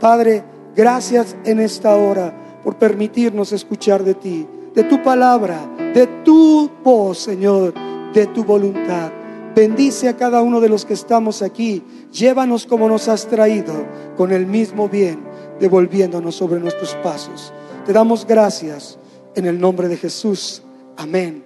Padre, 0.00 0.44
gracias 0.74 1.36
en 1.44 1.60
esta 1.60 1.96
hora 1.96 2.32
por 2.62 2.76
permitirnos 2.76 3.52
escuchar 3.52 4.04
de 4.04 4.14
ti, 4.14 4.46
de 4.74 4.84
tu 4.84 5.02
palabra, 5.02 5.58
de 5.94 6.06
tu 6.24 6.70
voz, 6.82 7.18
Señor, 7.18 7.74
de 8.12 8.26
tu 8.26 8.44
voluntad. 8.44 9.10
Bendice 9.54 10.08
a 10.08 10.16
cada 10.16 10.42
uno 10.42 10.60
de 10.60 10.68
los 10.68 10.84
que 10.84 10.94
estamos 10.94 11.42
aquí. 11.42 11.82
Llévanos 12.12 12.66
como 12.66 12.88
nos 12.88 13.08
has 13.08 13.26
traído, 13.26 13.72
con 14.16 14.32
el 14.32 14.46
mismo 14.46 14.88
bien, 14.88 15.20
devolviéndonos 15.58 16.34
sobre 16.34 16.60
nuestros 16.60 16.94
pasos. 16.96 17.52
Te 17.86 17.92
damos 17.92 18.26
gracias 18.26 18.98
en 19.34 19.46
el 19.46 19.58
nombre 19.58 19.88
de 19.88 19.96
Jesús. 19.96 20.62
Amén 20.96 21.42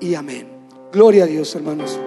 y 0.00 0.14
amén. 0.14 0.48
Gloria 0.92 1.24
a 1.24 1.26
Dios, 1.26 1.54
hermanos. 1.54 1.98